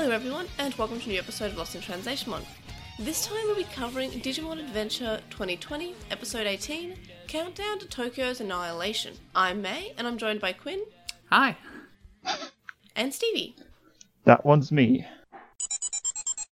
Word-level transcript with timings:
Hello, 0.00 0.12
everyone, 0.12 0.46
and 0.56 0.74
welcome 0.76 0.98
to 0.98 1.10
a 1.10 1.12
new 1.12 1.18
episode 1.18 1.50
of 1.50 1.58
Lost 1.58 1.74
in 1.74 1.82
Translation 1.82 2.30
Month. 2.30 2.48
This 2.98 3.26
time 3.26 3.42
we'll 3.44 3.54
be 3.54 3.64
covering 3.64 4.10
Digimon 4.10 4.58
Adventure 4.58 5.20
2020, 5.28 5.94
Episode 6.10 6.46
18 6.46 6.96
Countdown 7.26 7.78
to 7.80 7.86
Tokyo's 7.86 8.40
Annihilation. 8.40 9.18
I'm 9.34 9.60
May, 9.60 9.92
and 9.98 10.06
I'm 10.06 10.16
joined 10.16 10.40
by 10.40 10.54
Quinn 10.54 10.80
Hi. 11.28 11.54
and 12.96 13.12
Stevie. 13.12 13.56
That 14.24 14.46
one's 14.46 14.72
me. 14.72 15.06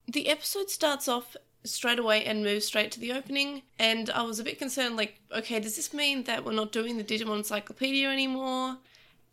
The 0.07 0.27
episode 0.27 0.71
starts 0.71 1.07
off 1.07 1.35
straight 1.63 1.99
away 1.99 2.25
and 2.25 2.43
moves 2.43 2.65
straight 2.65 2.91
to 2.93 2.99
the 2.99 3.13
opening, 3.13 3.61
and 3.77 4.09
I 4.09 4.23
was 4.23 4.39
a 4.39 4.43
bit 4.43 4.57
concerned 4.57 4.97
like, 4.97 5.21
okay, 5.31 5.59
does 5.59 5.75
this 5.75 5.93
mean 5.93 6.23
that 6.23 6.43
we're 6.43 6.53
not 6.53 6.71
doing 6.71 6.97
the 6.97 7.03
Digimon 7.03 7.37
Encyclopedia 7.37 8.09
anymore? 8.09 8.77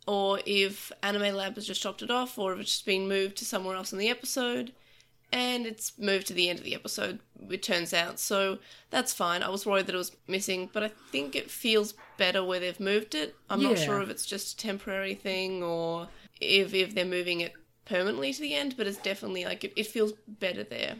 Or 0.05 0.39
if 0.45 0.91
Anime 1.01 1.35
Lab 1.35 1.55
has 1.55 1.67
just 1.67 1.81
chopped 1.81 2.01
it 2.01 2.11
off, 2.11 2.37
or 2.37 2.53
if 2.53 2.59
it's 2.59 2.71
just 2.71 2.85
been 2.85 3.07
moved 3.07 3.37
to 3.37 3.45
somewhere 3.45 3.75
else 3.75 3.93
in 3.93 3.99
the 3.99 4.09
episode? 4.09 4.73
And 5.31 5.65
it's 5.65 5.97
moved 5.97 6.27
to 6.27 6.33
the 6.33 6.47
end 6.49 6.59
of 6.59 6.65
the 6.65 6.75
episode, 6.75 7.19
it 7.49 7.63
turns 7.63 7.91
out. 7.91 8.19
So 8.19 8.59
that's 8.91 9.13
fine. 9.13 9.41
I 9.41 9.49
was 9.49 9.65
worried 9.65 9.87
that 9.87 9.95
it 9.95 9.97
was 9.97 10.15
missing, 10.27 10.69
but 10.71 10.83
I 10.83 10.91
think 11.11 11.35
it 11.35 11.49
feels 11.49 11.95
better 12.17 12.43
where 12.43 12.59
they've 12.59 12.79
moved 12.79 13.15
it. 13.15 13.35
I'm 13.49 13.63
not 13.63 13.79
sure 13.79 13.99
if 14.01 14.09
it's 14.09 14.27
just 14.27 14.53
a 14.53 14.57
temporary 14.57 15.15
thing 15.15 15.63
or 15.63 16.07
if, 16.39 16.75
if 16.75 16.93
they're 16.93 17.05
moving 17.05 17.41
it 17.41 17.53
permanently 17.85 18.31
to 18.31 18.41
the 18.41 18.53
end, 18.53 18.75
but 18.77 18.85
it's 18.85 18.97
definitely 18.97 19.45
like 19.45 19.63
it, 19.63 19.73
it 19.75 19.87
feels 19.87 20.13
better 20.27 20.63
there. 20.63 20.97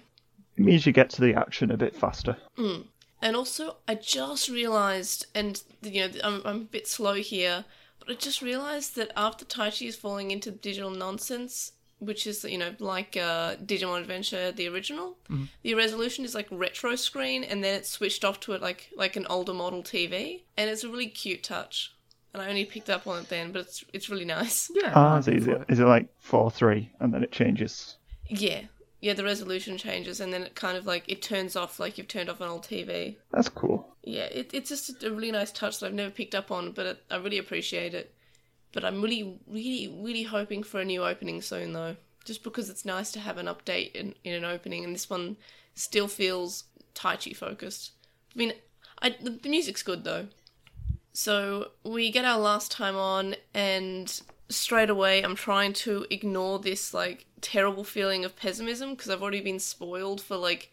It 0.57 0.63
means 0.63 0.85
you 0.85 0.93
get 0.93 1.11
to 1.11 1.21
the 1.21 1.35
action 1.35 1.69
a 1.69 1.77
bit 1.77 1.95
faster. 1.95 2.35
Mm. 2.57 2.85
And 3.21 3.35
also, 3.35 3.77
I 3.87 3.95
just 3.95 4.49
realized, 4.49 5.27
and 5.35 5.61
you 5.81 6.07
know, 6.07 6.13
I'm, 6.23 6.41
I'm 6.43 6.55
a 6.57 6.65
bit 6.65 6.87
slow 6.87 7.13
here, 7.13 7.65
but 8.05 8.13
I 8.13 8.15
just 8.15 8.41
realized 8.41 8.95
that 8.95 9.11
after 9.15 9.45
Taichi 9.45 9.87
is 9.87 9.95
falling 9.95 10.31
into 10.31 10.51
digital 10.51 10.89
nonsense, 10.89 11.73
which 11.99 12.27
is 12.27 12.43
you 12.43 12.57
know 12.57 12.73
like 12.79 13.15
uh, 13.15 13.55
Digimon 13.55 14.01
Adventure 14.01 14.51
the 14.51 14.67
original, 14.67 15.17
the 15.61 15.73
resolution 15.75 16.25
is 16.25 16.35
like 16.35 16.47
retro 16.51 16.95
screen, 16.95 17.43
and 17.43 17.63
then 17.63 17.75
it's 17.75 17.89
switched 17.89 18.25
off 18.25 18.39
to 18.41 18.53
it 18.53 18.61
like 18.61 18.89
like 18.95 19.15
an 19.15 19.25
older 19.29 19.53
model 19.53 19.83
TV, 19.83 20.41
and 20.57 20.69
it's 20.69 20.83
a 20.83 20.89
really 20.89 21.07
cute 21.07 21.43
touch. 21.43 21.93
And 22.33 22.41
I 22.41 22.49
only 22.49 22.65
picked 22.65 22.89
up 22.89 23.05
on 23.05 23.21
it 23.21 23.29
then, 23.29 23.51
but 23.51 23.61
it's 23.61 23.85
it's 23.93 24.09
really 24.09 24.25
nice. 24.39 24.69
Yeah. 24.73 24.91
Ah, 24.95 25.13
I'm 25.13 25.19
is 25.19 25.27
it, 25.27 25.35
is 25.35 25.45
for 25.45 25.51
it, 25.51 25.65
is 25.69 25.79
it 25.79 25.85
like 25.85 26.07
4 26.19 26.51
3 26.51 26.91
and 26.99 27.13
then 27.13 27.23
it 27.23 27.31
changes? 27.31 27.97
Yeah, 28.27 28.61
yeah, 29.01 29.13
the 29.13 29.23
resolution 29.23 29.77
changes, 29.77 30.19
and 30.19 30.33
then 30.33 30.43
it 30.43 30.55
kind 30.55 30.77
of 30.77 30.85
like 30.85 31.03
it 31.07 31.21
turns 31.21 31.55
off 31.55 31.79
like 31.79 31.97
you've 31.97 32.07
turned 32.07 32.29
off 32.29 32.41
an 32.41 32.47
old 32.47 32.63
TV. 32.63 33.17
That's 33.31 33.49
cool. 33.49 33.92
Yeah, 34.03 34.25
it, 34.25 34.49
it's 34.53 34.69
just 34.69 35.03
a 35.03 35.11
really 35.11 35.31
nice 35.31 35.51
touch 35.51 35.79
that 35.79 35.87
I've 35.87 35.93
never 35.93 36.11
picked 36.11 36.35
up 36.35 36.51
on, 36.51 36.71
but 36.73 36.85
it, 36.85 37.03
I 37.09 37.15
really 37.17 37.37
appreciate 37.37 37.93
it. 37.93 38.13
But 38.73 38.83
I'm 38.83 39.01
really, 39.01 39.39
really, 39.47 39.87
really 40.01 40.23
hoping 40.23 40.63
for 40.63 40.81
a 40.81 40.85
new 40.85 41.05
opening 41.05 41.41
soon, 41.41 41.73
though. 41.73 41.95
Just 42.25 42.43
because 42.43 42.69
it's 42.69 42.85
nice 42.85 43.11
to 43.13 43.19
have 43.19 43.37
an 43.37 43.45
update 43.45 43.93
in, 43.93 44.15
in 44.23 44.33
an 44.33 44.43
opening, 44.43 44.83
and 44.83 44.93
this 44.93 45.09
one 45.09 45.37
still 45.75 46.07
feels 46.07 46.65
Taichi 46.95 47.35
focused. 47.35 47.91
I 48.35 48.39
mean, 48.39 48.53
I, 49.01 49.15
the, 49.21 49.29
the 49.29 49.49
music's 49.49 49.83
good, 49.83 50.03
though. 50.03 50.27
So 51.13 51.71
we 51.83 52.11
get 52.11 52.25
our 52.25 52.39
last 52.39 52.71
time 52.71 52.97
on, 52.97 53.35
and 53.53 54.21
straight 54.49 54.89
away 54.89 55.21
I'm 55.21 55.35
trying 55.35 55.73
to 55.73 56.05
ignore 56.09 56.59
this, 56.59 56.93
like, 56.93 57.25
terrible 57.39 57.83
feeling 57.83 58.25
of 58.25 58.35
pessimism 58.35 58.95
because 58.95 59.09
I've 59.09 59.21
already 59.21 59.41
been 59.41 59.59
spoiled 59.59 60.19
for, 60.19 60.35
like, 60.35 60.71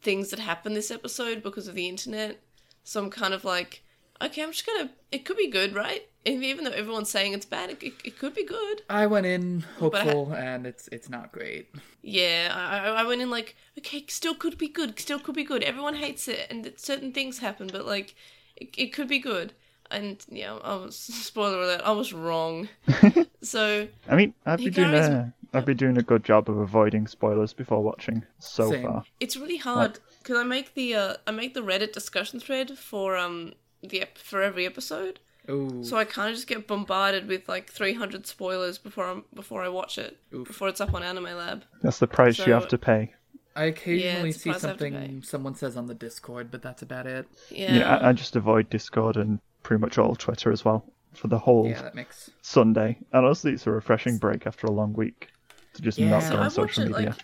things 0.00 0.30
that 0.30 0.40
happen 0.40 0.74
this 0.74 0.90
episode 0.90 1.42
because 1.42 1.68
of 1.68 1.74
the 1.74 1.88
internet. 1.88 2.40
So 2.84 3.02
I'm 3.02 3.10
kind 3.10 3.34
of 3.34 3.44
like, 3.44 3.82
okay, 4.22 4.42
I'm 4.42 4.52
just 4.52 4.66
gonna. 4.66 4.90
It 5.10 5.24
could 5.24 5.36
be 5.36 5.48
good, 5.50 5.74
right? 5.74 6.06
Even 6.26 6.64
though 6.64 6.70
everyone's 6.70 7.10
saying 7.10 7.32
it's 7.34 7.44
bad, 7.44 7.70
it, 7.70 7.82
it, 7.82 7.94
it 8.04 8.18
could 8.18 8.34
be 8.34 8.44
good. 8.44 8.82
I 8.88 9.06
went 9.06 9.26
in 9.26 9.60
hopeful, 9.78 10.32
and 10.32 10.66
it's 10.66 10.88
it's 10.88 11.08
not 11.08 11.32
great. 11.32 11.74
Yeah, 12.02 12.52
I, 12.54 12.88
I 12.88 13.02
I 13.02 13.04
went 13.04 13.20
in 13.22 13.30
like, 13.30 13.56
okay, 13.78 14.04
still 14.08 14.34
could 14.34 14.56
be 14.56 14.68
good, 14.68 14.98
still 14.98 15.18
could 15.18 15.34
be 15.34 15.44
good. 15.44 15.62
Everyone 15.62 15.94
hates 15.94 16.28
it, 16.28 16.46
and 16.50 16.72
certain 16.76 17.12
things 17.12 17.38
happen, 17.38 17.68
but 17.72 17.84
like, 17.86 18.14
it, 18.56 18.74
it 18.76 18.92
could 18.92 19.08
be 19.08 19.18
good. 19.18 19.52
And 19.94 20.24
yeah, 20.28 20.54
I 20.62 20.74
was 20.76 20.96
spoiler 21.28 21.62
alert, 21.62 21.80
I 21.84 21.92
was 21.92 22.12
wrong. 22.12 22.68
so 23.42 23.88
I 24.08 24.16
mean, 24.16 24.34
I've 24.46 24.58
been 24.58 24.72
doing 24.72 24.88
Hikari's- 24.90 25.08
a, 25.08 25.32
I've 25.52 25.64
been 25.66 25.76
doing 25.76 25.96
a 25.98 26.02
good 26.02 26.24
job 26.24 26.50
of 26.50 26.56
avoiding 26.58 27.06
spoilers 27.06 27.52
before 27.52 27.82
watching 27.82 28.24
so 28.40 28.70
Same. 28.70 28.82
far. 28.86 29.04
it's 29.20 29.36
really 29.36 29.56
hard 29.58 30.00
because 30.20 30.36
I 30.36 30.42
make 30.42 30.74
the 30.74 30.94
uh, 30.96 31.14
I 31.26 31.30
make 31.30 31.54
the 31.54 31.60
Reddit 31.60 31.92
discussion 31.92 32.40
thread 32.40 32.76
for 32.76 33.16
um 33.16 33.52
the 33.82 34.02
ep- 34.02 34.18
for 34.18 34.42
every 34.42 34.66
episode. 34.66 35.20
Ooh. 35.48 35.84
So 35.84 35.96
I 35.98 36.04
kind 36.04 36.30
of 36.30 36.34
just 36.36 36.46
get 36.48 36.66
bombarded 36.66 37.28
with 37.28 37.48
like 37.48 37.70
300 37.70 38.26
spoilers 38.26 38.78
before 38.78 39.04
I'm 39.06 39.24
before 39.34 39.62
I 39.62 39.68
watch 39.68 39.98
it, 39.98 40.16
Oof. 40.34 40.46
before 40.48 40.68
it's 40.68 40.80
up 40.80 40.92
on 40.94 41.02
Anime 41.04 41.24
Lab. 41.36 41.64
That's 41.82 41.98
the 41.98 42.06
price 42.08 42.38
So- 42.38 42.46
you 42.46 42.52
have 42.54 42.68
to 42.68 42.78
pay. 42.78 43.12
I 43.56 43.64
occasionally 43.66 44.30
it's 44.30 44.38
a 44.38 44.40
see 44.40 44.50
price 44.50 44.64
I 44.64 44.68
have 44.68 44.78
to 44.78 44.84
something 44.90 45.22
someone 45.22 45.54
says 45.54 45.76
on 45.76 45.86
the 45.86 45.94
Discord, 45.94 46.50
but 46.50 46.62
that's 46.62 46.82
about 46.82 47.06
it. 47.06 47.28
Yeah. 47.50 47.74
Yeah, 47.76 47.96
I, 47.98 48.08
I 48.08 48.12
just 48.12 48.34
avoid 48.34 48.68
Discord 48.68 49.16
and 49.16 49.38
pretty 49.64 49.80
much 49.80 49.98
all 49.98 50.14
Twitter 50.14 50.52
as 50.52 50.64
well 50.64 50.84
for 51.14 51.26
the 51.28 51.38
whole 51.38 51.66
Yeah, 51.68 51.82
that 51.82 51.94
makes 51.96 52.30
Sunday. 52.42 52.98
And 53.12 53.24
honestly, 53.24 53.52
it's 53.52 53.66
a 53.66 53.72
refreshing 53.72 54.18
break 54.18 54.46
after 54.46 54.66
a 54.68 54.70
long 54.70 54.92
week 54.92 55.28
to 55.74 55.82
just 55.82 55.98
Yeah. 55.98 56.10
not 56.10 56.22
go 56.30 56.38
I 56.38 56.44
on 56.44 56.50
social 56.50 56.84
it 56.84 56.90
media. 56.92 57.10
like 57.10 57.18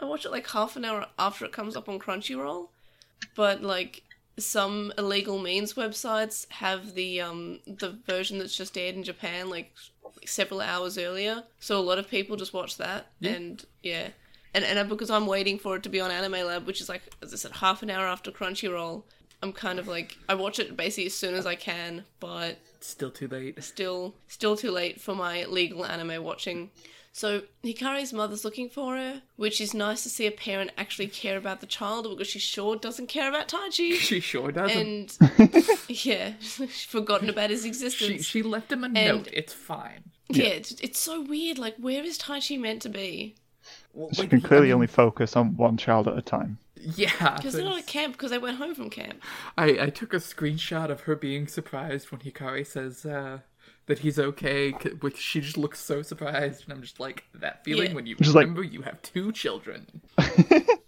I 0.00 0.04
watch 0.06 0.24
it 0.24 0.32
like 0.32 0.48
half 0.50 0.74
an 0.76 0.84
hour 0.84 1.06
after 1.18 1.44
it 1.44 1.52
comes 1.52 1.76
up 1.76 1.88
on 1.88 1.98
Crunchyroll, 2.00 2.68
but 3.36 3.62
like 3.62 4.02
some 4.36 4.92
illegal 4.98 5.38
means 5.38 5.74
websites 5.74 6.50
have 6.50 6.94
the 6.94 7.20
um 7.20 7.60
the 7.66 7.90
version 8.06 8.38
that's 8.38 8.56
just 8.56 8.76
aired 8.76 8.96
in 8.96 9.04
Japan 9.04 9.48
like 9.48 9.72
several 10.26 10.60
hours 10.60 10.98
earlier. 10.98 11.44
So 11.60 11.78
a 11.78 11.82
lot 11.82 11.98
of 11.98 12.08
people 12.08 12.36
just 12.36 12.52
watch 12.54 12.76
that 12.78 13.06
Yeah. 13.20 13.32
and 13.32 13.64
yeah. 13.82 14.08
And 14.54 14.64
and 14.64 14.88
because 14.88 15.10
I'm 15.10 15.26
waiting 15.26 15.58
for 15.58 15.76
it 15.76 15.82
to 15.84 15.88
be 15.88 16.00
on 16.00 16.10
Anime 16.10 16.46
Lab, 16.46 16.66
which 16.66 16.80
is 16.80 16.88
like 16.88 17.02
as 17.22 17.32
I 17.32 17.36
said 17.36 17.52
half 17.52 17.82
an 17.82 17.90
hour 17.90 18.06
after 18.06 18.30
Crunchyroll, 18.32 19.04
I'm 19.44 19.52
kind 19.52 19.78
of 19.78 19.86
like 19.86 20.16
I 20.28 20.34
watch 20.34 20.58
it 20.58 20.74
basically 20.76 21.06
as 21.06 21.14
soon 21.14 21.34
as 21.34 21.44
I 21.44 21.54
can, 21.54 22.04
but 22.18 22.58
still 22.80 23.10
too 23.10 23.28
late. 23.28 23.62
still 23.62 24.14
still 24.26 24.56
too 24.56 24.70
late 24.70 25.00
for 25.00 25.14
my 25.14 25.44
legal 25.44 25.84
anime 25.84 26.24
watching. 26.24 26.70
So 27.12 27.42
Hikari's 27.62 28.12
mother's 28.12 28.44
looking 28.44 28.68
for 28.70 28.96
her, 28.96 29.22
which 29.36 29.60
is 29.60 29.72
nice 29.74 30.02
to 30.02 30.08
see 30.08 30.26
a 30.26 30.32
parent 30.32 30.72
actually 30.76 31.06
care 31.08 31.36
about 31.36 31.60
the 31.60 31.66
child 31.66 32.08
because 32.10 32.26
she 32.26 32.38
sure 32.40 32.74
doesn't 32.74 33.06
care 33.08 33.28
about 33.28 33.48
Taichi. 33.48 33.92
She 34.10 34.18
sure 34.18 34.50
doesn't. 34.50 35.18
And 35.20 35.60
yeah, 35.88 36.32
she's 36.40 36.82
forgotten 36.84 37.28
about 37.28 37.50
his 37.50 37.64
existence. 37.66 38.24
she 38.24 38.40
she 38.40 38.42
left 38.42 38.72
him 38.72 38.82
a 38.82 38.86
and- 38.86 38.94
note. 38.96 39.28
It's 39.32 39.52
fine. 39.52 40.04
yeah, 40.30 40.46
it's, 40.46 40.72
it's 40.80 40.98
so 40.98 41.20
weird. 41.20 41.58
Like, 41.58 41.76
where 41.76 42.02
is 42.02 42.18
Taichi 42.18 42.58
meant 42.58 42.80
to 42.82 42.88
be? 42.88 43.36
Well, 43.92 44.08
She 44.12 44.22
like, 44.22 44.30
can 44.30 44.40
clearly 44.40 44.66
I 44.66 44.70
mean, 44.70 44.74
only 44.74 44.86
focus 44.88 45.36
on 45.36 45.56
one 45.56 45.76
child 45.76 46.08
at 46.08 46.18
a 46.18 46.22
time. 46.22 46.58
Yeah, 46.96 47.36
Because 47.36 47.54
they're 47.54 47.64
not 47.64 47.78
at 47.78 47.86
camp 47.86 48.12
because 48.14 48.30
they 48.30 48.38
went 48.38 48.58
home 48.58 48.74
from 48.74 48.90
camp. 48.90 49.22
I 49.56 49.78
I 49.80 49.90
took 49.90 50.12
a 50.12 50.16
screenshot 50.18 50.90
of 50.90 51.02
her 51.02 51.16
being 51.16 51.46
surprised 51.46 52.10
when 52.10 52.20
Hikari 52.20 52.66
says 52.66 53.04
uh, 53.06 53.38
that 53.86 54.00
he's 54.00 54.18
okay. 54.18 54.72
c- 54.82 54.90
Which 55.00 55.16
she 55.18 55.40
just 55.40 55.56
looks 55.58 55.80
so 55.80 56.02
surprised, 56.02 56.64
and 56.64 56.72
I'm 56.72 56.82
just 56.82 57.00
like 57.00 57.24
that 57.34 57.64
feeling 57.64 57.88
Yeah. 57.90 57.94
when 57.94 58.06
you 58.06 58.16
Just 58.16 58.34
like- 58.34 58.42
remember 58.46 58.62
you 58.62 58.82
have 58.82 59.00
two 59.02 59.32
children. 59.32 60.02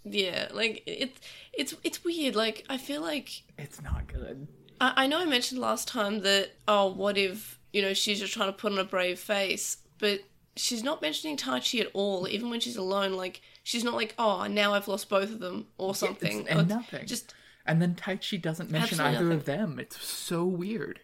Yeah, 0.09 0.47
like 0.53 0.83
it's 0.85 1.19
it's 1.51 1.75
it's 1.83 2.03
weird. 2.05 2.33
Like 2.35 2.63
I 2.69 2.77
feel 2.77 3.01
like 3.01 3.29
It's 3.57 3.81
not 3.81 4.07
good. 4.07 4.47
I, 4.79 4.93
I 5.03 5.07
know 5.07 5.19
I 5.19 5.25
mentioned 5.25 5.59
last 5.59 5.87
time 5.87 6.21
that 6.21 6.51
oh, 6.67 6.87
what 6.93 7.17
if 7.17 7.59
you 7.73 7.81
know 7.81 7.93
she's 7.93 8.19
just 8.21 8.33
trying 8.33 8.47
to 8.47 8.53
put 8.53 8.71
on 8.71 8.79
a 8.79 8.85
brave 8.85 9.19
face, 9.19 9.77
but 9.99 10.21
she's 10.55 10.81
not 10.81 11.01
mentioning 11.01 11.35
Taichi 11.35 11.81
at 11.81 11.87
all. 11.93 12.25
Even 12.29 12.49
when 12.49 12.61
she's 12.61 12.77
alone, 12.77 13.13
like 13.15 13.41
she's 13.67 13.83
not 13.83 13.93
like 13.95 14.15
oh 14.17 14.47
now 14.47 14.73
I've 14.73 14.87
lost 14.87 15.09
both 15.09 15.29
of 15.31 15.39
them 15.39 15.67
or 15.77 15.93
something. 15.93 16.41
It's- 16.41 16.57
and 16.57 16.71
Or 16.71 16.75
nothing. 16.75 17.05
Just 17.05 17.33
And 17.65 17.81
then 17.81 17.95
Taichi 17.95 18.41
doesn't 18.41 18.71
mention 18.71 18.99
Absolutely 19.01 19.25
either 19.27 19.37
of 19.39 19.45
them. 19.45 19.77
It's 19.79 20.01
so 20.01 20.45
weird. 20.45 21.01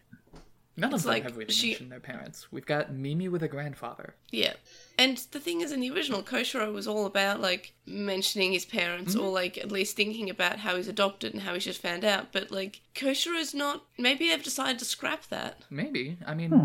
None 0.76 0.92
It's 0.92 1.02
of 1.02 1.04
them 1.04 1.12
like 1.12 1.22
have 1.24 1.36
really 1.36 1.52
she- 1.52 1.68
mentioned 1.68 1.92
their 1.92 2.00
parents. 2.00 2.50
We've 2.50 2.66
got 2.66 2.92
Mimi 2.92 3.28
with 3.28 3.42
a 3.44 3.48
grandfather. 3.48 4.14
yeah. 4.32 4.54
And 4.98 5.18
the 5.32 5.40
thing 5.40 5.60
is, 5.60 5.72
in 5.72 5.80
the 5.80 5.90
original, 5.90 6.22
Koshiro 6.22 6.72
was 6.72 6.86
all 6.88 7.04
about 7.06 7.40
like 7.40 7.74
mentioning 7.86 8.52
his 8.52 8.64
parents 8.64 9.14
Mm-hmm. 9.14 9.24
or 9.24 9.30
like 9.30 9.58
at 9.58 9.70
least 9.70 9.94
thinking 9.96 10.30
about 10.30 10.58
how 10.60 10.76
he's 10.76 10.88
adopted 10.88 11.32
and 11.34 11.42
how 11.42 11.52
he's 11.54 11.64
just 11.64 11.82
found 11.82 12.04
out. 12.04 12.32
But 12.32 12.50
like 12.50 12.80
Koshiro's 12.94 13.52
not. 13.54 13.84
Maybe 13.98 14.28
they've 14.28 14.42
decided 14.42 14.78
to 14.80 14.84
scrap 14.84 15.28
that. 15.28 15.62
Maybe. 15.70 16.16
I 16.26 16.34
mean, 16.34 16.50
Hmm. 16.50 16.64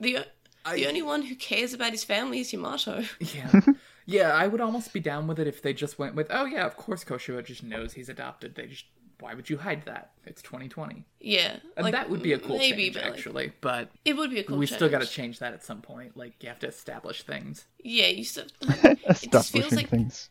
The 0.00 0.18
I- 0.64 0.76
the 0.76 0.86
only 0.88 1.02
one 1.02 1.22
who 1.22 1.34
cares 1.36 1.72
about 1.74 1.92
his 1.92 2.04
family 2.04 2.40
is 2.40 2.52
Yamato. 2.52 3.04
yeah. 3.20 3.60
yeah, 4.06 4.30
I 4.32 4.46
would 4.46 4.60
almost 4.60 4.92
be 4.92 5.00
down 5.00 5.26
with 5.26 5.38
it 5.40 5.46
if 5.46 5.60
they 5.62 5.72
just 5.74 5.98
went 5.98 6.14
with, 6.14 6.28
oh 6.30 6.44
yeah, 6.46 6.64
of 6.64 6.76
course 6.76 7.04
Koshiro 7.04 7.44
just 7.44 7.62
knows 7.62 7.92
he's 7.92 8.08
adopted. 8.08 8.54
They 8.54 8.66
just, 8.66 8.84
why 9.20 9.34
would 9.34 9.48
you 9.50 9.58
hide 9.58 9.84
that? 9.86 10.12
It's 10.24 10.42
2020. 10.42 11.04
yeah, 11.20 11.56
And 11.76 11.84
like, 11.84 11.92
that 11.92 12.08
would 12.10 12.22
be 12.22 12.32
a 12.34 12.38
cool 12.38 12.58
maybe, 12.58 12.84
change, 12.84 12.94
but, 12.94 13.02
like, 13.04 13.12
actually. 13.14 13.52
But 13.60 13.90
It 14.04 14.16
would 14.16 14.30
be 14.30 14.40
a 14.40 14.44
cool 14.44 14.54
thing. 14.54 14.58
we 14.60 14.66
still 14.66 14.88
got 14.88 14.98
to 15.00 15.06
change. 15.06 15.14
change 15.16 15.38
that 15.40 15.52
at 15.54 15.64
some 15.64 15.80
point. 15.82 16.16
Like, 16.16 16.34
you 16.42 16.48
have 16.48 16.58
to 16.60 16.68
establish 16.68 17.22
things. 17.22 17.66
Yeah, 17.82 18.06
you 18.08 18.24
still. 18.24 18.44
it 18.62 18.98
just 19.06 19.24
Establishing 19.24 19.60
feels 19.62 19.72
like. 19.72 19.88
things. 19.88 20.28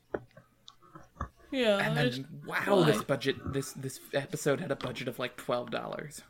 Yeah, 1.51 1.77
And 1.77 1.95
then, 1.97 2.07
just- 2.11 2.21
wow, 2.45 2.63
why? 2.81 2.83
this 2.91 3.03
budget, 3.03 3.35
this 3.53 3.71
this 3.73 3.99
episode 4.13 4.59
had 4.59 4.71
a 4.71 4.75
budget 4.75 5.07
of 5.07 5.19
like 5.19 5.37
$12. 5.37 6.21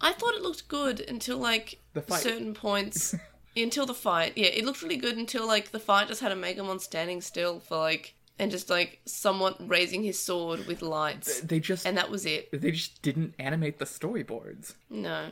I 0.00 0.12
thought 0.12 0.34
it 0.34 0.42
looked 0.42 0.68
good 0.68 1.00
until 1.00 1.38
like 1.38 1.78
The 1.94 2.02
certain 2.16 2.54
points. 2.54 3.14
until 3.56 3.86
the 3.86 3.94
fight. 3.94 4.32
Yeah, 4.36 4.46
it 4.46 4.64
looked 4.64 4.82
really 4.82 4.96
good 4.96 5.16
until 5.16 5.46
like 5.46 5.70
the 5.70 5.78
fight 5.80 6.08
just 6.08 6.20
had 6.20 6.32
a 6.32 6.34
Omegamon 6.34 6.80
standing 6.80 7.20
still 7.20 7.60
for 7.60 7.76
like 7.78 8.14
and 8.38 8.50
just 8.50 8.68
like 8.68 9.00
someone 9.04 9.54
raising 9.60 10.02
his 10.02 10.18
sword 10.18 10.66
with 10.66 10.82
lights, 10.82 11.40
They 11.40 11.60
just 11.60 11.86
and 11.86 11.96
that 11.96 12.10
was 12.10 12.26
it. 12.26 12.50
they 12.52 12.72
just 12.72 13.00
didn't 13.02 13.34
animate 13.38 13.78
the 13.78 13.84
storyboards. 13.84 14.74
No, 14.90 15.28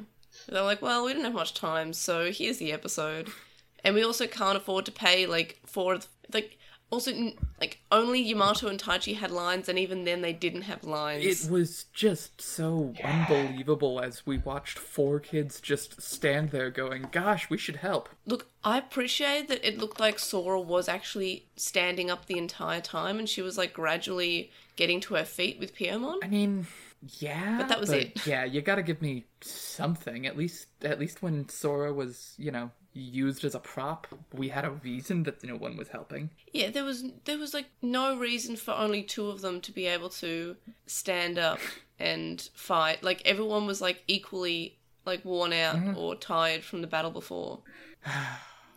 they're 0.48 0.62
like, 0.62 0.80
well, 0.82 1.04
we 1.04 1.12
didn't 1.12 1.24
have 1.24 1.34
much 1.34 1.54
time, 1.54 1.92
so 1.92 2.30
here's 2.30 2.58
the 2.58 2.72
episode, 2.72 3.28
and 3.82 3.94
we 3.96 4.04
also 4.04 4.26
can't 4.28 4.56
afford 4.56 4.84
to 4.86 4.92
pay 4.92 5.26
like 5.26 5.58
for 5.66 5.98
like. 6.32 6.58
Also, 6.92 7.32
like 7.58 7.78
only 7.90 8.20
Yamato 8.20 8.68
and 8.68 8.78
Taichi 8.78 9.16
had 9.16 9.30
lines, 9.30 9.66
and 9.66 9.78
even 9.78 10.04
then 10.04 10.20
they 10.20 10.34
didn't 10.34 10.62
have 10.62 10.84
lines. 10.84 11.46
It 11.46 11.50
was 11.50 11.86
just 11.94 12.42
so 12.42 12.92
unbelievable 13.02 13.98
as 13.98 14.26
we 14.26 14.36
watched 14.36 14.78
four 14.78 15.18
kids 15.18 15.58
just 15.58 16.02
stand 16.02 16.50
there 16.50 16.70
going, 16.70 17.08
"Gosh, 17.10 17.48
we 17.48 17.56
should 17.56 17.76
help." 17.76 18.10
Look, 18.26 18.48
I 18.62 18.76
appreciate 18.76 19.48
that 19.48 19.66
it 19.66 19.78
looked 19.78 20.00
like 20.00 20.18
Sora 20.18 20.60
was 20.60 20.86
actually 20.86 21.46
standing 21.56 22.10
up 22.10 22.26
the 22.26 22.36
entire 22.36 22.82
time 22.82 23.18
and 23.18 23.26
she 23.26 23.40
was 23.40 23.56
like 23.56 23.72
gradually 23.72 24.50
getting 24.76 25.00
to 25.00 25.14
her 25.14 25.24
feet 25.24 25.58
with 25.58 25.74
Piyomon. 25.74 26.18
I 26.22 26.28
mean, 26.28 26.66
yeah, 27.18 27.56
But 27.56 27.68
that 27.68 27.80
was 27.80 27.90
it. 27.90 28.20
Yeah, 28.26 28.44
you 28.44 28.60
got 28.60 28.76
to 28.76 28.82
give 28.82 29.00
me 29.02 29.24
something. 29.40 30.26
At 30.26 30.36
least, 30.36 30.66
at 30.82 31.00
least 31.00 31.22
when 31.22 31.48
Sora 31.48 31.92
was, 31.92 32.34
you 32.36 32.50
know, 32.50 32.70
used 32.94 33.44
as 33.44 33.54
a 33.54 33.58
prop, 33.58 34.06
we 34.32 34.48
had 34.48 34.64
a 34.64 34.70
reason 34.70 35.22
that 35.24 35.42
no 35.42 35.56
one 35.56 35.76
was 35.76 35.88
helping. 35.88 36.30
Yeah, 36.52 36.70
there 36.70 36.84
was 36.84 37.04
there 37.24 37.38
was 37.38 37.54
like 37.54 37.66
no 37.80 38.16
reason 38.16 38.56
for 38.56 38.72
only 38.72 39.02
two 39.02 39.28
of 39.28 39.40
them 39.40 39.60
to 39.62 39.72
be 39.72 39.86
able 39.86 40.10
to 40.10 40.56
stand 40.86 41.38
up 41.38 41.58
and 41.98 42.48
fight. 42.54 43.02
Like 43.02 43.22
everyone 43.24 43.66
was 43.66 43.80
like 43.80 44.02
equally 44.06 44.78
like 45.04 45.24
worn 45.24 45.52
out 45.52 45.76
mm-hmm. 45.76 45.96
or 45.96 46.14
tired 46.14 46.64
from 46.64 46.80
the 46.80 46.86
battle 46.86 47.10
before. 47.10 47.60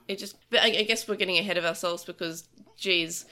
It 0.08 0.20
just 0.20 0.38
but 0.52 0.60
I, 0.60 0.68
I 0.68 0.84
guess 0.84 1.08
we're 1.08 1.16
getting 1.16 1.40
ahead 1.40 1.58
of 1.58 1.66
ourselves 1.66 2.06
because 2.06 2.48
geez, 2.78 3.26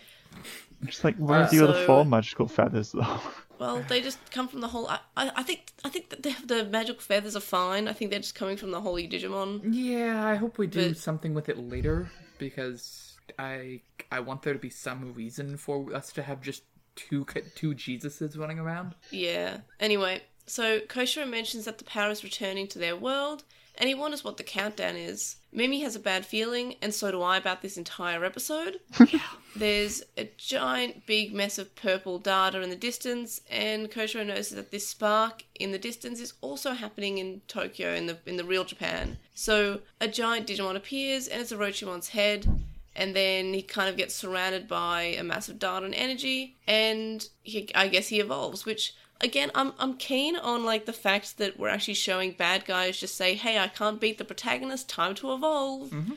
Just 0.83 1.03
like 1.03 1.15
where's 1.17 1.51
the 1.51 1.63
other 1.63 1.73
So- 1.73 1.85
four 1.85 2.03
magical 2.03 2.47
feathers 2.47 2.93
though? 2.93 3.19
Well, 3.63 3.85
they 3.87 4.01
just 4.01 4.19
come 4.31 4.47
from 4.47 4.61
the 4.61 4.67
whole. 4.67 4.87
I, 4.87 4.99
I, 5.17 5.43
think 5.43 5.71
I 5.85 5.89
think 5.89 6.09
that 6.09 6.23
the, 6.23 6.35
the 6.45 6.65
magic 6.65 7.01
feathers 7.01 7.35
are 7.35 7.39
fine. 7.41 7.87
I 7.87 7.93
think 7.93 8.11
they're 8.11 8.19
just 8.19 8.35
coming 8.35 8.57
from 8.57 8.71
the 8.71 8.81
holy 8.81 9.07
Digimon. 9.07 9.61
Yeah, 9.71 10.25
I 10.25 10.35
hope 10.35 10.57
we 10.57 10.67
do 10.67 10.89
But- 10.89 10.97
something 10.97 11.33
with 11.33 11.49
it 11.49 11.57
later 11.57 12.09
because 12.37 13.17
I 13.39 13.81
I 14.11 14.19
want 14.19 14.41
there 14.41 14.53
to 14.53 14.59
be 14.59 14.69
some 14.69 15.13
reason 15.13 15.57
for 15.57 15.93
us 15.93 16.11
to 16.13 16.23
have 16.23 16.41
just 16.41 16.63
two 16.95 17.25
two 17.55 17.73
Jesuses 17.73 18.37
running 18.37 18.59
around. 18.59 18.95
Yeah. 19.11 19.57
Anyway, 19.79 20.23
so 20.45 20.79
Koshiro 20.81 21.29
mentions 21.29 21.65
that 21.65 21.77
the 21.77 21.83
power 21.85 22.11
is 22.11 22.23
returning 22.23 22.67
to 22.67 22.79
their 22.79 22.95
world, 22.95 23.43
and 23.77 23.87
he 23.87 23.95
wonders 23.95 24.23
what 24.23 24.37
the 24.37 24.43
countdown 24.43 24.95
is. 24.95 25.37
Mimi 25.51 25.81
has 25.81 25.95
a 25.95 25.99
bad 25.99 26.25
feeling, 26.25 26.75
and 26.81 26.93
so 26.93 27.11
do 27.11 27.21
I 27.21 27.37
about 27.37 27.61
this 27.61 27.77
entire 27.77 28.23
episode. 28.25 28.79
There's 29.55 30.03
a 30.17 30.31
giant 30.37 31.05
big 31.05 31.33
mess 31.33 31.57
of 31.57 31.75
purple 31.75 32.17
data 32.17 32.61
in 32.61 32.69
the 32.69 32.75
distance, 32.75 33.41
and 33.49 33.89
Koshiro 33.89 34.25
notices 34.25 34.55
that 34.55 34.71
this 34.71 34.87
spark 34.87 35.43
in 35.55 35.71
the 35.71 35.77
distance 35.77 36.19
is 36.19 36.33
also 36.41 36.73
happening 36.73 37.19
in 37.19 37.41
Tokyo 37.47 37.93
in 37.93 38.07
the 38.07 38.17
in 38.25 38.37
the 38.37 38.43
real 38.43 38.63
Japan. 38.63 39.17
So 39.35 39.81
a 39.99 40.07
giant 40.07 40.47
Digimon 40.47 40.75
appears, 40.75 41.27
and 41.27 41.41
it's 41.41 41.51
a 41.51 41.57
Orochimon's 41.57 42.09
head, 42.09 42.47
and 42.95 43.15
then 43.15 43.53
he 43.53 43.61
kind 43.61 43.89
of 43.89 43.97
gets 43.97 44.15
surrounded 44.15 44.67
by 44.67 45.01
a 45.03 45.23
massive 45.23 45.59
data 45.59 45.85
and 45.85 45.95
energy, 45.95 46.57
and 46.67 47.27
he, 47.43 47.69
I 47.75 47.87
guess 47.87 48.07
he 48.07 48.19
evolves. 48.19 48.65
Which 48.65 48.95
again, 49.23 49.49
I'm 49.55 49.73
I'm 49.79 49.95
keen 49.95 50.35
on 50.35 50.65
like 50.65 50.85
the 50.85 50.93
fact 50.93 51.37
that 51.37 51.57
we're 51.57 51.69
actually 51.69 51.95
showing 51.95 52.33
bad 52.33 52.65
guys 52.65 52.99
just 52.99 53.15
say, 53.15 53.35
"Hey, 53.35 53.57
I 53.57 53.67
can't 53.67 53.99
beat 53.99 54.17
the 54.17 54.25
protagonist. 54.25 54.89
Time 54.89 55.15
to 55.15 55.33
evolve." 55.33 55.89
Mm-hmm. 55.89 56.13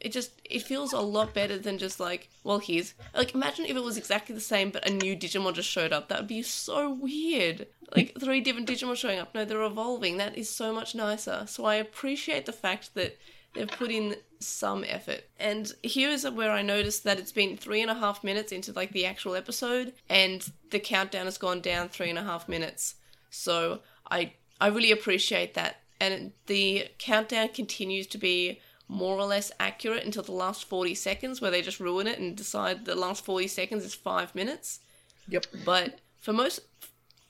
It 0.00 0.12
just 0.12 0.32
it 0.46 0.62
feels 0.62 0.94
a 0.94 1.00
lot 1.00 1.34
better 1.34 1.58
than 1.58 1.76
just 1.76 2.00
like, 2.00 2.30
well, 2.42 2.58
here's 2.58 2.94
like 3.14 3.34
imagine 3.34 3.66
if 3.66 3.76
it 3.76 3.82
was 3.84 3.98
exactly 3.98 4.34
the 4.34 4.40
same, 4.40 4.70
but 4.70 4.88
a 4.88 4.90
new 4.90 5.14
Digimon 5.14 5.54
just 5.54 5.68
showed 5.68 5.92
up. 5.92 6.08
That 6.08 6.20
would 6.20 6.28
be 6.28 6.42
so 6.42 6.90
weird. 6.92 7.66
Like 7.94 8.16
three 8.20 8.40
different 8.40 8.68
Digimon 8.68 8.96
showing 8.96 9.18
up. 9.18 9.34
No, 9.34 9.44
they're 9.44 9.62
evolving. 9.62 10.16
That 10.16 10.38
is 10.38 10.48
so 10.48 10.72
much 10.72 10.94
nicer. 10.94 11.44
So 11.46 11.66
I 11.66 11.74
appreciate 11.76 12.46
the 12.46 12.52
fact 12.52 12.94
that 12.94 13.18
they've 13.54 13.68
put 13.68 13.90
in 13.90 14.16
some 14.40 14.84
effort. 14.88 15.22
And 15.38 15.70
here's 15.82 16.28
where 16.28 16.50
I 16.50 16.62
noticed 16.62 17.04
that 17.04 17.18
it's 17.18 17.32
been 17.32 17.56
three 17.56 17.82
and 17.82 17.90
a 17.90 17.94
half 17.94 18.24
minutes 18.24 18.52
into 18.52 18.72
like 18.72 18.92
the 18.92 19.06
actual 19.06 19.36
episode, 19.36 19.92
and 20.08 20.50
the 20.70 20.80
countdown 20.80 21.26
has 21.26 21.38
gone 21.38 21.60
down 21.60 21.88
three 21.88 22.10
and 22.10 22.18
a 22.18 22.24
half 22.24 22.48
minutes. 22.48 22.96
So 23.30 23.80
I 24.10 24.32
I 24.60 24.68
really 24.68 24.92
appreciate 24.92 25.54
that. 25.54 25.76
And 26.00 26.32
the 26.46 26.88
countdown 26.98 27.48
continues 27.48 28.06
to 28.08 28.18
be 28.18 28.60
more 28.88 29.16
or 29.16 29.26
less 29.26 29.52
accurate 29.60 30.04
until 30.04 30.22
the 30.22 30.32
last 30.32 30.64
40 30.64 30.94
seconds, 30.94 31.40
where 31.40 31.50
they 31.50 31.62
just 31.62 31.78
ruin 31.78 32.06
it 32.06 32.18
and 32.18 32.36
decide 32.36 32.84
the 32.84 32.96
last 32.96 33.24
40 33.24 33.46
seconds 33.46 33.84
is 33.84 33.94
five 33.94 34.34
minutes. 34.34 34.80
Yep. 35.28 35.46
But 35.64 36.00
for 36.18 36.32
most, 36.32 36.60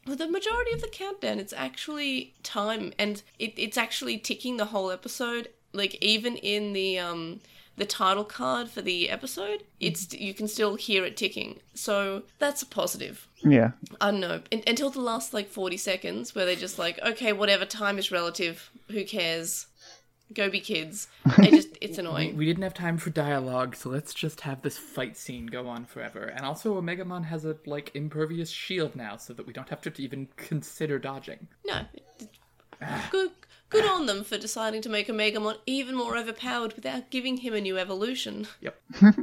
for 0.06 0.16
the 0.16 0.28
majority 0.28 0.72
of 0.72 0.80
the 0.80 0.88
countdown, 0.88 1.38
it's 1.38 1.52
actually 1.52 2.34
time, 2.42 2.92
and 2.98 3.22
it, 3.38 3.52
it's 3.56 3.76
actually 3.76 4.18
ticking 4.18 4.56
the 4.56 4.66
whole 4.66 4.90
episode. 4.90 5.48
Like 5.72 5.96
even 6.00 6.36
in 6.36 6.72
the 6.72 6.98
um 6.98 7.40
the 7.76 7.86
title 7.86 8.24
card 8.24 8.68
for 8.68 8.82
the 8.82 9.08
episode, 9.08 9.64
it's 9.80 10.12
you 10.12 10.34
can 10.34 10.46
still 10.48 10.76
hear 10.76 11.04
it 11.04 11.16
ticking. 11.16 11.60
So 11.74 12.24
that's 12.38 12.62
a 12.62 12.66
positive. 12.66 13.26
Yeah. 13.42 13.72
I 14.00 14.10
don't 14.10 14.20
know 14.20 14.42
un- 14.52 14.62
until 14.66 14.90
the 14.90 15.00
last 15.00 15.32
like 15.32 15.48
forty 15.48 15.76
seconds, 15.78 16.34
where 16.34 16.44
they're 16.44 16.56
just 16.56 16.78
like, 16.78 17.00
okay, 17.02 17.32
whatever, 17.32 17.64
time 17.64 17.98
is 17.98 18.10
relative. 18.12 18.70
Who 18.90 19.04
cares? 19.04 19.66
Go 20.32 20.48
be 20.48 20.60
kids. 20.60 21.08
It 21.38 21.50
just 21.50 21.78
it's 21.80 21.98
annoying. 21.98 22.36
We 22.36 22.44
didn't 22.44 22.62
have 22.62 22.74
time 22.74 22.98
for 22.98 23.10
dialogue, 23.10 23.74
so 23.74 23.88
let's 23.88 24.12
just 24.12 24.42
have 24.42 24.62
this 24.62 24.76
fight 24.78 25.16
scene 25.16 25.46
go 25.46 25.66
on 25.66 25.86
forever. 25.86 26.24
And 26.24 26.44
also, 26.44 26.80
Omegamon 26.80 27.24
has 27.24 27.44
a 27.44 27.56
like 27.66 27.90
impervious 27.94 28.50
shield 28.50 28.94
now, 28.94 29.16
so 29.16 29.32
that 29.32 29.46
we 29.46 29.52
don't 29.52 29.68
have 29.70 29.80
to 29.82 30.02
even 30.02 30.28
consider 30.36 30.98
dodging. 30.98 31.48
No, 31.64 31.80
good 33.10 33.30
good 33.70 33.84
on 33.86 34.06
them 34.06 34.22
for 34.24 34.36
deciding 34.36 34.82
to 34.82 34.88
make 34.88 35.08
a 35.08 35.12
Omegamon 35.12 35.56
even 35.66 35.94
more 35.96 36.16
overpowered 36.16 36.74
without 36.74 37.10
giving 37.10 37.38
him 37.38 37.54
a 37.54 37.60
new 37.60 37.78
evolution. 37.78 38.46
Yep. 38.60 38.80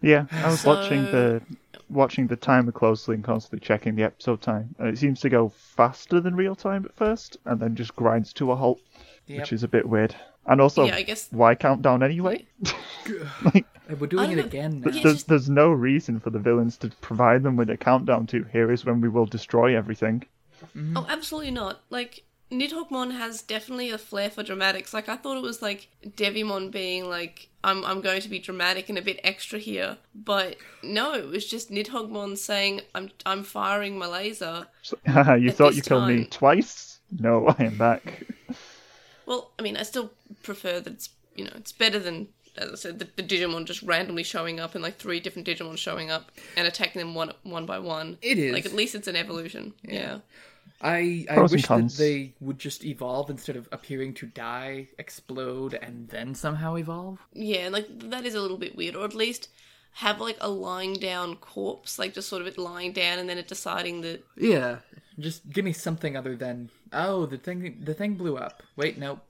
Yeah. 0.00 0.26
I 0.32 0.50
was 0.50 0.64
watching 0.66 1.04
the 1.04 1.40
watching 1.88 2.26
the 2.26 2.36
timer 2.36 2.72
closely 2.72 3.14
and 3.14 3.24
constantly 3.24 3.64
checking 3.64 3.94
the 3.94 4.02
episode 4.02 4.42
time. 4.42 4.74
And 4.78 4.88
it 4.88 4.98
seems 4.98 5.18
to 5.20 5.30
go 5.30 5.48
faster 5.48 6.20
than 6.20 6.36
real 6.36 6.54
time 6.54 6.84
at 6.84 6.94
first 6.94 7.38
and 7.46 7.58
then 7.58 7.74
just 7.74 7.96
grinds 7.96 8.32
to 8.34 8.52
a 8.52 8.56
halt. 8.56 8.80
Yep. 9.28 9.40
Which 9.40 9.52
is 9.54 9.62
a 9.62 9.68
bit 9.68 9.88
weird. 9.88 10.14
And 10.46 10.60
also 10.60 10.84
Yeah, 10.84 10.96
I 10.96 11.02
guess- 11.02 11.28
why 11.30 11.54
countdown 11.54 12.02
anyway? 12.02 12.46
like 13.54 13.64
we're 13.98 14.06
doing 14.06 14.32
it 14.32 14.44
again 14.44 14.80
now. 14.80 14.90
Yeah, 14.90 15.02
there's, 15.02 15.14
just- 15.14 15.28
there's 15.28 15.48
no 15.48 15.70
reason 15.70 16.20
for 16.20 16.28
the 16.28 16.38
villains 16.38 16.76
to 16.78 16.90
provide 17.00 17.42
them 17.42 17.56
with 17.56 17.70
a 17.70 17.76
countdown 17.78 18.26
to 18.28 18.44
here 18.52 18.70
is 18.70 18.84
when 18.84 19.00
we 19.00 19.08
will 19.08 19.26
destroy 19.26 19.74
everything. 19.74 20.24
Mm-hmm. 20.76 20.98
Oh, 20.98 21.06
absolutely 21.08 21.50
not. 21.52 21.80
Like 21.88 22.24
Nidhoggmon 22.54 23.12
has 23.12 23.42
definitely 23.42 23.90
a 23.90 23.98
flair 23.98 24.30
for 24.30 24.42
dramatics. 24.42 24.94
Like 24.94 25.08
I 25.08 25.16
thought 25.16 25.36
it 25.36 25.42
was 25.42 25.60
like 25.60 25.88
Devimon 26.06 26.70
being 26.70 27.08
like, 27.08 27.48
I'm 27.62 27.84
I'm 27.84 28.00
going 28.00 28.20
to 28.22 28.28
be 28.28 28.38
dramatic 28.38 28.88
and 28.88 28.96
a 28.96 29.02
bit 29.02 29.20
extra 29.24 29.58
here, 29.58 29.98
but 30.14 30.56
no, 30.82 31.14
it 31.14 31.26
was 31.28 31.44
just 31.46 31.70
Nidhoggmon 31.70 32.38
saying, 32.38 32.82
I'm 32.94 33.10
I'm 33.26 33.42
firing 33.42 33.98
my 33.98 34.06
laser. 34.06 34.66
You 35.06 35.50
thought 35.50 35.70
this 35.70 35.76
you 35.76 35.82
killed 35.82 36.08
me 36.08 36.24
twice? 36.26 37.00
No, 37.18 37.48
I 37.58 37.64
am 37.64 37.76
back. 37.76 38.24
Well, 39.26 39.50
I 39.58 39.62
mean, 39.62 39.76
I 39.76 39.82
still 39.82 40.12
prefer 40.42 40.80
that 40.80 40.92
it's 40.92 41.10
you 41.34 41.44
know 41.44 41.52
it's 41.56 41.72
better 41.72 41.98
than 41.98 42.28
as 42.56 42.70
I 42.70 42.74
said 42.76 42.98
the, 43.00 43.08
the 43.16 43.22
Digimon 43.22 43.64
just 43.64 43.82
randomly 43.82 44.22
showing 44.22 44.60
up 44.60 44.74
and 44.74 44.82
like 44.82 44.96
three 44.96 45.18
different 45.20 45.48
Digimon 45.48 45.76
showing 45.76 46.10
up 46.10 46.30
and 46.56 46.66
attacking 46.66 47.00
them 47.00 47.14
one 47.14 47.32
one 47.42 47.66
by 47.66 47.78
one. 47.78 48.18
It 48.22 48.38
is. 48.38 48.52
like 48.52 48.66
at 48.66 48.72
least 48.72 48.94
it's 48.94 49.08
an 49.08 49.16
evolution. 49.16 49.74
Yeah. 49.82 50.18
I 50.80 51.26
I 51.30 51.40
wish 51.40 51.66
that 51.66 51.94
they 51.96 52.34
would 52.40 52.58
just 52.58 52.84
evolve 52.84 53.30
instead 53.30 53.56
of 53.56 53.68
appearing 53.72 54.14
to 54.14 54.26
die, 54.26 54.88
explode, 54.98 55.74
and 55.74 56.08
then 56.08 56.34
somehow 56.34 56.76
evolve. 56.76 57.18
Yeah, 57.32 57.68
like 57.70 57.86
that 58.10 58.26
is 58.26 58.34
a 58.34 58.40
little 58.40 58.58
bit 58.58 58.76
weird, 58.76 58.96
or 58.96 59.04
at 59.04 59.14
least 59.14 59.48
have 59.98 60.20
like 60.20 60.36
a 60.40 60.48
lying 60.48 60.94
down 60.94 61.36
corpse, 61.36 61.98
like 61.98 62.14
just 62.14 62.28
sort 62.28 62.42
of 62.42 62.48
it 62.48 62.58
lying 62.58 62.92
down 62.92 63.18
and 63.18 63.28
then 63.28 63.38
it 63.38 63.48
deciding 63.48 64.00
that 64.02 64.24
Yeah. 64.36 64.78
Just 65.18 65.48
give 65.48 65.64
me 65.64 65.72
something 65.72 66.16
other 66.16 66.34
than 66.34 66.70
oh 66.92 67.26
the 67.26 67.38
thing 67.38 67.80
the 67.84 67.94
thing 67.94 68.14
blew 68.14 68.36
up. 68.36 68.62
Wait, 68.76 68.98
nope. 68.98 69.20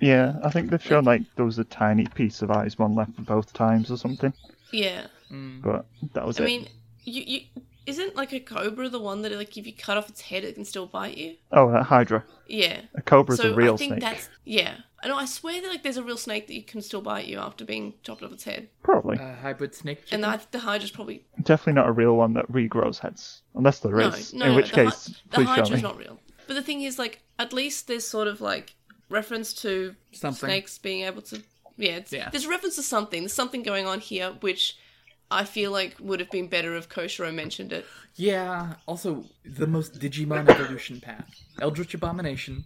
Yeah, 0.00 0.34
I 0.42 0.50
think 0.50 0.70
they've 0.70 0.82
shown 0.82 1.04
like 1.04 1.22
there 1.36 1.44
was 1.44 1.58
a 1.60 1.64
tiny 1.64 2.06
piece 2.06 2.42
of 2.42 2.48
Eyesmon 2.50 2.96
left 2.96 3.24
both 3.24 3.52
times 3.52 3.90
or 3.90 3.96
something, 3.96 4.32
yeah. 4.72 5.06
Hmm. 5.28 5.60
but 5.60 5.86
that 6.14 6.26
was 6.26 6.40
I 6.40 6.44
it. 6.44 6.46
mean, 6.46 6.68
you 7.04 7.22
you 7.22 7.40
isn't 7.88 8.14
like 8.16 8.32
a 8.32 8.40
cobra 8.40 8.88
the 8.88 9.00
one 9.00 9.22
that 9.22 9.32
like 9.32 9.56
if 9.56 9.66
you 9.66 9.72
cut 9.72 9.96
off 9.96 10.08
its 10.08 10.20
head 10.20 10.44
it 10.44 10.54
can 10.54 10.64
still 10.64 10.86
bite 10.86 11.16
you? 11.16 11.36
oh, 11.52 11.68
a 11.68 11.82
Hydra. 11.82 12.24
Yeah. 12.46 12.82
A 12.94 13.02
cobra's 13.02 13.38
so 13.40 13.52
a 13.52 13.54
real 13.54 13.74
I 13.74 13.76
think 13.76 13.90
snake. 13.92 14.00
that's 14.02 14.28
yeah. 14.44 14.76
I 15.02 15.08
know. 15.08 15.16
I 15.16 15.26
swear 15.26 15.60
that 15.62 15.68
like 15.68 15.82
there's 15.82 15.96
a 15.96 16.02
real 16.02 16.16
snake 16.16 16.46
that 16.48 16.54
you 16.54 16.62
can 16.62 16.82
still 16.82 17.00
bite 17.00 17.26
you 17.26 17.38
after 17.38 17.64
being 17.64 17.94
chopped 18.02 18.22
off 18.22 18.32
its 18.32 18.44
head, 18.44 18.68
Probably. 18.82 19.16
Uh, 19.18 19.34
hybrid 19.36 19.74
snake. 19.74 19.98
and 20.10 20.22
chicken? 20.22 20.22
the, 20.22 20.40
the 20.50 20.58
Hydra's 20.58 20.90
probably 20.90 21.24
Definitely 21.42 21.74
not 21.74 21.88
a 21.88 21.92
real 21.92 22.16
one 22.16 22.32
that 22.34 22.50
regrows 22.50 22.98
heads. 22.98 23.42
Unless 23.54 23.80
there 23.80 23.92
no, 23.92 24.08
is. 24.08 24.34
no, 24.34 24.46
in 24.46 24.50
no, 24.52 24.56
which 24.56 24.70
the, 24.72 24.76
Hy- 24.84 24.90
case, 24.90 25.04
the 25.06 25.14
please 25.30 25.44
show 25.44 25.50
Hydra's 25.52 25.70
me. 25.70 25.80
not 25.82 25.98
real. 25.98 26.18
But 26.48 26.54
the 26.54 26.62
thing 26.62 26.82
is, 26.82 26.98
like, 26.98 27.22
at 27.38 27.52
least 27.52 27.86
there's 27.86 28.06
sort 28.06 28.26
of 28.26 28.40
like 28.40 28.74
reference 29.08 29.52
to 29.62 29.94
Something. 30.12 30.48
snakes 30.48 30.78
being 30.78 31.04
able 31.04 31.22
to 31.22 31.42
yeah, 31.76 31.92
it's, 31.92 32.12
Yeah. 32.12 32.28
there's 32.30 32.46
a 32.46 32.48
reference 32.48 32.74
to 32.76 32.82
something. 32.82 33.22
There's 33.22 33.32
something 33.32 33.62
going 33.62 33.86
on 33.86 34.00
here, 34.00 34.32
which 34.40 34.76
I 35.30 35.44
feel 35.44 35.70
like 35.72 35.96
would 36.00 36.20
have 36.20 36.30
been 36.30 36.48
better 36.48 36.74
if 36.76 36.88
Koshiro 36.88 37.32
mentioned 37.34 37.72
it. 37.72 37.84
Yeah. 38.14 38.74
Also, 38.86 39.26
the 39.44 39.66
most 39.66 39.98
Digimon 40.00 40.48
evolution 40.48 41.00
path: 41.00 41.28
Eldritch 41.60 41.94
Abomination, 41.94 42.64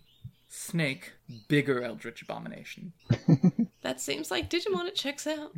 Snake, 0.48 1.12
bigger 1.48 1.82
Eldritch 1.82 2.22
Abomination. 2.22 2.92
That 3.82 4.00
seems 4.00 4.30
like 4.30 4.48
Digimon. 4.48 4.86
It 4.86 4.94
checks 4.94 5.26
out. 5.26 5.52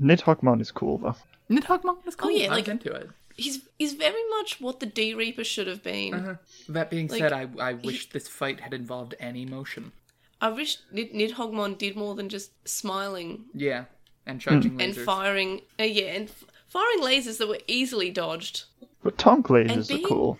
Nidhoggmon 0.00 0.60
is 0.60 0.72
cool 0.72 0.98
though. 0.98 1.14
Nidhoggmon 1.48 2.06
is 2.06 2.16
cool. 2.16 2.30
yeah, 2.32 2.46
I 2.50 2.56
like- 2.56 2.68
into 2.68 2.92
it. 2.92 3.08
He's 3.36 3.68
he's 3.78 3.92
very 3.92 4.22
much 4.30 4.60
what 4.62 4.80
the 4.80 4.86
D 4.86 5.12
Reaper 5.14 5.44
should 5.44 5.66
have 5.66 5.82
been. 5.82 6.14
Uh-huh. 6.14 6.34
That 6.70 6.90
being 6.90 7.06
Like, 7.06 7.18
said, 7.20 7.32
I 7.32 7.46
I 7.60 7.74
wish 7.74 8.08
this 8.10 8.26
fight 8.28 8.60
had 8.60 8.72
involved 8.74 9.14
any 9.20 9.44
motion. 9.44 9.92
I 10.40 10.48
wish 10.48 10.78
Nid- 10.90 11.12
Nidhoggmon 11.12 11.76
did 11.78 11.96
more 11.96 12.14
than 12.14 12.28
just 12.30 12.50
smiling 12.66 13.44
Yeah, 13.54 13.84
and 14.26 14.40
charging 14.40 14.80
and 14.80 14.94
lasers. 14.94 15.04
firing. 15.04 15.60
Uh, 15.78 15.84
yeah, 15.84 16.12
and 16.14 16.28
f- 16.28 16.44
firing 16.68 17.00
lasers 17.00 17.38
that 17.38 17.48
were 17.48 17.60
easily 17.66 18.10
dodged. 18.10 18.64
But 19.02 19.18
tonk 19.18 19.46
lasers 19.48 19.90
And 19.90 20.04
are 20.04 20.08
cool. 20.08 20.38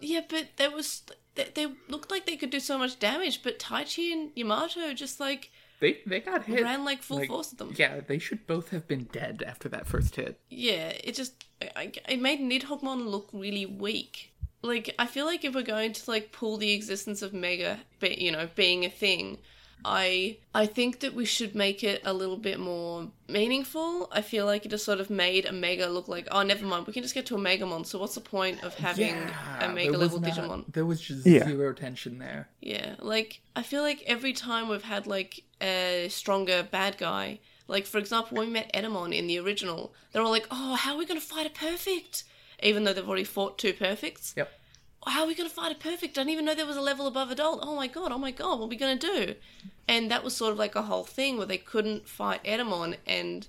Yeah, 0.00 0.20
but 0.28 0.48
there 0.56 0.70
was 0.70 1.02
they, 1.34 1.48
they 1.54 1.66
looked 1.88 2.10
like 2.10 2.26
they 2.26 2.36
could 2.36 2.50
do 2.50 2.60
so 2.60 2.78
much 2.78 2.98
damage, 2.98 3.42
but 3.42 3.58
Taichi 3.58 4.12
and 4.12 4.30
Yamato 4.34 4.92
just 4.92 5.18
like 5.20 5.50
They 5.80 5.98
they 6.06 6.20
got 6.20 6.44
hit. 6.44 6.62
ran 6.62 6.84
like 6.84 7.02
full 7.02 7.18
like, 7.18 7.28
force 7.28 7.52
at 7.52 7.58
them. 7.58 7.72
Yeah, 7.76 8.00
they 8.06 8.18
should 8.18 8.46
both 8.46 8.68
have 8.70 8.86
been 8.86 9.04
dead 9.12 9.42
after 9.46 9.68
that 9.70 9.86
first 9.86 10.16
hit. 10.16 10.38
Yeah, 10.50 10.92
it 11.02 11.14
just 11.14 11.44
I, 11.62 11.70
I, 11.76 11.92
it 12.08 12.20
made 12.20 12.40
Nidhoggmon 12.40 13.06
look 13.06 13.28
really 13.32 13.66
weak. 13.66 14.32
Like 14.62 14.94
I 14.98 15.06
feel 15.06 15.24
like 15.24 15.44
if 15.44 15.54
we're 15.54 15.62
going 15.62 15.92
to 15.94 16.10
like 16.10 16.32
pull 16.32 16.56
the 16.58 16.72
existence 16.72 17.22
of 17.22 17.32
Mega, 17.32 17.80
be, 18.00 18.16
you 18.20 18.30
know, 18.32 18.48
being 18.54 18.84
a 18.84 18.90
thing, 18.90 19.38
I 19.84 20.38
I 20.54 20.66
think 20.66 21.00
that 21.00 21.14
we 21.14 21.24
should 21.24 21.54
make 21.54 21.82
it 21.84 22.02
a 22.04 22.12
little 22.12 22.36
bit 22.36 22.58
more 22.58 23.08
meaningful. 23.28 24.08
I 24.12 24.22
feel 24.22 24.44
like 24.46 24.64
it 24.66 24.70
just 24.70 24.84
sort 24.84 25.00
of 25.00 25.08
made 25.10 25.46
a 25.46 25.52
Mega 25.52 25.88
look 25.88 26.08
like 26.08 26.26
oh 26.30 26.42
never 26.42 26.64
mind, 26.66 26.86
we 26.86 26.92
can 26.92 27.02
just 27.02 27.14
get 27.14 27.26
to 27.26 27.34
a 27.36 27.38
Omegamon. 27.38 27.86
So 27.86 27.98
what's 27.98 28.14
the 28.14 28.20
point 28.20 28.62
of 28.64 28.74
having 28.74 29.14
a 29.60 29.68
Mega 29.68 29.96
level 29.96 30.18
was 30.20 30.36
not- 30.36 30.48
Digimon? 30.48 30.72
There 30.72 30.86
was 30.86 31.00
just 31.00 31.26
Yeah. 31.26 31.44
zero 31.46 31.72
tension 31.72 32.18
there. 32.18 32.48
Yeah, 32.60 32.96
like 32.98 33.40
I 33.56 33.62
feel 33.62 33.82
like 33.82 34.02
every 34.06 34.32
time 34.32 34.68
we've 34.68 34.82
had 34.82 35.06
like 35.06 35.42
a 35.60 36.08
stronger 36.10 36.66
bad 36.70 36.98
guy, 36.98 37.40
like 37.68 37.86
for 37.86 37.98
example 37.98 38.36
when 38.38 38.46
we 38.48 38.52
met 38.52 38.72
Etemon 38.72 39.14
in 39.14 39.26
the 39.26 39.38
original, 39.38 39.92
they're 40.12 40.22
all 40.22 40.30
like, 40.30 40.46
"Oh, 40.50 40.74
how 40.74 40.92
are 40.94 40.98
we 40.98 41.06
gonna 41.06 41.20
fight 41.20 41.46
a 41.46 41.50
perfect?" 41.50 42.24
Even 42.62 42.82
though 42.82 42.92
they've 42.92 43.08
already 43.08 43.24
fought 43.24 43.56
two 43.58 43.72
perfects. 43.72 44.34
Yep. 44.36 44.50
How 45.06 45.22
are 45.22 45.26
we 45.26 45.34
gonna 45.34 45.48
fight 45.48 45.72
a 45.72 45.74
perfect? 45.74 46.18
I 46.18 46.22
didn't 46.22 46.30
even 46.32 46.44
know 46.44 46.54
there 46.54 46.66
was 46.66 46.76
a 46.76 46.80
level 46.82 47.06
above 47.06 47.30
adult. 47.30 47.60
Oh 47.62 47.74
my 47.76 47.86
god! 47.86 48.12
Oh 48.12 48.18
my 48.18 48.30
god! 48.30 48.58
What 48.58 48.66
are 48.66 48.68
we 48.68 48.76
gonna 48.76 48.96
do? 48.96 49.34
And 49.86 50.10
that 50.10 50.22
was 50.22 50.36
sort 50.36 50.52
of 50.52 50.58
like 50.58 50.74
a 50.74 50.82
whole 50.82 51.04
thing 51.04 51.38
where 51.38 51.46
they 51.46 51.56
couldn't 51.58 52.06
fight 52.08 52.42
Etemon, 52.44 52.96
and 53.06 53.46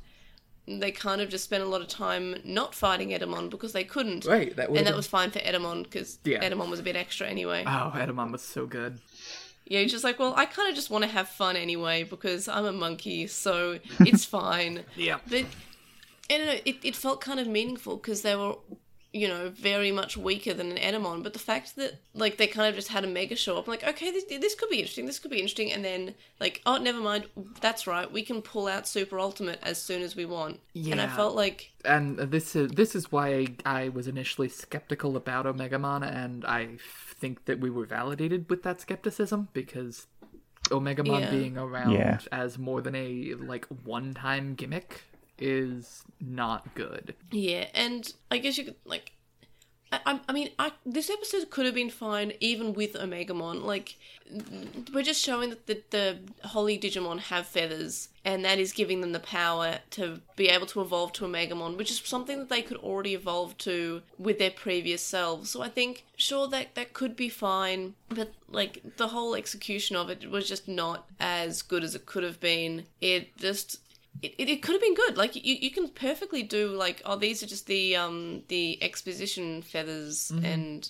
they 0.68 0.92
kind 0.92 1.20
of 1.20 1.30
just 1.30 1.44
spent 1.44 1.64
a 1.64 1.68
lot 1.68 1.82
of 1.82 1.88
time 1.88 2.36
not 2.46 2.74
fighting 2.76 3.10
Etemon 3.10 3.50
because 3.50 3.74
they 3.74 3.84
couldn't. 3.84 4.26
Right, 4.26 4.56
that 4.56 4.68
and 4.70 4.78
that 4.78 4.86
been- 4.86 4.96
was 4.96 5.08
fine 5.08 5.32
for 5.32 5.40
Etemon 5.40 5.84
because 5.84 6.20
Yeah. 6.24 6.48
Etemon 6.48 6.70
was 6.70 6.80
a 6.80 6.84
bit 6.84 6.96
extra 6.96 7.28
anyway. 7.28 7.64
Oh, 7.66 7.92
Etemon 7.96 8.32
was 8.32 8.42
so 8.44 8.66
good. 8.68 9.00
Yeah, 9.66 9.82
he's 9.82 9.92
just 9.92 10.04
like, 10.04 10.18
well, 10.18 10.34
I 10.38 10.46
kind 10.46 10.70
of 10.70 10.76
just 10.76 10.90
want 10.90 11.04
to 11.04 11.10
have 11.10 11.28
fun 11.30 11.56
anyway 11.56 12.04
because 12.04 12.48
I'm 12.48 12.66
a 12.66 12.72
monkey, 12.72 13.28
so 13.28 13.80
it's 14.00 14.24
fine. 14.26 14.84
Yeah. 14.96 15.18
But 15.28 15.46
I 16.30 16.38
don't 16.38 16.46
know, 16.48 16.60
it, 16.66 16.78
it 16.84 16.96
felt 16.96 17.20
kind 17.22 17.40
of 17.40 17.48
meaningful 17.48 17.98
because 17.98 18.22
they 18.22 18.36
were, 18.36 18.56
you 19.12 19.28
know, 19.28 19.50
very 19.50 19.92
much 19.92 20.16
weaker 20.16 20.54
than 20.54 20.72
an 20.72 20.78
Etemon. 20.78 21.24
But 21.24 21.34
the 21.34 21.40
fact 21.40 21.76
that, 21.78 22.00
like, 22.14 22.38
they 22.38 22.46
kind 22.46 22.70
of 22.70 22.76
just 22.76 22.90
had 22.90 23.04
a 23.04 23.08
Mega 23.08 23.36
show 23.36 23.58
up, 23.58 23.68
I'm 23.68 23.72
like, 23.72 23.84
okay, 23.88 24.12
this, 24.12 24.26
this 24.26 24.54
could 24.56 24.70
be 24.70 24.78
interesting, 24.78 25.06
this 25.08 25.18
could 25.18 25.32
be 25.32 25.38
interesting. 25.38 25.72
And 25.72 25.84
then, 25.84 26.14
like, 26.40 26.62
oh, 26.66 26.78
never 26.78 27.00
mind, 27.00 27.26
that's 27.60 27.88
right, 27.88 28.12
we 28.12 28.22
can 28.22 28.42
pull 28.42 28.68
out 28.68 28.88
Super 28.88 29.20
Ultimate 29.20 29.60
as 29.64 29.82
soon 29.82 30.04
as 30.04 30.16
we 30.16 30.26
want. 30.26 30.60
Yeah. 30.74 30.92
And 30.92 31.02
I 31.02 31.08
felt 31.08 31.36
like, 31.36 31.72
And 31.86 32.18
this 32.18 32.56
is 32.56 32.72
this 32.72 32.96
is 32.96 33.12
why 33.12 33.48
I 33.66 33.90
was 33.90 34.08
initially 34.08 34.50
skeptical 34.50 35.16
about 35.16 35.46
Omega 35.46 35.78
Omegamon, 35.78 36.04
and 36.04 36.46
I 36.46 36.78
think 37.20 37.46
that 37.46 37.60
we 37.60 37.70
were 37.70 37.86
validated 37.86 38.50
with 38.50 38.64
that 38.64 38.82
skepticism 38.82 39.50
because 39.54 40.08
Omegamon 40.70 41.22
Yeah. 41.22 41.32
being 41.32 41.58
around 41.58 41.92
Yeah. 41.92 42.20
as 42.32 42.58
more 42.58 42.82
than 42.82 42.96
a 42.96 43.34
like 43.36 43.66
one-time 43.84 44.56
gimmick 44.56 45.04
is 45.40 46.04
not 46.20 46.74
good. 46.76 47.16
Yeah, 47.32 47.66
and 47.74 48.12
I 48.32 48.38
guess 48.38 48.58
you 48.58 48.66
could 48.66 48.76
like. 48.86 49.14
I, 49.92 50.20
I- 50.28 50.34
mean, 50.34 50.50
I, 50.60 50.72
this 50.86 51.10
episode 51.10 51.50
could 51.50 51.66
have 51.66 51.74
been 51.74 51.90
fine 51.90 52.34
even 52.40 52.74
with 52.74 52.94
Omegamon. 52.94 53.64
Like, 53.64 53.96
we're 54.94 55.02
just 55.02 55.24
showing 55.24 55.50
that 55.50 55.66
the, 55.66 55.82
the 55.90 56.20
Holy 56.48 56.78
Digimon 56.78 57.18
have 57.20 57.48
feathers, 57.48 58.10
and 58.24 58.46
that 58.46 58.60
is 58.60 58.72
giving 58.72 59.02
them 59.02 59.14
the 59.14 59.20
power 59.20 59.80
to 59.92 60.22
be 60.36 60.48
able 60.48 60.68
to 60.68 60.82
evolve 60.82 61.14
to 61.14 61.26
Omegamon, 61.26 61.76
which 61.76 61.90
is 61.90 61.98
something 62.06 62.38
that 62.38 62.50
they 62.50 62.62
could 62.62 62.78
already 62.78 63.16
evolve 63.16 63.58
to 63.60 64.04
with 64.20 64.38
their 64.38 64.52
previous 64.52 65.02
selves. 65.02 65.50
So 65.50 65.64
I 65.64 65.70
think, 65.70 66.06
sure, 66.16 66.48
that 66.50 66.76
that 66.76 66.94
could 66.94 67.16
be 67.16 67.28
fine, 67.30 67.96
but 68.10 68.34
like 68.48 68.84
the 68.98 69.08
whole 69.08 69.34
execution 69.34 69.96
of 69.96 70.12
it 70.12 70.30
was 70.30 70.48
just 70.48 70.68
not 70.68 71.10
as 71.20 71.64
good 71.64 71.84
as 71.84 71.96
it 71.96 72.06
could 72.06 72.22
have 72.24 72.40
been. 72.40 72.84
It 73.02 73.36
just 73.38 73.80
it, 74.22 74.34
it, 74.38 74.50
it 74.50 74.62
could 74.62 74.74
have 74.74 74.82
been 74.82 74.96
good. 74.96 75.18
Like 75.18 75.36
you, 75.36 75.56
you 75.56 75.72
can 75.72 75.90
perfectly 75.90 76.44
do 76.44 76.70
like 76.70 77.02
oh 77.06 77.16
these 77.16 77.42
are 77.44 77.48
just 77.48 77.68
the 77.68 77.96
um 77.96 78.44
the 78.48 78.82
exposition 78.82 79.62
feathers 79.62 80.32
and 80.44 80.90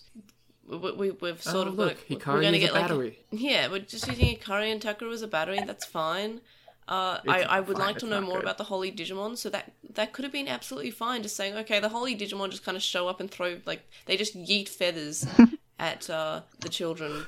we, 0.67 0.91
we 0.91 1.11
we've 1.11 1.41
sort 1.41 1.67
oh, 1.67 1.71
of 1.71 1.77
look, 1.77 1.87
like 2.09 2.19
Hikari 2.19 2.33
we're 2.33 2.41
gonna 2.41 2.57
is 2.57 2.63
get 2.63 2.71
a 2.71 2.73
like 2.73 2.83
battery. 2.83 3.19
yeah 3.31 3.67
we're 3.69 3.79
just 3.79 4.07
using 4.07 4.37
Hikari 4.37 4.71
and 4.71 4.81
Takeru 4.81 5.13
as 5.13 5.21
a 5.21 5.27
battery. 5.27 5.59
That's 5.65 5.85
fine. 5.85 6.41
Uh, 6.87 7.19
I, 7.27 7.43
I 7.43 7.59
would 7.59 7.77
fine, 7.77 7.85
like 7.85 7.97
to 7.99 8.07
it's 8.07 8.11
know 8.11 8.19
more 8.19 8.37
good. 8.37 8.45
about 8.45 8.57
the 8.57 8.63
Holy 8.63 8.91
Digimon, 8.91 9.37
so 9.37 9.47
that 9.51 9.71
that 9.93 10.11
could 10.11 10.23
have 10.25 10.31
been 10.31 10.47
absolutely 10.47 10.89
fine. 10.89 11.21
Just 11.21 11.35
saying, 11.35 11.55
okay, 11.57 11.79
the 11.79 11.89
Holy 11.89 12.15
Digimon 12.17 12.49
just 12.49 12.65
kind 12.65 12.75
of 12.75 12.81
show 12.81 13.07
up 13.07 13.19
and 13.19 13.29
throw 13.29 13.59
like 13.67 13.87
they 14.07 14.17
just 14.17 14.35
yeet 14.35 14.67
feathers 14.67 15.23
at 15.79 16.09
uh, 16.09 16.41
the 16.61 16.69
children, 16.69 17.27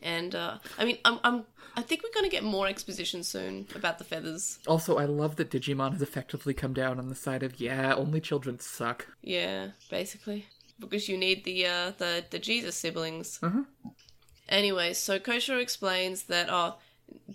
and 0.00 0.36
uh, 0.36 0.58
I 0.78 0.84
mean, 0.84 0.98
I'm, 1.04 1.18
I'm 1.24 1.44
I 1.76 1.82
think 1.82 2.02
we're 2.02 2.12
gonna 2.14 2.28
get 2.28 2.44
more 2.44 2.66
exposition 2.66 3.22
soon 3.24 3.66
about 3.74 3.98
the 3.98 4.04
feathers. 4.04 4.58
Also, 4.66 4.98
I 4.98 5.04
love 5.06 5.36
that 5.36 5.50
Digimon 5.50 5.92
has 5.92 6.02
effectively 6.02 6.54
come 6.54 6.74
down 6.74 6.98
on 6.98 7.08
the 7.08 7.14
side 7.14 7.42
of 7.42 7.60
yeah, 7.60 7.94
only 7.94 8.20
children 8.20 8.58
suck. 8.60 9.06
Yeah, 9.22 9.68
basically, 9.90 10.46
because 10.78 11.08
you 11.08 11.16
need 11.16 11.44
the 11.44 11.66
uh, 11.66 11.92
the 11.98 12.24
the 12.30 12.38
Jesus 12.38 12.76
siblings. 12.76 13.38
Mhm. 13.40 13.66
Anyway, 14.48 14.92
so 14.92 15.18
Koshiro 15.18 15.60
explains 15.60 16.24
that 16.24 16.48
oh, 16.50 16.74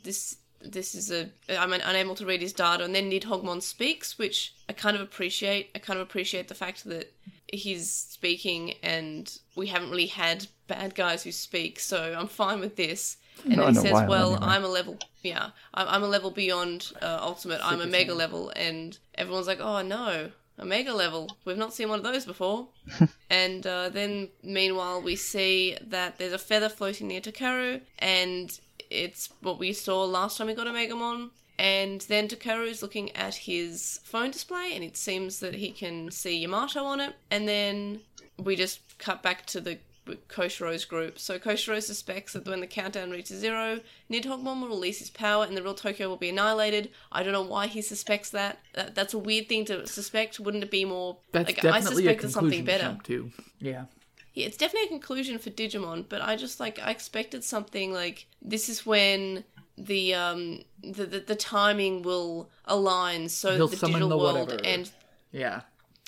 this 0.03 0.37
this 0.61 0.95
is 0.95 1.11
a 1.11 1.29
I'm 1.49 1.73
unable 1.73 2.15
to 2.15 2.25
read 2.25 2.41
his 2.41 2.53
data, 2.53 2.83
and 2.83 2.93
then 2.93 3.09
Nidhoggmon 3.09 3.61
speaks, 3.61 4.17
which 4.17 4.53
I 4.69 4.73
kind 4.73 4.95
of 4.95 5.01
appreciate. 5.01 5.69
I 5.75 5.79
kind 5.79 5.99
of 5.99 6.07
appreciate 6.07 6.47
the 6.47 6.55
fact 6.55 6.83
that 6.85 7.13
he's 7.51 7.91
speaking, 7.91 8.73
and 8.83 9.35
we 9.55 9.67
haven't 9.67 9.89
really 9.89 10.07
had 10.07 10.47
bad 10.67 10.95
guys 10.95 11.23
who 11.23 11.31
speak, 11.31 11.79
so 11.79 12.15
I'm 12.17 12.27
fine 12.27 12.59
with 12.59 12.75
this. 12.75 13.17
And 13.45 13.57
Not 13.57 13.65
then 13.65 13.75
he 13.75 13.79
says, 13.81 13.91
while, 13.91 14.07
"Well, 14.07 14.35
anyway. 14.35 14.47
I'm 14.47 14.63
a 14.63 14.67
level, 14.67 14.97
yeah, 15.23 15.49
I'm, 15.73 15.87
I'm 15.87 16.03
a 16.03 16.07
level 16.07 16.31
beyond 16.31 16.91
uh, 17.01 17.19
ultimate. 17.21 17.59
I'm 17.63 17.81
a 17.81 17.85
mega 17.85 18.13
level." 18.13 18.51
And 18.55 18.97
everyone's 19.15 19.47
like, 19.47 19.59
"Oh 19.59 19.81
no, 19.81 20.31
a 20.57 20.65
mega 20.65 20.93
level. 20.93 21.37
We've 21.45 21.57
not 21.57 21.73
seen 21.73 21.89
one 21.89 21.99
of 21.99 22.03
those 22.03 22.25
before." 22.25 22.67
and 23.29 23.65
uh, 23.65 23.89
then, 23.89 24.29
meanwhile, 24.43 25.01
we 25.01 25.15
see 25.15 25.77
that 25.81 26.17
there's 26.17 26.33
a 26.33 26.39
feather 26.39 26.69
floating 26.69 27.07
near 27.07 27.21
Takeru, 27.21 27.81
and 27.99 28.59
it's 28.89 29.29
what 29.41 29.59
we 29.59 29.73
saw 29.73 30.03
last 30.03 30.37
time 30.37 30.47
we 30.47 30.53
got 30.53 30.67
a 30.67 30.71
Omegamon. 30.71 31.29
And 31.59 32.01
then 32.01 32.27
Takeru 32.27 32.67
is 32.67 32.83
looking 32.83 33.15
at 33.15 33.33
his 33.33 33.99
phone 34.03 34.29
display, 34.31 34.73
and 34.75 34.83
it 34.83 34.95
seems 34.95 35.39
that 35.39 35.55
he 35.55 35.71
can 35.71 36.11
see 36.11 36.37
Yamato 36.37 36.83
on 36.83 36.99
it. 36.99 37.15
And 37.31 37.47
then 37.47 38.01
we 38.37 38.55
just 38.55 38.79
cut 38.99 39.23
back 39.23 39.45
to 39.47 39.59
the 39.59 39.79
Koshiro's 40.27 40.85
group. 40.85 41.19
So 41.19 41.37
Koshiro 41.39 41.81
suspects 41.81 42.33
that 42.33 42.47
when 42.47 42.59
the 42.61 42.67
countdown 42.67 43.11
reaches 43.11 43.39
zero, 43.39 43.79
Nidhoggmon 44.11 44.61
will 44.61 44.67
release 44.69 44.99
his 44.99 45.09
power 45.09 45.43
and 45.45 45.55
the 45.55 45.61
real 45.63 45.73
Tokyo 45.73 46.09
will 46.09 46.17
be 46.17 46.29
annihilated. 46.29 46.89
I 47.11 47.23
don't 47.23 47.33
know 47.33 47.41
why 47.41 47.67
he 47.67 47.81
suspects 47.81 48.29
that. 48.31 48.59
that 48.73 48.95
that's 48.95 49.13
a 49.13 49.19
weird 49.19 49.47
thing 49.49 49.65
to 49.65 49.85
suspect. 49.87 50.39
Wouldn't 50.39 50.63
it 50.63 50.71
be 50.71 50.85
more 50.85 51.17
That's 51.31 51.47
like 51.49 51.59
I 51.59 51.79
definitely 51.79 52.05
a 52.05 52.09
suspected 52.09 52.31
something 52.31 52.49
conclusion 52.59 52.65
better? 52.65 52.83
jump 52.83 53.03
too. 53.03 53.31
Yeah. 53.59 53.85
Yeah, 54.33 54.45
it's 54.45 54.57
definitely 54.57 54.87
a 54.87 54.89
conclusion 54.91 55.39
for 55.39 55.49
Digimon, 55.49 56.05
but 56.07 56.21
I 56.21 56.35
just 56.35 56.59
like 56.59 56.77
I 56.79 56.91
expected 56.91 57.43
something 57.43 57.91
like 57.91 58.27
this 58.41 58.69
is 58.69 58.85
when 58.85 59.43
the 59.77 60.13
um 60.13 60.59
the 60.83 61.05
the, 61.05 61.19
the 61.19 61.35
timing 61.35 62.01
will 62.03 62.49
align 62.65 63.29
so 63.29 63.55
He'll 63.55 63.67
the 63.67 63.75
digital 63.77 64.09
the 64.09 64.17
world 64.17 64.49
whatever. 64.49 64.63
and 64.65 64.89
Yeah. 65.31 65.61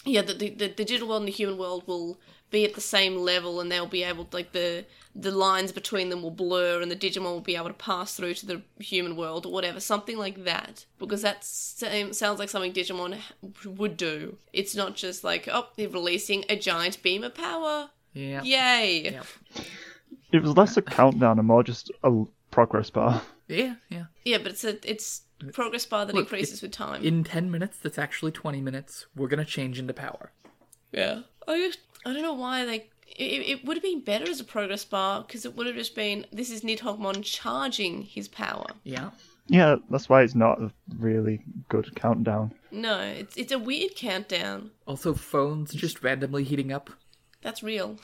yeah 0.05 0.21
the, 0.23 0.33
the 0.33 0.49
the 0.49 0.69
digital 0.69 1.07
world 1.07 1.21
and 1.21 1.27
the 1.27 1.31
human 1.31 1.57
world 1.57 1.83
will 1.87 2.19
be 2.51 2.65
at 2.65 2.73
the 2.73 2.81
same 2.81 3.15
level 3.17 3.59
and 3.59 3.71
they'll 3.71 3.85
be 3.85 4.03
able 4.03 4.27
like 4.31 4.51
the 4.53 4.85
the 5.15 5.31
lines 5.31 5.71
between 5.71 6.09
them 6.09 6.21
will 6.21 6.31
blur 6.31 6.81
and 6.81 6.89
the 6.91 6.95
digimon 6.95 7.23
will 7.23 7.41
be 7.41 7.55
able 7.55 7.67
to 7.67 7.73
pass 7.73 8.15
through 8.15 8.33
to 8.33 8.45
the 8.45 8.61
human 8.79 9.15
world 9.15 9.45
or 9.45 9.51
whatever 9.51 9.79
something 9.79 10.17
like 10.17 10.43
that 10.45 10.85
because 10.97 11.21
that 11.21 11.43
sounds 11.43 12.39
like 12.39 12.49
something 12.49 12.73
digimon 12.73 13.17
would 13.65 13.97
do 13.97 14.37
it's 14.53 14.75
not 14.75 14.95
just 14.95 15.23
like 15.23 15.47
oh 15.51 15.67
they're 15.77 15.89
releasing 15.89 16.43
a 16.49 16.55
giant 16.55 17.01
beam 17.03 17.23
of 17.23 17.33
power 17.35 17.89
Yeah. 18.13 18.41
yay 18.43 19.03
Yep. 19.11 19.25
It 20.31 20.43
was 20.43 20.55
less 20.55 20.77
a 20.77 20.81
countdown 20.81 21.39
and 21.39 21.47
more 21.47 21.63
just 21.63 21.91
a 22.03 22.23
progress 22.51 22.89
bar. 22.91 23.23
Yeah, 23.47 23.75
yeah. 23.89 24.05
Yeah, 24.23 24.37
but 24.37 24.51
it's 24.51 24.63
a 24.63 24.77
it's 24.87 25.23
progress 25.53 25.87
bar 25.87 26.05
that 26.05 26.13
Look, 26.13 26.25
increases 26.25 26.61
with 26.61 26.71
time. 26.71 27.03
In 27.03 27.23
10 27.23 27.49
minutes, 27.49 27.77
that's 27.81 27.97
actually 27.97 28.31
20 28.31 28.61
minutes. 28.61 29.07
We're 29.15 29.27
gonna 29.27 29.43
change 29.45 29.79
into 29.79 29.93
power. 29.93 30.31
Yeah. 30.91 31.21
Oh, 31.47 31.53
I 31.53 31.57
just, 31.67 31.79
I 32.05 32.13
don't 32.13 32.21
know 32.21 32.33
why 32.33 32.65
they. 32.65 32.87
It, 33.17 33.41
it 33.49 33.65
would 33.65 33.75
have 33.75 33.83
been 33.83 34.01
better 34.01 34.29
as 34.29 34.39
a 34.39 34.43
progress 34.43 34.85
bar 34.85 35.23
because 35.23 35.43
it 35.43 35.55
would 35.55 35.67
have 35.67 35.75
just 35.75 35.95
been 35.95 36.25
this 36.31 36.51
is 36.51 36.61
Nidhoggmon 36.61 37.23
charging 37.23 38.03
his 38.03 38.27
power. 38.27 38.67
Yeah. 38.83 39.11
Yeah, 39.47 39.77
that's 39.89 40.07
why 40.07 40.21
it's 40.21 40.35
not 40.35 40.61
a 40.61 40.71
really 40.99 41.41
good 41.69 41.95
countdown. 41.95 42.53
No, 42.71 42.99
it's 42.99 43.35
it's 43.35 43.51
a 43.51 43.57
weird 43.57 43.95
countdown. 43.95 44.71
Also, 44.85 45.13
phones 45.15 45.73
just 45.73 46.03
randomly 46.03 46.43
heating 46.43 46.71
up. 46.71 46.91
That's 47.41 47.63
real. 47.63 47.97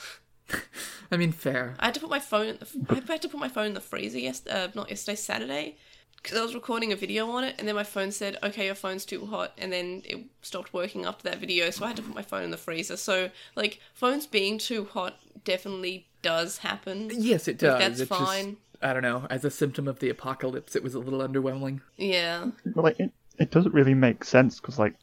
I 1.11 1.17
mean, 1.17 1.31
fair. 1.31 1.75
I 1.79 1.85
had 1.85 1.93
to 1.95 1.99
put 1.99 2.09
my 2.09 2.19
phone. 2.19 2.57
I 2.89 2.95
had 2.95 3.21
to 3.21 3.29
put 3.29 3.39
my 3.39 3.47
phone 3.47 3.67
in 3.67 3.73
the 3.75 3.81
freezer. 3.81 4.17
Yes, 4.17 4.45
uh, 4.47 4.69
not 4.73 4.89
yesterday, 4.89 5.15
Saturday, 5.15 5.77
because 6.25 6.39
I 6.39 6.41
was 6.43 6.55
recording 6.55 6.91
a 6.91 6.95
video 6.95 7.29
on 7.29 7.43
it, 7.43 7.53
and 7.59 7.67
then 7.67 7.75
my 7.75 7.83
phone 7.83 8.11
said, 8.11 8.35
"Okay, 8.41 8.65
your 8.65 8.73
phone's 8.73 9.05
too 9.05 9.27
hot," 9.27 9.53
and 9.59 9.71
then 9.71 10.01
it 10.05 10.25
stopped 10.41 10.73
working 10.73 11.05
after 11.05 11.29
that 11.29 11.37
video. 11.37 11.69
So 11.69 11.85
I 11.85 11.89
had 11.89 11.97
to 11.97 12.01
put 12.01 12.15
my 12.15 12.23
phone 12.23 12.41
in 12.43 12.49
the 12.49 12.57
freezer. 12.57 12.97
So 12.97 13.29
like, 13.55 13.79
phones 13.93 14.25
being 14.25 14.57
too 14.57 14.85
hot 14.85 15.19
definitely 15.43 16.07
does 16.23 16.57
happen. 16.57 17.11
Yes, 17.13 17.47
it 17.47 17.59
does. 17.59 17.77
that's 17.77 17.99
It's 17.99 18.09
just- 18.09 18.21
fine. 18.21 18.57
I 18.81 18.93
don't 18.93 19.03
know. 19.03 19.25
As 19.29 19.45
a 19.45 19.51
symptom 19.51 19.87
of 19.87 19.99
the 19.99 20.09
apocalypse, 20.09 20.75
it 20.75 20.83
was 20.83 20.95
a 20.95 20.99
little 20.99 21.19
underwhelming. 21.27 21.81
Yeah. 21.97 22.47
But 22.65 22.83
like, 22.83 22.99
it, 22.99 23.11
it 23.39 23.51
doesn't 23.51 23.73
really 23.73 23.93
make 23.93 24.23
sense 24.23 24.59
because 24.59 24.77
like, 24.79 24.95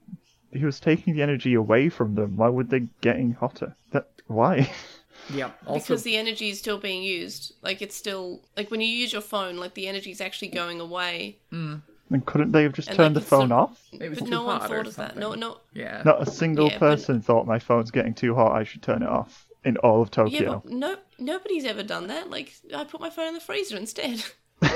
he 0.52 0.64
was 0.64 0.78
taking 0.80 1.14
the 1.14 1.22
energy 1.22 1.54
away 1.54 1.88
from 1.88 2.14
them. 2.16 2.36
Why 2.36 2.48
would 2.48 2.68
they 2.68 2.80
getting 3.00 3.32
hotter? 3.32 3.74
That 3.92 4.08
why? 4.26 4.70
Yeah. 5.32 5.50
Also, 5.66 5.80
because 5.84 6.02
the 6.02 6.16
energy 6.16 6.50
is 6.50 6.58
still 6.58 6.78
being 6.78 7.02
used. 7.02 7.54
Like 7.62 7.82
it's 7.82 7.96
still 7.96 8.42
like 8.56 8.70
when 8.70 8.80
you 8.80 8.86
use 8.88 9.12
your 9.12 9.22
phone, 9.22 9.56
like 9.56 9.74
the 9.74 9.88
energy 9.88 10.10
is 10.10 10.20
actually 10.20 10.48
going 10.48 10.80
away. 10.80 11.38
Mm. 11.52 11.82
And 12.10 12.26
couldn't 12.26 12.52
they 12.52 12.62
have 12.64 12.74
just 12.74 12.88
And, 12.88 12.96
turned 12.98 13.14
like, 13.14 13.24
the 13.24 13.28
phone 13.30 13.48
sort- 13.48 13.52
off? 13.70 13.88
it 13.92 14.08
was 14.10 14.18
But 14.18 14.28
no 14.28 14.44
one 14.44 14.60
thought 14.60 14.86
of 14.86 14.96
that. 14.96 15.16
No, 15.16 15.32
no. 15.34 15.58
Yeah. 15.72 16.02
Not 16.04 16.20
a 16.26 16.30
single 16.30 16.66
Yeah, 16.66 16.78
but- 16.78 16.88
person 16.96 17.20
thought 17.22 17.46
my 17.46 17.58
phone's 17.58 17.90
getting 17.90 18.12
too 18.14 18.34
hot. 18.34 18.52
I 18.52 18.64
should 18.64 18.82
turn 18.82 19.02
it 19.02 19.08
off 19.08 19.46
in 19.64 19.76
all 19.78 20.02
of 20.02 20.08
Yeah, 20.08 20.24
Tokyo. 20.24 20.62
but 20.64 20.72
no, 20.72 20.96
nobody's 21.18 21.64
ever 21.64 21.82
done 21.82 22.08
that. 22.08 22.28
Like 22.30 22.52
I 22.76 22.84
put 22.84 23.00
my 23.00 23.08
phone 23.10 23.28
in 23.28 23.34
the 23.34 23.40
freezer 23.40 23.76
instead. 23.76 24.24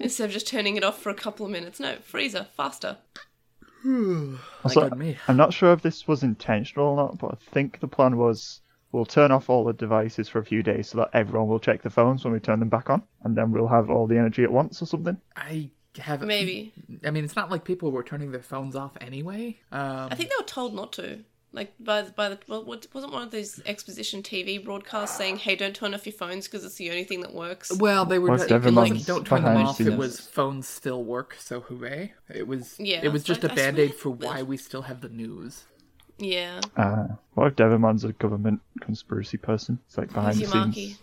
Instead 0.00 0.24
of 0.24 0.32
just 0.32 0.48
turning 0.48 0.76
it 0.76 0.82
off 0.84 1.00
for 1.00 1.08
a 1.10 1.14
couple 1.14 1.46
of 1.46 1.52
minutes. 1.52 1.78
No, 1.78 1.96
freezer, 2.02 2.48
faster. 2.56 2.98
Also, 4.64 4.88
me. 4.90 5.16
I'm 5.28 5.36
not 5.36 5.52
sure 5.52 5.72
if 5.72 5.82
this 5.82 6.08
was 6.08 6.22
intentional 6.22 6.86
or 6.88 6.96
not, 6.96 7.18
but 7.18 7.32
I 7.32 7.50
think 7.52 7.80
the 7.80 7.88
plan 7.88 8.16
was 8.16 8.60
we'll 8.94 9.04
turn 9.04 9.32
off 9.32 9.50
all 9.50 9.64
the 9.64 9.72
devices 9.72 10.28
for 10.28 10.38
a 10.38 10.44
few 10.44 10.62
days 10.62 10.88
so 10.90 10.98
that 10.98 11.10
everyone 11.12 11.48
will 11.48 11.58
check 11.58 11.82
the 11.82 11.90
phones 11.90 12.24
when 12.24 12.32
we 12.32 12.38
turn 12.38 12.60
them 12.60 12.68
back 12.68 12.88
on, 12.88 13.02
and 13.24 13.36
then 13.36 13.50
we'll 13.50 13.66
have 13.66 13.90
all 13.90 14.06
the 14.06 14.16
energy 14.16 14.44
at 14.44 14.52
once 14.52 14.80
or 14.80 14.86
something. 14.86 15.16
I 15.36 15.70
have 15.98 16.22
Maybe. 16.22 16.72
I 17.04 17.10
mean, 17.10 17.24
it's 17.24 17.36
not 17.36 17.50
like 17.50 17.64
people 17.64 17.90
were 17.90 18.04
turning 18.04 18.30
their 18.30 18.42
phones 18.42 18.76
off 18.76 18.92
anyway. 19.00 19.58
Um, 19.72 20.08
I 20.10 20.14
think 20.14 20.30
they 20.30 20.36
were 20.38 20.46
told 20.46 20.74
not 20.74 20.92
to. 20.94 21.24
Like 21.52 21.72
by 21.78 22.02
the, 22.02 22.10
by 22.10 22.30
the 22.30 22.38
well, 22.48 22.64
what, 22.64 22.88
wasn't 22.92 23.12
one 23.12 23.22
of 23.22 23.30
those 23.30 23.60
exposition 23.64 24.24
TV 24.24 24.62
broadcasts 24.62 25.16
saying, 25.16 25.36
"Hey, 25.36 25.54
don't 25.54 25.74
turn 25.74 25.94
off 25.94 26.04
your 26.04 26.12
phones 26.12 26.48
because 26.48 26.64
it's 26.64 26.74
the 26.74 26.90
only 26.90 27.04
thing 27.04 27.20
that 27.20 27.32
works." 27.32 27.70
well, 27.78 28.04
they 28.04 28.18
were. 28.18 28.26
Most 28.26 28.50
It, 28.50 28.50
it 28.50 29.06
don't 29.06 29.24
turn 29.24 29.44
them 29.44 29.54
behind 29.54 29.68
off. 29.68 29.80
It 29.80 29.96
was 29.96 30.18
phones 30.18 30.66
still 30.66 31.04
work, 31.04 31.36
so 31.38 31.60
hooray! 31.60 32.12
It 32.28 32.48
was. 32.48 32.74
Yeah, 32.80 33.02
It 33.04 33.12
was 33.12 33.22
just 33.22 33.44
like, 33.44 33.52
a 33.52 33.54
I 33.54 33.56
band 33.56 33.78
aid 33.78 33.94
for 33.94 34.10
why 34.10 34.42
we 34.42 34.56
still 34.56 34.82
have 34.82 35.00
the 35.00 35.08
news. 35.08 35.62
Yeah, 36.18 36.60
Uh, 36.76 37.08
what 37.34 37.48
if 37.48 37.56
Devimon's 37.56 38.04
a 38.04 38.12
government 38.12 38.60
conspiracy 38.80 39.36
person? 39.36 39.78
It's 39.86 39.98
like 39.98 40.12
behind 40.12 40.38
the 40.38 40.46
Yamaki. 40.46 40.74
scenes. 40.74 40.98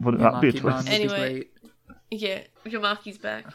Wouldn't 0.00 0.22
that 0.22 0.40
be 0.40 0.48
a 0.48 0.52
twist? 0.52 0.84
would 0.88 0.94
Anyway. 0.94 1.46
Yeah, 2.10 2.42
Yamaki's 2.64 3.18
back. 3.18 3.46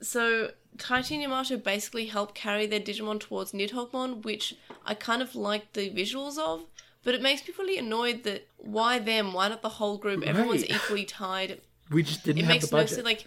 So 0.00 0.50
Taichi 0.78 1.12
and 1.12 1.22
Yamato 1.22 1.56
basically 1.56 2.06
help 2.06 2.34
carry 2.34 2.66
their 2.66 2.80
Digimon 2.80 3.18
towards 3.18 3.52
Nidhoggmon, 3.52 4.22
which 4.24 4.54
I 4.84 4.94
kind 4.94 5.22
of 5.22 5.34
like 5.34 5.72
the 5.72 5.90
visuals 5.90 6.38
of, 6.38 6.64
but 7.02 7.14
it 7.14 7.22
makes 7.22 7.46
me 7.48 7.54
really 7.58 7.78
annoyed 7.78 8.22
that 8.24 8.46
why 8.58 8.98
them? 8.98 9.32
Why 9.32 9.48
not 9.48 9.62
the 9.62 9.70
whole 9.70 9.96
group? 9.98 10.22
Everyone's 10.24 10.64
equally 10.68 11.04
tied. 11.04 11.60
We 11.90 12.02
just 12.02 12.24
didn't 12.24 12.38
It 12.38 12.44
have 12.44 12.48
makes 12.54 12.68
the 12.68 12.76
no 12.76 12.86
sense. 12.86 13.04
Like, 13.04 13.26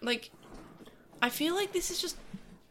like, 0.00 0.30
I 1.20 1.28
feel 1.28 1.54
like 1.54 1.72
this 1.72 1.90
is 1.90 2.00
just 2.00 2.16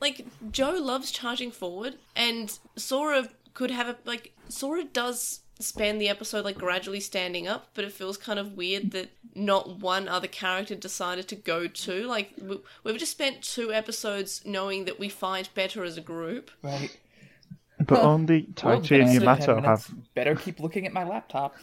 like 0.01 0.25
Joe 0.51 0.71
loves 0.79 1.11
charging 1.11 1.51
forward, 1.51 1.95
and 2.15 2.57
Sora 2.75 3.29
could 3.53 3.71
have 3.71 3.87
a 3.87 3.95
like 4.05 4.33
Sora 4.49 4.83
does 4.83 5.41
spend 5.59 5.99
the 5.99 6.07
episode 6.07 6.45
like 6.45 6.57
gradually 6.57 6.99
standing 6.99 7.47
up, 7.47 7.69
but 7.73 7.83
it 7.83 7.91
feels 7.91 8.15
kind 8.17 8.37
of 8.37 8.53
weird 8.53 8.91
that 8.91 9.09
not 9.33 9.79
one 9.79 10.07
other 10.07 10.27
character 10.27 10.75
decided 10.75 11.27
to 11.27 11.35
go 11.35 11.65
to. 11.67 12.05
Like 12.05 12.31
we- 12.39 12.59
we've 12.83 12.97
just 12.99 13.11
spent 13.13 13.41
two 13.41 13.73
episodes 13.73 14.43
knowing 14.45 14.85
that 14.85 14.99
we 14.99 15.09
fight 15.09 15.49
better 15.55 15.83
as 15.83 15.97
a 15.97 16.01
group. 16.01 16.51
right. 16.61 16.95
But 17.85 17.99
only 17.99 18.47
Well, 18.63 18.81
Taichi 18.81 18.89
then 18.89 19.01
and 19.01 19.09
I 19.09 19.13
said 19.13 19.21
10 19.21 19.21
Yamato 19.55 19.61
have. 19.61 19.91
Better 20.15 20.35
keep 20.35 20.59
looking 20.59 20.87
at 20.87 20.93
my 20.93 21.03
laptop. 21.03 21.55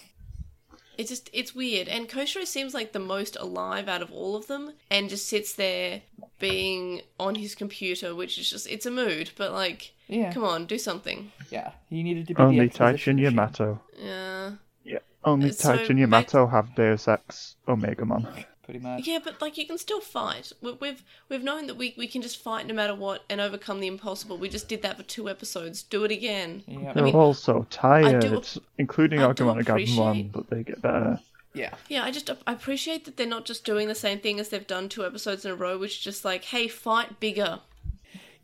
It's 0.98 1.10
just 1.10 1.30
it's 1.32 1.54
weird, 1.54 1.88
and 1.88 2.08
Koshiro 2.08 2.46
seems 2.46 2.74
like 2.74 2.92
the 2.92 2.98
most 2.98 3.36
alive 3.40 3.88
out 3.88 4.02
of 4.02 4.12
all 4.12 4.36
of 4.36 4.46
them, 4.46 4.72
and 4.90 5.08
just 5.08 5.26
sits 5.28 5.52
there 5.54 6.02
being 6.38 7.02
on 7.18 7.34
his 7.36 7.54
computer, 7.54 8.14
which 8.14 8.38
is 8.38 8.48
just 8.50 8.66
it's 8.68 8.86
a 8.86 8.90
mood. 8.90 9.30
But 9.36 9.52
like, 9.52 9.92
Yeah. 10.08 10.32
come 10.32 10.44
on, 10.44 10.66
do 10.66 10.78
something. 10.78 11.32
Yeah, 11.50 11.72
he 11.90 12.02
needed 12.02 12.28
to 12.28 12.34
be 12.34 12.42
Only 12.42 12.68
the 12.68 12.74
Taichi 12.74 12.80
exposition 12.80 13.10
and. 13.12 13.20
Yamato. 13.20 13.80
Yeah. 13.98 14.50
Yeah. 14.84 14.98
Only 15.24 15.52
So, 15.52 15.70
Taichi 15.70 15.78
and 15.80 15.88
like- 15.88 15.98
Yamato 15.98 16.46
have 16.46 16.74
Deus 16.74 17.08
Ex 17.08 17.56
Omegamon. 17.66 18.44
Pretty 18.64 18.80
much. 18.80 19.06
Yeah, 19.06 19.18
but 19.22 19.40
like 19.42 19.58
you 19.58 19.66
can 19.66 19.76
still 19.78 20.00
fight. 20.00 20.52
We- 20.62 20.72
We've 20.80 21.02
we've 21.28 21.42
known 21.42 21.66
that 21.66 21.76
we 21.76 21.94
we 21.98 22.06
can 22.06 22.22
just 22.22 22.42
fight 22.42 22.66
no 22.66 22.74
matter 22.74 22.94
what 22.94 23.22
and 23.28 23.40
overcome 23.40 23.80
the 23.80 23.86
impossible. 23.86 24.38
We 24.38 24.48
just 24.48 24.68
did 24.68 24.82
that 24.82 24.96
for 24.96 25.02
two 25.02 25.28
episodes. 25.28 25.82
Do 25.82 26.04
it 26.04 26.10
again. 26.10 26.62
Yeah. 26.66 26.92
They're 26.94 27.04
mean, 27.04 27.14
all 27.14 27.34
so 27.34 27.66
tired, 27.70 28.22
do- 28.22 28.42
including 28.78 29.20
I 29.20 29.32
do 29.32 29.44
Agumon 29.44 29.56
and 29.58 29.66
Gabumon, 29.66 29.72
appreciate- 29.72 30.32
but 30.32 30.50
they 30.50 30.62
get 30.62 30.80
better. 30.82 31.20
Yeah. 31.52 31.74
Yeah, 31.88 32.04
I 32.04 32.10
just 32.10 32.30
I 32.46 32.52
appreciate 32.52 33.04
that 33.04 33.16
they're 33.16 33.26
not 33.26 33.44
just 33.44 33.64
doing 33.64 33.86
the 33.88 33.94
same 33.94 34.18
thing 34.18 34.40
as 34.40 34.48
they've 34.48 34.66
done 34.66 34.88
two 34.88 35.04
episodes 35.06 35.44
in 35.44 35.52
a 35.52 35.54
row, 35.54 35.78
which 35.78 35.98
is 35.98 36.02
just 36.02 36.24
like, 36.24 36.44
hey, 36.44 36.66
fight 36.68 37.20
bigger. 37.20 37.60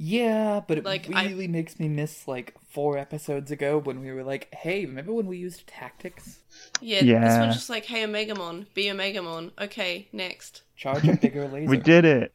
Yeah, 0.03 0.61
but 0.67 0.79
it 0.79 0.85
Like, 0.87 1.15
I- 1.15 1.27
really 1.27 1.47
makes 1.47 1.79
me 1.79 1.87
miss 1.87 2.27
like 2.27 2.55
four 2.71 2.97
episodes 2.97 3.51
ago 3.51 3.77
when 3.79 4.01
we 4.01 4.11
were 4.13 4.23
like, 4.25 4.49
"Hey, 4.55 4.87
remember 4.87 5.13
when 5.13 5.27
we 5.27 5.37
used 5.37 5.67
tactics? 5.67 6.41
Yeah, 6.81 7.03
this 7.03 7.39
one's 7.39 7.55
just 7.55 7.69
like, 7.69 7.85
hey, 7.85 8.05
Omegamon, 8.05 8.65
be 8.73 8.85
Omegamon. 8.87 9.51
Okay, 9.61 10.09
next. 10.11 10.63
Charge 10.75 11.07
a 11.07 11.17
bigger 11.17 11.47
laser." 11.53 11.69
We 11.69 11.77
did 11.77 12.07
it! 12.07 12.33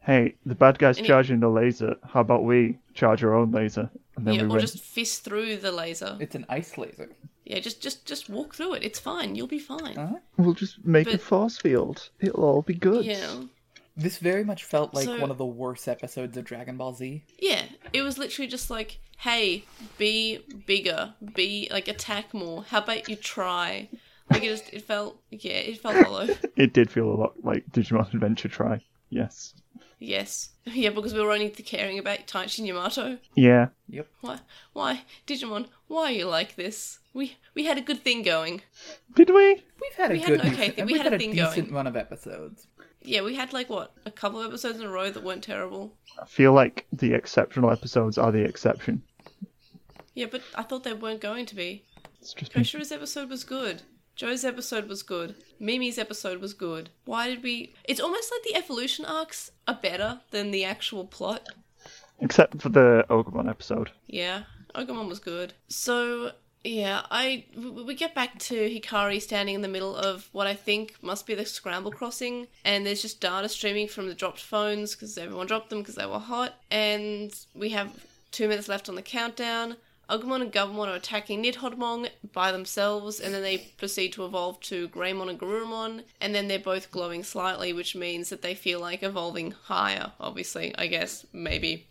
Hey, 0.00 0.34
the 0.44 0.56
bad 0.56 0.80
guy's 0.80 0.96
And 0.96 1.06
it- 1.06 1.08
charging 1.08 1.38
the 1.38 1.48
laser. 1.48 1.94
How 2.08 2.22
about 2.22 2.42
we 2.44 2.78
charge 2.92 3.22
our 3.22 3.34
own 3.34 3.52
laser? 3.52 3.88
And 4.16 4.26
then 4.26 4.34
Yeah, 4.34 4.42
we 4.42 4.46
or 4.48 4.50
win. 4.54 4.60
just 4.60 4.80
fist 4.82 5.22
through 5.22 5.58
the 5.58 5.70
laser. 5.70 6.16
It's 6.18 6.34
an 6.34 6.44
ice 6.48 6.76
laser. 6.76 7.10
Yeah, 7.44 7.60
just 7.60 7.80
just 7.80 8.04
just 8.04 8.28
walk 8.28 8.54
through 8.56 8.74
it. 8.74 8.82
It's 8.82 8.98
fine. 8.98 9.36
You'll 9.36 9.46
be 9.46 9.60
fine. 9.60 9.94
Huh? 9.94 10.14
We'll 10.36 10.54
just 10.54 10.84
make 10.84 11.06
a 11.06 11.18
force 11.18 11.56
field. 11.56 12.10
It'll 12.18 12.42
all 12.44 12.62
be 12.62 12.74
good. 12.74 13.04
Yeah. 13.04 13.42
This 13.96 14.18
very 14.18 14.44
much 14.44 14.64
felt 14.64 14.94
like 14.94 15.04
So- 15.04 15.20
one 15.20 15.30
of 15.30 15.38
the 15.38 15.44
worst 15.46 15.88
episodes 15.88 16.36
of 16.36 16.44
Dragon 16.44 16.76
Ball 16.76 16.94
Z. 16.94 17.24
Yeah, 17.38 17.62
it 17.92 18.02
was 18.02 18.18
literally 18.18 18.48
just 18.48 18.70
like, 18.70 18.98
hey, 19.18 19.64
be 19.98 20.38
bigger, 20.66 21.14
be 21.34 21.68
like 21.70 21.88
attack 21.88 22.32
more. 22.32 22.62
How 22.64 22.78
about 22.78 23.08
you 23.08 23.16
try? 23.16 23.88
Like 24.30 24.42
it 24.44 24.48
just 24.48 24.72
it 24.72 24.82
felt 24.82 25.20
yeah, 25.30 25.52
it 25.52 25.80
felt 25.80 25.96
hollow. 26.04 26.28
It 26.56 26.72
did 26.72 26.90
feel 26.90 27.10
a 27.10 27.14
lot 27.16 27.34
like 27.44 27.66
Digimon 27.72 28.12
Adventure 28.14 28.48
Tri. 28.48 28.80
Yes. 29.10 29.54
yes, 29.98 30.50
yeah, 30.64 30.90
because 30.90 31.12
we 31.12 31.20
were 31.20 31.32
only 31.32 31.50
caring 31.50 31.98
about 31.98 32.26
Taichi 32.28 32.60
and 32.60 32.68
Yamato. 32.68 33.18
Yeah. 33.34 33.68
Yep. 33.88 34.06
Why, 34.20 34.38
why, 34.72 35.02
Digimon? 35.26 35.66
Why 35.88 36.04
are 36.04 36.12
you 36.12 36.26
like 36.28 36.54
this? 36.54 37.00
We 37.12 37.36
we 37.54 37.64
had 37.64 37.76
a 37.76 37.80
good 37.80 38.02
thing 38.04 38.22
going. 38.22 38.62
Did 39.16 39.30
we? 39.30 39.64
We've 39.82 39.94
had 39.96 40.10
a 40.12 40.14
We 40.14 40.20
had 40.20 40.28
good, 40.28 40.40
an 40.42 40.46
okay 40.46 40.56
decent- 40.56 40.76
thing- 40.76 40.86
we 40.86 40.92
we've 40.92 41.02
had 41.02 41.12
a 41.12 41.16
a 41.16 41.18
thing 41.18 41.32
decent 41.32 41.54
going. 41.66 41.74
run 41.74 41.86
of 41.88 41.96
episodes. 41.96 42.68
Yeah, 43.02 43.22
we 43.22 43.34
had 43.34 43.52
like 43.52 43.70
what 43.70 43.92
a 44.04 44.10
couple 44.10 44.40
of 44.40 44.46
episodes 44.46 44.78
in 44.78 44.86
a 44.86 44.90
row 44.90 45.10
that 45.10 45.22
weren't 45.22 45.42
terrible. 45.44 45.94
I 46.20 46.26
feel 46.26 46.52
like 46.52 46.86
the 46.92 47.14
exceptional 47.14 47.70
episodes 47.70 48.18
are 48.18 48.30
the 48.30 48.44
exception. 48.44 49.02
Yeah, 50.14 50.26
but 50.30 50.42
I 50.54 50.62
thought 50.62 50.84
they 50.84 50.92
weren't 50.92 51.20
going 51.20 51.46
to 51.46 51.54
be. 51.54 51.84
It's 52.20 52.34
just 52.34 52.52
been 52.52 52.62
Koshiro's 52.62 52.92
episode 52.92 53.30
was 53.30 53.44
good. 53.44 53.82
Joe's 54.16 54.44
episode 54.44 54.86
was 54.88 55.02
good. 55.02 55.34
Mimi's 55.58 55.96
episode 55.98 56.40
was 56.40 56.52
good. 56.52 56.90
Why 57.06 57.28
did 57.28 57.42
we? 57.42 57.74
It's 57.84 58.00
almost 58.00 58.30
like 58.30 58.42
the 58.42 58.58
evolution 58.58 59.06
arcs 59.06 59.50
are 59.66 59.78
better 59.80 60.20
than 60.30 60.50
the 60.50 60.64
actual 60.64 61.06
plot. 61.06 61.46
except 62.20 62.60
for 62.60 62.68
the 62.68 63.06
Ogremon 63.08 63.48
episode. 63.48 63.90
Yeah, 64.06 64.42
Ogremon 64.74 65.08
was 65.08 65.20
good. 65.20 65.54
So 65.68 66.32
yeah, 66.62 67.02
I 67.10 67.44
we 67.56 67.94
get 67.94 68.14
back 68.14 68.38
to 68.40 68.54
Hikari 68.54 69.20
standing 69.20 69.54
in 69.54 69.62
the 69.62 69.68
middle 69.68 69.96
of 69.96 70.28
what 70.32 70.46
I 70.46 70.54
think 70.54 70.96
must 71.02 71.26
be 71.26 71.34
the 71.34 71.46
scramble 71.46 71.90
crossing, 71.90 72.48
and 72.64 72.84
there's 72.84 73.02
just 73.02 73.20
data 73.20 73.48
streaming 73.48 73.88
from 73.88 74.08
the 74.08 74.14
dropped 74.14 74.40
phones 74.40 74.94
because 74.94 75.16
everyone 75.16 75.46
dropped 75.46 75.70
them 75.70 75.78
because 75.78 75.94
they 75.94 76.06
were 76.06 76.18
hot, 76.18 76.54
and 76.70 77.34
we 77.54 77.70
have 77.70 77.90
two 78.30 78.46
minutes 78.48 78.68
left 78.68 78.88
on 78.88 78.94
the 78.94 79.02
countdown. 79.02 79.76
Agumon 80.10 80.42
and 80.42 80.52
Gabumon 80.52 80.88
are 80.88 80.96
attacking 80.96 81.42
Nidhoggmon 81.42 82.08
by 82.32 82.50
themselves, 82.50 83.20
and 83.20 83.32
then 83.32 83.42
they 83.42 83.58
proceed 83.78 84.12
to 84.14 84.24
evolve 84.24 84.60
to 84.62 84.88
Greymon 84.88 85.30
and 85.30 85.38
Garurumon, 85.38 86.02
and 86.20 86.34
then 86.34 86.48
they're 86.48 86.58
both 86.58 86.90
glowing 86.90 87.22
slightly, 87.22 87.72
which 87.72 87.94
means 87.94 88.28
that 88.28 88.42
they 88.42 88.54
feel 88.54 88.80
like 88.80 89.04
evolving 89.04 89.52
higher, 89.52 90.12
obviously, 90.18 90.74
I 90.76 90.88
guess, 90.88 91.24
maybe. 91.32 91.86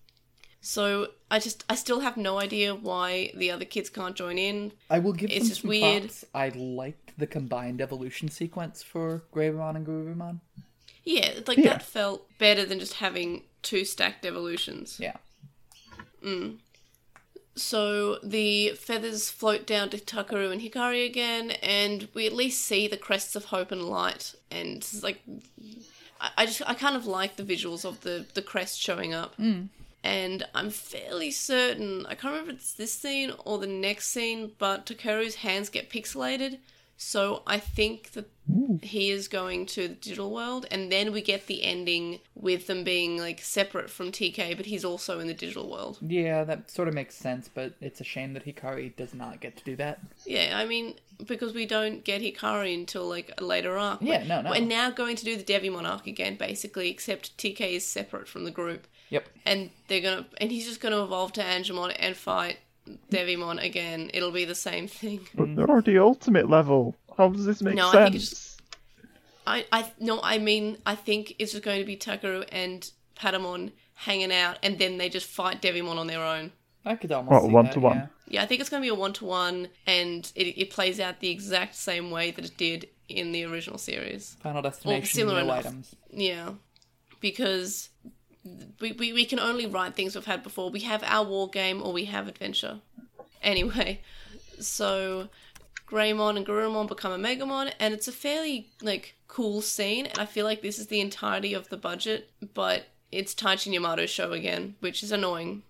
So 0.61 1.07
I 1.31 1.39
just, 1.39 1.63
I 1.69 1.75
still 1.75 2.01
have 2.01 2.17
no 2.17 2.37
idea 2.39 2.75
why 2.75 3.31
the 3.35 3.49
other 3.51 3.65
kids 3.65 3.89
can't 3.89 4.15
join 4.15 4.37
in. 4.37 4.73
I 4.89 4.99
will 4.99 5.13
give 5.13 5.29
It's 5.29 5.39
them 5.39 5.47
just 5.49 5.61
some 5.61 5.69
weird. 5.69 6.03
props. 6.03 6.25
I 6.33 6.49
liked 6.49 7.17
the 7.17 7.27
combined 7.27 7.79
evolution 7.81 8.29
sequence 8.29 8.83
for 8.83 9.23
Greymon 9.33 9.75
and 9.77 9.87
Garurumon. 9.87 10.39
Yeah, 11.05 11.31
like 11.47 11.57
Yeah. 11.57 11.69
that 11.73 11.83
felt 11.83 12.27
better 12.39 12.65
than 12.65 12.79
just 12.79 12.95
having 12.95 13.43
two 13.61 13.85
stacked 13.85 14.25
evolutions. 14.25 14.97
Yeah. 14.99 15.15
Mm. 16.23 16.57
So 17.55 18.19
the 18.23 18.69
feathers 18.71 19.29
float 19.29 19.65
down 19.65 19.89
to 19.89 19.97
Takeru 19.97 20.51
and 20.51 20.61
Hikari 20.61 21.05
again, 21.05 21.51
and 21.63 22.07
we 22.13 22.25
at 22.25 22.33
least 22.33 22.61
see 22.65 22.87
the 22.87 22.95
crests 22.97 23.35
of 23.35 23.45
hope 23.45 23.71
and 23.71 23.83
light. 23.83 24.33
And 24.51 24.85
like, 25.01 25.21
I, 26.21 26.29
I 26.37 26.45
just 26.45 26.61
I 26.65 26.73
kind 26.73 26.95
of 26.95 27.05
like 27.05 27.35
the 27.35 27.43
visuals 27.43 27.83
of 27.85 28.01
the 28.01 28.25
the 28.33 28.41
crest 28.41 28.79
showing 28.79 29.13
up. 29.13 29.35
Mm. 29.37 29.69
And 30.03 30.45
I'm 30.55 30.69
fairly 30.69 31.31
certain 31.31 32.05
I 32.05 32.15
can't 32.15 32.33
remember 32.33 32.51
if 32.51 32.57
it's 32.59 32.73
this 32.73 32.93
scene 32.93 33.33
or 33.45 33.57
the 33.57 33.67
next 33.67 34.07
scene, 34.07 34.51
but 34.57 34.85
Takeru's 34.85 35.35
hands 35.35 35.69
get 35.69 35.89
pixelated. 35.89 36.59
So 37.01 37.43
I 37.47 37.59
think 37.59 38.11
that 38.11 38.29
he 38.81 39.09
is 39.09 39.29
going 39.29 39.67
to 39.67 39.87
the 39.87 39.93
digital 39.95 40.31
world, 40.31 40.65
and 40.69 40.91
then 40.91 41.13
we 41.13 41.21
get 41.21 41.47
the 41.47 41.63
ending 41.63 42.19
with 42.35 42.67
them 42.67 42.83
being 42.83 43.17
like 43.17 43.39
separate 43.39 43.89
from 43.89 44.11
TK, 44.11 44.57
but 44.57 44.65
he's 44.65 44.83
also 44.83 45.21
in 45.21 45.27
the 45.27 45.33
digital 45.33 45.69
world. 45.69 45.97
Yeah, 46.01 46.43
that 46.43 46.69
sort 46.69 46.89
of 46.89 46.93
makes 46.93 47.15
sense, 47.15 47.49
but 47.53 47.73
it's 47.79 48.01
a 48.01 48.03
shame 48.03 48.33
that 48.33 48.45
Hikari 48.45 48.93
does 48.97 49.13
not 49.13 49.39
get 49.39 49.55
to 49.55 49.63
do 49.63 49.77
that. 49.77 50.01
Yeah, 50.25 50.57
I 50.57 50.65
mean, 50.65 50.95
because 51.25 51.53
we 51.53 51.65
don't 51.65 52.03
get 52.03 52.21
Hikari 52.21 52.75
until 52.75 53.07
like 53.07 53.31
a 53.37 53.45
later 53.45 53.77
arc. 53.77 54.01
Yeah, 54.01 54.25
no, 54.25 54.41
no. 54.41 54.51
We're 54.51 54.59
now 54.59 54.91
going 54.91 55.15
to 55.15 55.23
do 55.23 55.37
the 55.37 55.43
Devimon 55.43 55.89
arc 55.89 56.05
again, 56.05 56.35
basically, 56.35 56.89
except 56.89 57.37
TK 57.37 57.75
is 57.75 57.85
separate 57.85 58.27
from 58.27 58.43
the 58.43 58.51
group, 58.51 58.87
Yep. 59.09 59.27
and 59.45 59.69
they're 59.87 60.01
gonna, 60.01 60.25
and 60.39 60.51
he's 60.51 60.65
just 60.67 60.81
gonna 60.81 61.03
evolve 61.03 61.33
to 61.33 61.41
Angemon 61.41 61.95
and 61.97 62.15
fight 62.15 62.57
Devimon 63.11 63.63
again. 63.63 64.09
It'll 64.13 64.31
be 64.31 64.45
the 64.45 64.55
same 64.55 64.87
thing. 64.87 65.21
But 65.35 65.55
they're 65.55 65.69
already 65.69 65.97
ultimate 65.97 66.49
level. 66.49 66.95
How 67.17 67.29
does 67.29 67.45
this 67.45 67.61
make 67.61 67.75
No, 67.75 67.89
I 67.89 67.91
sense? 67.91 68.03
think 68.05 68.15
it's 68.15 68.29
just, 68.29 68.61
I, 69.45 69.65
I, 69.71 69.91
no, 69.99 70.19
I 70.23 70.37
mean, 70.37 70.77
I 70.85 70.95
think 70.95 71.35
it's 71.39 71.51
just 71.51 71.63
going 71.63 71.79
to 71.79 71.85
be 71.85 71.97
Takeru 71.97 72.45
and 72.51 72.89
Patamon 73.17 73.71
hanging 73.95 74.31
out, 74.31 74.57
and 74.63 74.77
then 74.79 74.97
they 74.97 75.09
just 75.09 75.27
fight 75.27 75.61
Devimon 75.61 75.97
on 75.97 76.07
their 76.07 76.23
own. 76.23 76.51
I 76.85 76.95
could 76.95 77.11
almost 77.11 77.31
What, 77.33 77.43
see 77.43 77.49
one 77.53 77.65
that, 77.65 77.73
to 77.73 77.79
one? 77.79 77.97
yeah. 77.97 78.07
Yeah, 78.31 78.43
I 78.43 78.45
think 78.45 78.61
it's 78.61 78.69
going 78.69 78.81
to 78.81 78.85
be 78.85 78.89
a 78.89 78.95
one 78.95 79.11
to 79.13 79.25
one, 79.25 79.69
and 79.87 80.31
it, 80.35 80.43
it 80.59 80.69
plays 80.69 80.99
out 80.99 81.19
the 81.19 81.29
exact 81.31 81.75
same 81.75 82.09
way 82.11 82.29
that 82.31 82.45
it 82.45 82.57
did 82.57 82.87
in 83.09 83.31
the 83.31 83.43
original 83.45 83.77
series. 83.79 84.37
Final 84.41 84.61
destination, 84.61 85.05
similar 85.07 85.43
no 85.43 85.51
items. 85.51 85.95
Yeah, 86.11 86.51
because 87.19 87.89
we, 88.79 88.93
we, 88.93 89.13
we 89.13 89.25
can 89.25 89.39
only 89.39 89.65
write 89.65 89.95
things 89.95 90.15
we've 90.15 90.25
had 90.25 90.43
before. 90.43 90.69
We 90.69 90.81
have 90.81 91.03
our 91.03 91.25
war 91.25 91.49
game 91.49 91.81
or 91.81 91.91
we 91.91 92.05
have 92.05 92.27
adventure. 92.27 92.79
Anyway, 93.41 94.01
so 94.59 95.29
Greymon 95.87 96.37
and 96.37 96.45
Garurumon 96.45 96.87
become 96.87 97.11
a 97.11 97.17
Omegamon, 97.17 97.73
and 97.79 97.93
it's 97.93 98.07
a 98.07 98.11
fairly 98.11 98.69
like 98.81 99.15
cool 99.27 99.61
scene. 99.61 100.05
And 100.05 100.19
I 100.19 100.25
feel 100.25 100.45
like 100.45 100.61
this 100.61 100.79
is 100.79 100.87
the 100.87 101.01
entirety 101.01 101.53
of 101.53 101.69
the 101.69 101.77
budget, 101.77 102.29
but 102.53 102.85
it's 103.11 103.33
Taichi 103.33 103.73
Yamato's 103.73 104.09
show 104.09 104.31
again, 104.31 104.75
which 104.79 105.03
is 105.03 105.11
annoying. 105.11 105.63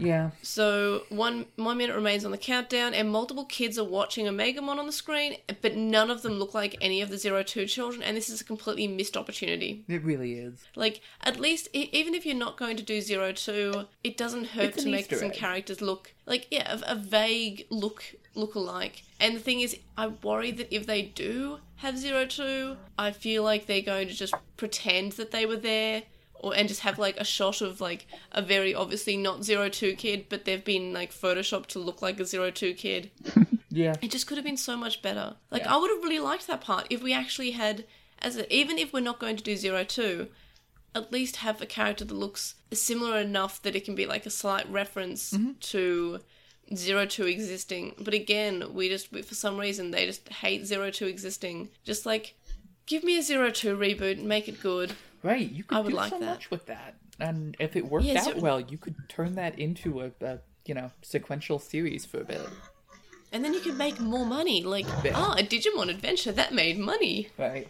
Yeah. 0.00 0.30
So 0.42 1.02
one 1.08 1.46
one 1.56 1.78
minute 1.78 1.94
remains 1.94 2.24
on 2.24 2.30
the 2.30 2.38
countdown, 2.38 2.94
and 2.94 3.10
multiple 3.10 3.44
kids 3.44 3.78
are 3.78 3.84
watching 3.84 4.26
a 4.26 4.32
Omegamon 4.32 4.78
on 4.78 4.86
the 4.86 4.92
screen, 4.92 5.36
but 5.60 5.76
none 5.76 6.10
of 6.10 6.22
them 6.22 6.34
look 6.34 6.54
like 6.54 6.76
any 6.80 7.00
of 7.02 7.10
the 7.10 7.18
Zero 7.18 7.42
Two 7.42 7.66
children, 7.66 8.02
and 8.02 8.16
this 8.16 8.28
is 8.28 8.40
a 8.40 8.44
completely 8.44 8.86
missed 8.86 9.16
opportunity. 9.16 9.84
It 9.88 10.02
really 10.02 10.34
is. 10.34 10.64
Like, 10.74 11.00
at 11.22 11.38
least, 11.38 11.68
even 11.72 12.14
if 12.14 12.24
you're 12.24 12.34
not 12.34 12.56
going 12.56 12.76
to 12.76 12.82
do 12.82 13.00
Zero 13.00 13.32
Two, 13.32 13.86
it 14.02 14.16
doesn't 14.16 14.48
hurt 14.48 14.78
to 14.78 14.88
make 14.88 15.02
Easter 15.02 15.18
some 15.18 15.30
egg. 15.30 15.34
characters 15.34 15.80
look 15.80 16.12
like, 16.26 16.46
yeah, 16.50 16.80
a, 16.86 16.92
a 16.92 16.94
vague 16.94 17.66
look 17.70 18.04
look 18.34 18.54
alike. 18.54 19.02
And 19.20 19.36
the 19.36 19.40
thing 19.40 19.60
is, 19.60 19.76
I 19.96 20.06
worry 20.08 20.50
that 20.52 20.74
if 20.74 20.86
they 20.86 21.02
do 21.02 21.58
have 21.76 21.98
Zero 21.98 22.26
Two, 22.26 22.76
I 22.98 23.10
feel 23.10 23.42
like 23.42 23.66
they're 23.66 23.82
going 23.82 24.08
to 24.08 24.14
just 24.14 24.34
pretend 24.56 25.12
that 25.12 25.30
they 25.32 25.46
were 25.46 25.56
there. 25.56 26.04
Or, 26.42 26.54
and 26.56 26.68
just 26.68 26.80
have 26.80 26.98
like 26.98 27.16
a 27.18 27.24
shot 27.24 27.60
of 27.60 27.80
like 27.80 28.06
a 28.32 28.42
very 28.42 28.74
obviously 28.74 29.16
not 29.16 29.44
zero 29.44 29.68
two 29.68 29.94
kid, 29.94 30.26
but 30.28 30.44
they've 30.44 30.64
been 30.64 30.92
like 30.92 31.12
photoshopped 31.12 31.68
to 31.68 31.78
look 31.78 32.02
like 32.02 32.18
a 32.20 32.24
zero 32.24 32.50
two 32.50 32.74
kid. 32.74 33.10
Yeah. 33.74 33.94
It 34.02 34.10
just 34.10 34.26
could 34.26 34.36
have 34.36 34.44
been 34.44 34.58
so 34.58 34.76
much 34.76 35.00
better. 35.00 35.36
Like 35.50 35.62
Yeah. 35.62 35.74
I 35.74 35.78
would 35.78 35.90
have 35.90 36.02
really 36.02 36.18
liked 36.18 36.46
that 36.46 36.60
part 36.60 36.88
if 36.90 37.02
we 37.02 37.14
actually 37.14 37.52
had, 37.52 37.86
as 38.20 38.36
a, 38.36 38.54
even 38.54 38.76
if 38.76 38.92
we're 38.92 39.00
not 39.00 39.18
going 39.18 39.34
to 39.36 39.42
do 39.42 39.56
zero 39.56 39.82
two, 39.82 40.28
at 40.94 41.10
least 41.10 41.36
have 41.36 41.62
a 41.62 41.64
character 41.64 42.04
that 42.04 42.12
looks 42.14 42.56
similar 42.70 43.16
enough 43.18 43.62
that 43.62 43.74
it 43.74 43.86
can 43.86 43.94
be 43.94 44.04
like 44.04 44.26
a 44.26 44.30
slight 44.30 44.68
reference 44.70 45.32
Mm-hmm. 45.32 45.52
to 45.60 46.20
zero 46.74 47.06
two 47.06 47.24
existing. 47.26 47.94
But 47.98 48.12
again, 48.12 48.74
we 48.74 48.90
just 48.90 49.10
we, 49.10 49.22
for 49.22 49.34
some 49.34 49.56
reason 49.58 49.90
they 49.90 50.04
just 50.04 50.28
hate 50.28 50.66
zero 50.66 50.90
two 50.90 51.06
existing. 51.06 51.70
Just 51.82 52.04
like 52.04 52.34
give 52.84 53.02
me 53.04 53.16
a 53.16 53.22
zero 53.22 53.50
two 53.50 53.74
reboot 53.74 54.18
and 54.18 54.28
make 54.28 54.48
it 54.48 54.60
good. 54.60 54.92
Right. 55.22 55.50
You 55.50 55.64
could 55.64 55.78
I 55.78 55.80
would 55.80 55.90
do 55.90 55.96
like 55.96 56.10
so 56.10 56.18
that. 56.18 56.26
much 56.26 56.50
with 56.50 56.66
that. 56.66 56.94
And 57.20 57.56
if 57.60 57.76
it 57.76 57.86
worked 57.86 58.04
Yeah, 58.06 58.18
out 58.20 58.24
so- 58.24 58.38
well, 58.40 58.60
you 58.60 58.78
could 58.78 58.96
turn 59.08 59.34
that 59.36 59.58
into 59.58 60.00
a, 60.00 60.10
a 60.24 60.38
you 60.66 60.74
know, 60.74 60.90
sequential 61.02 61.58
series 61.58 62.04
for 62.06 62.20
a 62.20 62.24
bit. 62.24 62.40
And 63.32 63.44
then 63.44 63.54
you 63.54 63.60
could 63.60 63.76
make 63.78 63.98
more 64.00 64.26
money. 64.26 64.62
Like, 64.62 64.86
Yeah. 65.04 65.12
ah, 65.14 65.34
a 65.38 65.42
Digimon 65.42 65.88
adventure 65.90 66.32
that 66.32 66.52
made 66.52 66.78
money. 66.78 67.28
Right. 67.38 67.66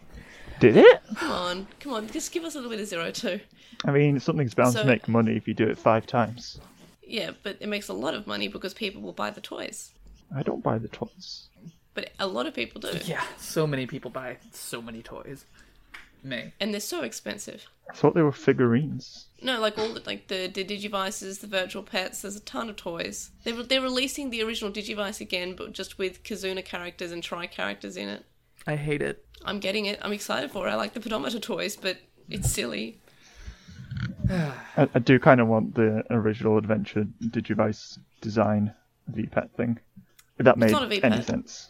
Did 0.60 0.76
it? 0.76 1.00
Come 1.16 1.30
on, 1.30 1.66
come 1.80 1.92
on, 1.92 2.08
just 2.08 2.30
give 2.32 2.44
us 2.44 2.54
a 2.54 2.58
little 2.58 2.70
bit 2.70 2.80
of 2.80 2.86
zero 2.86 3.10
two. 3.10 3.40
I 3.84 3.90
mean, 3.90 4.20
something's 4.20 4.54
bound 4.54 4.72
So- 4.74 4.82
to 4.82 4.86
make 4.86 5.08
money 5.08 5.36
if 5.36 5.46
you 5.48 5.54
do 5.54 5.66
it 5.66 5.76
five 5.78 6.06
times. 6.06 6.60
Yeah, 7.06 7.32
but 7.42 7.56
it 7.60 7.68
makes 7.68 7.88
a 7.88 7.92
lot 7.92 8.14
of 8.14 8.26
money 8.26 8.48
because 8.48 8.72
people 8.74 9.02
will 9.02 9.12
buy 9.12 9.30
the 9.30 9.40
toys. 9.40 9.92
I 10.34 10.42
don't 10.42 10.62
buy 10.62 10.78
the 10.78 10.88
toys. 10.88 11.48
But 11.94 12.10
a 12.18 12.26
lot 12.26 12.46
of 12.46 12.54
people 12.54 12.80
do. 12.80 12.98
Yeah. 13.04 13.22
So 13.38 13.66
many 13.66 13.86
people 13.86 14.10
buy 14.10 14.38
so 14.52 14.80
many 14.80 15.02
toys. 15.02 15.44
Me. 16.22 16.52
And 16.60 16.72
they're 16.72 16.80
so 16.80 17.02
expensive. 17.02 17.66
I 17.90 17.94
thought 17.94 18.14
they 18.14 18.22
were 18.22 18.32
figurines. 18.32 19.26
No, 19.42 19.60
like 19.60 19.76
all 19.76 19.88
the 19.88 20.02
like 20.06 20.28
the, 20.28 20.46
the 20.46 20.64
Digivices, 20.64 21.40
the 21.40 21.46
virtual 21.46 21.82
pets, 21.82 22.22
there's 22.22 22.36
a 22.36 22.40
ton 22.40 22.70
of 22.70 22.76
toys. 22.76 23.30
They're, 23.44 23.62
they're 23.62 23.80
releasing 23.82 24.30
the 24.30 24.42
original 24.42 24.70
Digivice 24.72 25.20
again, 25.20 25.54
but 25.56 25.72
just 25.72 25.98
with 25.98 26.22
Kizuna 26.22 26.64
characters 26.64 27.10
and 27.12 27.22
Tri 27.22 27.46
characters 27.46 27.96
in 27.96 28.08
it. 28.08 28.24
I 28.66 28.76
hate 28.76 29.02
it. 29.02 29.24
I'm 29.44 29.58
getting 29.58 29.86
it. 29.86 29.98
I'm 30.02 30.12
excited 30.12 30.52
for 30.52 30.68
it. 30.68 30.70
I 30.70 30.76
like 30.76 30.94
the 30.94 31.00
pedometer 31.00 31.40
toys, 31.40 31.76
but 31.76 31.98
it's 32.30 32.50
silly. 32.50 33.00
I, 34.30 34.88
I 34.94 34.98
do 35.00 35.18
kind 35.18 35.40
of 35.40 35.48
want 35.48 35.74
the 35.74 36.04
original 36.10 36.56
Adventure 36.56 37.06
Digivice 37.24 37.98
design 38.20 38.72
V-Pet 39.08 39.50
thing. 39.56 39.78
If 40.38 40.44
that 40.44 40.56
made 40.56 40.70
not 40.70 40.84
a 40.84 40.86
V-Pet. 40.86 41.12
any 41.12 41.22
sense. 41.22 41.68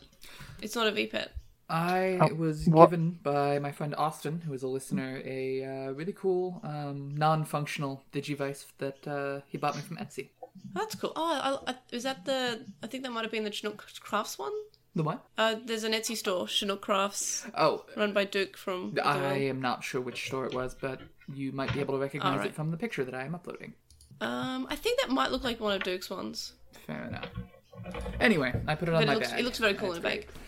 It's 0.60 0.76
not 0.76 0.86
a 0.86 0.92
VPET. 0.92 1.28
I 1.72 2.18
Oh, 2.20 2.34
was 2.34 2.66
what- 2.68 2.90
given 2.90 3.18
by 3.22 3.58
my 3.58 3.72
friend 3.72 3.94
Austin, 3.96 4.42
who 4.42 4.52
is 4.52 4.62
a 4.62 4.68
listener, 4.68 5.22
a 5.24 5.64
uh, 5.64 5.90
really 5.92 6.12
cool 6.12 6.60
um, 6.62 7.14
non-functional 7.16 8.04
Digivice 8.12 8.66
that 8.78 9.08
uh, 9.08 9.40
he 9.48 9.56
bought 9.58 9.74
me 9.76 9.82
from 9.82 9.96
Etsy. 9.96 10.28
That's 10.74 10.94
cool. 10.94 11.12
Oh, 11.16 11.62
I, 11.66 11.70
I, 11.72 11.74
is 11.90 12.02
that 12.02 12.26
the? 12.26 12.66
I 12.82 12.86
think 12.86 13.02
that 13.04 13.10
might 13.10 13.22
have 13.22 13.30
been 13.32 13.44
the 13.44 13.50
Chinook 13.50 13.86
Crafts 14.00 14.38
one. 14.38 14.52
The 14.94 15.02
what? 15.02 15.24
Uh, 15.38 15.54
there's 15.64 15.84
an 15.84 15.92
Etsy 15.94 16.14
store, 16.14 16.46
Chinook 16.46 16.82
Crafts, 16.82 17.46
Oh, 17.56 17.86
run 17.96 18.12
by 18.12 18.24
Duke 18.26 18.58
from. 18.58 18.94
I 19.02 19.36
am 19.48 19.62
not 19.62 19.82
sure 19.82 20.02
which 20.02 20.26
store 20.26 20.44
it 20.44 20.52
was, 20.54 20.74
but 20.74 21.00
you 21.32 21.52
might 21.52 21.72
be 21.72 21.80
able 21.80 21.94
to 21.94 22.00
recognize 22.00 22.32
Alright. 22.32 22.48
it 22.48 22.54
from 22.54 22.70
the 22.70 22.76
picture 22.76 23.02
that 23.02 23.14
I 23.14 23.24
am 23.24 23.34
uploading. 23.34 23.72
Um, 24.20 24.66
I 24.68 24.76
think 24.76 25.00
that 25.00 25.08
might 25.10 25.32
look 25.32 25.42
like 25.42 25.58
one 25.60 25.72
of 25.74 25.82
Duke's 25.82 26.10
ones, 26.10 26.52
Fair 26.86 27.04
enough. 27.06 27.28
Anyway, 28.20 28.52
I 28.68 28.74
put 28.74 28.88
it 28.88 28.94
on 28.94 29.00
but 29.00 29.06
my 29.08 29.14
looks 29.14 29.30
bag. 29.30 29.40
it 29.40 29.44
looks 29.44 29.58
very 29.58 29.72
cool 29.74 29.92
That's 29.92 30.00
in 30.04 30.04
a 30.04 30.08
bag. 30.08 30.26
great. 30.26 30.41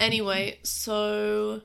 Anyway, 0.00 0.58
so 0.62 1.60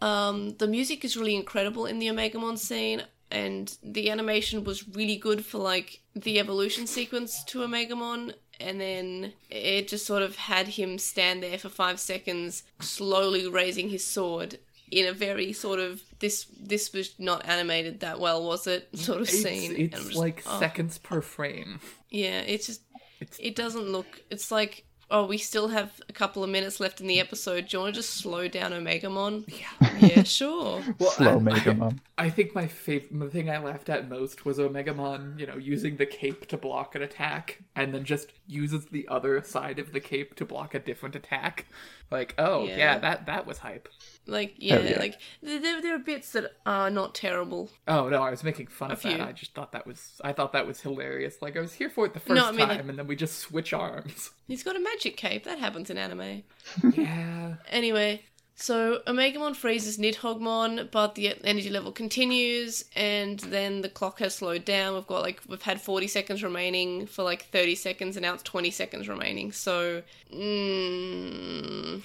um, 0.00 0.56
the 0.58 0.66
music 0.66 1.04
is 1.04 1.16
really 1.16 1.36
incredible 1.36 1.86
in 1.86 1.98
the 1.98 2.06
Omegamon 2.08 2.58
scene, 2.58 3.02
and 3.30 3.76
the 3.82 4.10
animation 4.10 4.64
was 4.64 4.88
really 4.88 5.16
good 5.16 5.44
for 5.44 5.58
like 5.58 6.00
the 6.14 6.38
evolution 6.38 6.86
sequence 6.86 7.42
to 7.44 7.60
Omegamon, 7.60 8.34
and 8.60 8.80
then 8.80 9.32
it 9.50 9.88
just 9.88 10.06
sort 10.06 10.22
of 10.22 10.36
had 10.36 10.68
him 10.68 10.98
stand 10.98 11.42
there 11.42 11.58
for 11.58 11.68
five 11.68 11.98
seconds, 11.98 12.62
slowly 12.80 13.48
raising 13.48 13.88
his 13.88 14.04
sword 14.04 14.58
in 14.90 15.06
a 15.06 15.12
very 15.12 15.52
sort 15.52 15.80
of 15.80 16.00
this 16.20 16.46
this 16.60 16.92
was 16.92 17.14
not 17.18 17.44
animated 17.46 18.00
that 18.00 18.20
well, 18.20 18.44
was 18.44 18.66
it? 18.66 18.88
Sort 18.96 19.20
of 19.20 19.28
scene. 19.28 19.72
And 19.72 19.80
it's 19.80 20.04
just- 20.04 20.14
like 20.16 20.42
oh. 20.46 20.60
seconds 20.60 20.98
per 20.98 21.20
frame. 21.20 21.80
Yeah, 22.10 22.40
it's 22.40 22.66
just 22.66 22.82
It's- 23.20 23.38
it 23.40 23.56
doesn't 23.56 23.90
look. 23.90 24.22
It's 24.30 24.50
like 24.52 24.84
oh, 25.10 25.24
we 25.26 25.38
still 25.38 25.68
have 25.68 26.00
a 26.08 26.12
couple 26.12 26.42
of 26.42 26.50
minutes 26.50 26.80
left 26.80 27.00
in 27.00 27.06
the 27.06 27.20
episode. 27.20 27.68
Do 27.68 27.76
you 27.76 27.82
want 27.82 27.94
to 27.94 28.00
just 28.00 28.14
slow 28.14 28.48
down 28.48 28.72
Omegamon? 28.72 29.44
Yeah. 29.48 29.96
Yeah, 30.00 30.22
sure. 30.24 30.82
Well, 30.98 31.10
Slow 31.10 31.36
I- 31.36 31.38
Mega 31.38 31.76
I- 32.18 32.24
I 32.26 32.30
think 32.30 32.54
my 32.54 32.66
favorite, 32.66 33.18
the 33.20 33.28
thing 33.28 33.50
I 33.50 33.58
laughed 33.58 33.90
at 33.90 34.08
most 34.08 34.44
was 34.46 34.58
Omegamon, 34.58 35.38
you 35.38 35.46
know, 35.46 35.56
using 35.58 35.96
the 35.96 36.06
cape 36.06 36.46
to 36.48 36.56
block 36.56 36.94
an 36.94 37.02
attack, 37.02 37.58
and 37.76 37.94
then 37.94 38.04
just 38.04 38.32
uses 38.46 38.86
the 38.86 39.06
other 39.08 39.42
side 39.42 39.78
of 39.78 39.92
the 39.92 40.00
cape 40.00 40.34
to 40.36 40.44
block 40.46 40.74
a 40.74 40.78
different 40.78 41.14
attack. 41.14 41.66
Like, 42.10 42.34
oh 42.38 42.64
yeah, 42.64 42.76
Yeah. 42.76 42.98
that 42.98 43.26
that 43.26 43.46
was 43.46 43.58
hype. 43.58 43.88
Like, 44.28 44.50
oh, 44.52 44.56
yeah, 44.58 44.78
yeah. 44.80 44.98
like 44.98 45.20
there, 45.42 45.80
there 45.80 45.94
are 45.94 45.98
bits 46.00 46.32
that 46.32 46.52
are 46.64 46.90
not 46.90 47.14
terrible. 47.14 47.70
Oh 47.86 48.08
no, 48.08 48.22
I 48.22 48.30
was 48.30 48.42
making 48.44 48.66
fun 48.68 48.90
of 48.90 49.00
that. 49.02 49.20
I 49.20 49.32
just 49.32 49.54
thought 49.54 49.72
that 49.72 49.86
was, 49.86 50.20
I 50.24 50.32
thought 50.32 50.52
that 50.52 50.66
was 50.66 50.80
hilarious. 50.80 51.36
Like 51.40 51.56
I 51.56 51.60
was 51.60 51.72
here 51.74 51.90
for 51.90 52.06
it 52.06 52.14
the 52.14 52.20
first 52.20 52.34
No, 52.34 52.46
I 52.46 52.50
mean, 52.50 52.60
time, 52.60 52.68
like- 52.70 52.80
and 52.88 52.98
then 52.98 53.06
we 53.06 53.14
just 53.16 53.38
switch 53.38 53.72
arms. 53.72 54.30
He's 54.48 54.62
got 54.62 54.76
a 54.76 54.80
magic 54.80 55.16
cape. 55.16 55.44
That 55.44 55.58
happens 55.58 55.90
in 55.90 55.98
anime. 55.98 56.42
yeah. 56.94 57.54
Anyway, 57.68 58.22
so 58.58 59.00
Omegamon 59.06 59.54
freezes 59.54 59.98
Nidhoggmon, 59.98 60.90
but 60.90 61.14
the 61.14 61.36
energy 61.44 61.68
level 61.68 61.92
continues, 61.92 62.86
and 62.96 63.38
then 63.38 63.82
the 63.82 63.90
clock 63.90 64.18
has 64.20 64.36
slowed 64.36 64.64
down. 64.64 64.94
We've 64.94 65.06
got 65.06 65.20
like 65.20 65.42
we've 65.46 65.60
had 65.60 65.78
forty 65.78 66.08
seconds 66.08 66.42
remaining 66.42 67.06
for 67.06 67.22
like 67.22 67.44
thirty 67.44 67.74
seconds, 67.74 68.16
and 68.16 68.24
now 68.24 68.32
it's 68.32 68.42
twenty 68.42 68.70
seconds 68.70 69.10
remaining. 69.10 69.52
So, 69.52 70.02
mm, 70.32 72.02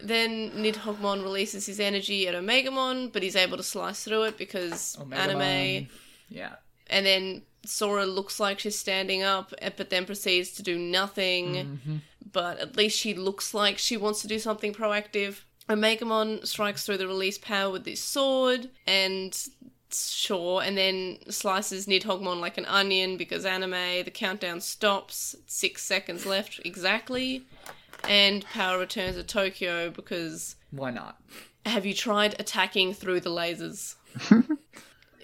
then 0.00 0.50
Nidhoggmon 0.52 1.22
releases 1.22 1.66
his 1.66 1.78
energy 1.78 2.26
at 2.28 2.34
Omegamon, 2.34 3.12
but 3.12 3.22
he's 3.22 3.36
able 3.36 3.58
to 3.58 3.62
slice 3.62 4.04
through 4.04 4.22
it 4.22 4.38
because 4.38 4.96
anime. 5.12 5.88
Yeah. 6.30 6.54
And 6.88 7.04
then 7.04 7.42
Sora 7.66 8.06
looks 8.06 8.40
like 8.40 8.58
she's 8.58 8.78
standing 8.78 9.22
up, 9.22 9.52
but 9.76 9.90
then 9.90 10.06
proceeds 10.06 10.52
to 10.52 10.62
do 10.62 10.78
nothing. 10.78 11.54
Mm-hmm. 11.54 11.96
But 12.32 12.58
at 12.58 12.74
least 12.74 12.98
she 12.98 13.12
looks 13.12 13.52
like 13.52 13.76
she 13.76 13.98
wants 13.98 14.22
to 14.22 14.28
do 14.28 14.38
something 14.38 14.72
proactive. 14.72 15.42
Omegamon 15.68 16.46
strikes 16.46 16.84
through 16.84 16.98
the 16.98 17.06
release 17.06 17.38
power 17.38 17.70
with 17.70 17.86
his 17.86 18.02
sword, 18.02 18.70
and 18.86 19.36
sure, 19.90 20.62
and 20.62 20.76
then 20.76 21.18
slices 21.30 21.86
Nidhoggmon 21.86 22.40
like 22.40 22.58
an 22.58 22.66
onion 22.66 23.16
because 23.16 23.44
anime. 23.46 24.04
The 24.04 24.10
countdown 24.12 24.60
stops. 24.60 25.36
Six 25.46 25.82
seconds 25.82 26.26
left 26.26 26.60
exactly. 26.64 27.44
And 28.08 28.44
power 28.46 28.78
returns 28.78 29.16
to 29.16 29.22
Tokyo 29.22 29.88
because 29.90 30.56
Why 30.70 30.90
not? 30.90 31.18
have 31.64 31.86
you 31.86 31.94
tried 31.94 32.34
attacking 32.38 32.92
through 32.92 33.20
the 33.20 33.30
lasers? 33.30 33.94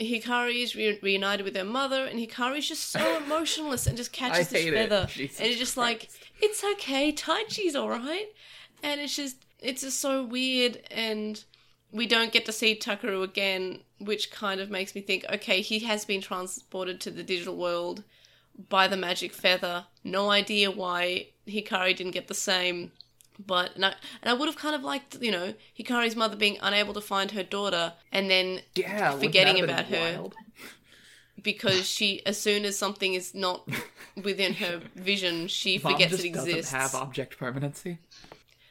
Hikari 0.00 0.62
is 0.62 0.74
re- 0.74 0.98
reunited 1.03 1.44
with 1.44 1.55
her 1.57 1.64
mother, 1.64 2.07
and 2.07 2.18
Hikari's 2.18 2.66
just 2.68 2.90
so 2.90 3.16
emotionless 3.24 3.87
and 3.87 3.96
just 3.96 4.12
catches 4.12 4.48
this 4.48 4.62
hate 4.62 4.72
it. 4.72 4.88
feather. 4.88 5.07
And 5.14 5.46
it's 5.48 5.59
just 5.59 5.76
like, 5.76 6.09
it's 6.40 6.64
okay, 6.64 7.12
Taichi's 7.12 7.76
alright. 7.76 8.29
And 8.83 8.98
it's 9.00 9.14
just, 9.14 9.37
it's 9.62 9.83
just 9.83 10.01
so 10.01 10.25
weird, 10.25 10.81
and 10.90 11.42
we 11.92 12.07
don't 12.07 12.33
get 12.33 12.44
to 12.46 12.53
see 12.53 12.77
Takeru 12.79 13.23
again, 13.23 13.81
which 13.99 14.31
kind 14.31 14.61
of 14.61 14.70
makes 14.70 14.94
me 14.94 15.01
think, 15.01 15.25
okay, 15.33 15.61
he 15.61 15.81
has 15.81 16.05
been 16.05 16.20
transported 16.20 17.01
to 17.03 17.11
the 17.11 17.23
digital 17.23 17.57
world 17.57 18.05
by 18.68 18.87
the 18.88 18.96
magic 18.96 19.33
feather. 19.33 19.87
No 20.05 20.31
idea 20.31 20.70
why 20.70 21.29
Hikari 21.46 21.96
didn't 21.96 22.12
get 22.12 22.29
the 22.29 22.35
same. 22.35 22.92
But 23.44 23.75
and 23.75 23.87
I, 23.87 23.94
and 24.23 24.31
I 24.31 24.35
would 24.35 24.46
have 24.46 24.57
kind 24.59 24.75
of 24.75 24.83
liked, 24.83 25.16
you 25.23 25.31
know, 25.33 25.55
Hikari's 25.79 26.14
mother 26.14 26.37
being 26.37 26.59
unable 26.61 26.92
to 26.92 27.01
find 27.01 27.31
her 27.31 27.42
daughter 27.42 27.94
and 28.12 28.31
then 28.31 28.61
Yeah, 28.75 29.12
Forgetting 29.12 29.64
that 29.66 29.79
have 29.79 29.88
been 29.88 29.99
about 29.99 30.12
her. 30.12 30.18
wild? 30.18 30.35
because 31.42 31.88
she, 31.88 32.25
as 32.27 32.38
soon 32.38 32.64
as 32.66 32.77
something 32.79 33.14
is 33.14 33.35
not 33.35 33.66
within 34.23 34.55
her 34.55 34.83
vision, 34.94 35.49
she 35.49 35.79
Mom 35.83 35.92
forgets 35.94 36.12
it 36.14 36.25
exists. 36.27 36.70
doesn't 36.70 36.79
have 36.79 36.94
object 36.94 37.38
permanency. 37.38 37.99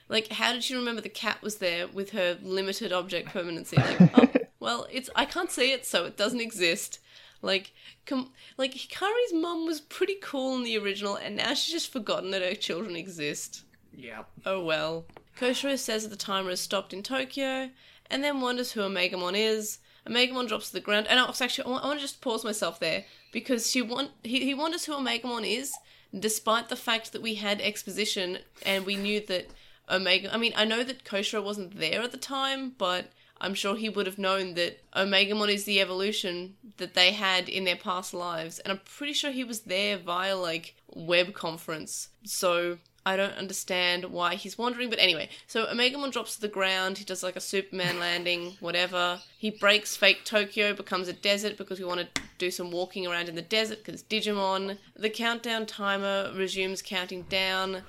Like, 0.09 0.29
how 0.29 0.51
did 0.53 0.63
she 0.63 0.75
remember 0.75 1.01
the 1.01 1.09
cat 1.09 1.41
was 1.41 1.57
there 1.57 1.87
with 1.87 2.09
her 2.11 2.37
limited 2.41 2.91
object 2.91 3.29
permanency? 3.33 3.77
Like, 3.77 4.17
oh, 4.17 4.29
well, 4.59 4.87
it's 4.91 5.09
I 5.15 5.25
can't 5.25 5.51
see 5.51 5.71
it, 5.71 5.85
so 5.85 6.05
it 6.05 6.17
doesn't 6.17 6.41
exist. 6.41 6.99
Like, 7.41 7.71
com- 8.05 8.31
like 8.57 8.73
Hikari's 8.73 9.33
mum 9.33 9.65
was 9.65 9.79
pretty 9.79 10.17
cool 10.21 10.57
in 10.57 10.63
the 10.63 10.77
original, 10.77 11.15
and 11.15 11.37
now 11.37 11.53
she's 11.53 11.71
just 11.71 11.93
forgotten 11.93 12.31
that 12.31 12.41
her 12.41 12.55
children 12.55 12.95
exist. 12.95 13.63
Yeah. 13.95 14.23
Oh 14.45 14.63
well. 14.63 15.05
Koshiro 15.37 15.77
says 15.77 16.03
that 16.03 16.09
the 16.09 16.17
timer 16.17 16.49
has 16.49 16.59
stopped 16.59 16.91
in 16.91 17.03
Tokyo, 17.03 17.69
and 18.09 18.23
then 18.23 18.41
wonders 18.41 18.71
who 18.73 18.81
Omegamon 18.81 19.35
is. 19.37 19.79
Omegamon 20.07 20.47
drops 20.47 20.67
to 20.67 20.73
the 20.73 20.81
ground, 20.81 21.07
and 21.07 21.19
I 21.19 21.25
was 21.25 21.39
actually 21.39 21.65
I 21.65 21.85
want 21.85 21.99
to 21.99 22.05
just 22.05 22.19
pause 22.19 22.43
myself 22.43 22.79
there 22.79 23.05
because 23.31 23.69
she 23.69 23.81
want 23.81 24.11
he, 24.23 24.43
he 24.43 24.53
wonders 24.53 24.85
who 24.85 24.93
Omegamon 24.93 25.47
is, 25.47 25.73
despite 26.17 26.67
the 26.69 26.75
fact 26.75 27.13
that 27.13 27.21
we 27.21 27.35
had 27.35 27.61
exposition 27.61 28.39
and 28.65 28.85
we 28.85 28.95
knew 28.95 29.21
that 29.27 29.47
Omega. 29.89 30.33
I 30.33 30.37
mean, 30.37 30.53
I 30.55 30.65
know 30.65 30.83
that 30.83 31.03
Koshiro 31.03 31.43
wasn't 31.43 31.77
there 31.77 32.01
at 32.01 32.11
the 32.11 32.17
time, 32.17 32.73
but 32.77 33.11
I'm 33.41 33.53
sure 33.53 33.75
he 33.75 33.89
would 33.89 34.05
have 34.05 34.17
known 34.17 34.55
that 34.55 34.83
Omegamon 34.93 35.49
is 35.53 35.63
the 35.63 35.79
evolution 35.79 36.55
that 36.77 36.93
they 36.93 37.11
had 37.11 37.47
in 37.47 37.63
their 37.63 37.75
past 37.75 38.13
lives, 38.13 38.59
and 38.59 38.71
I'm 38.71 38.81
pretty 38.83 39.13
sure 39.13 39.31
he 39.31 39.43
was 39.43 39.61
there 39.61 39.97
via 39.97 40.35
like 40.35 40.75
web 40.93 41.33
conference. 41.33 42.09
So 42.25 42.79
I 43.05 43.15
don't 43.15 43.37
understand 43.37 44.05
why 44.05 44.35
he's 44.35 44.57
wandering, 44.57 44.89
but 44.89 44.99
anyway. 44.99 45.29
So 45.47 45.65
Omegamon 45.65 46.11
drops 46.11 46.35
to 46.35 46.41
the 46.41 46.47
ground. 46.47 46.97
He 46.97 47.05
does 47.05 47.23
like 47.23 47.37
a 47.37 47.41
Superman 47.41 47.97
landing, 48.07 48.57
whatever. 48.59 49.21
He 49.37 49.51
breaks 49.51 49.95
fake 49.95 50.25
Tokyo, 50.25 50.73
becomes 50.73 51.07
a 51.07 51.13
desert 51.13 51.57
because 51.57 51.79
we 51.79 51.85
want 51.85 52.01
to 52.13 52.21
do 52.37 52.51
some 52.51 52.71
walking 52.71 53.07
around 53.07 53.29
in 53.29 53.35
the 53.35 53.41
desert 53.41 53.83
because 53.83 54.03
Digimon. 54.03 54.77
The 54.95 55.09
countdown 55.09 55.65
timer 55.65 56.31
resumes 56.35 56.81
counting 56.81 57.23
down. 57.23 57.83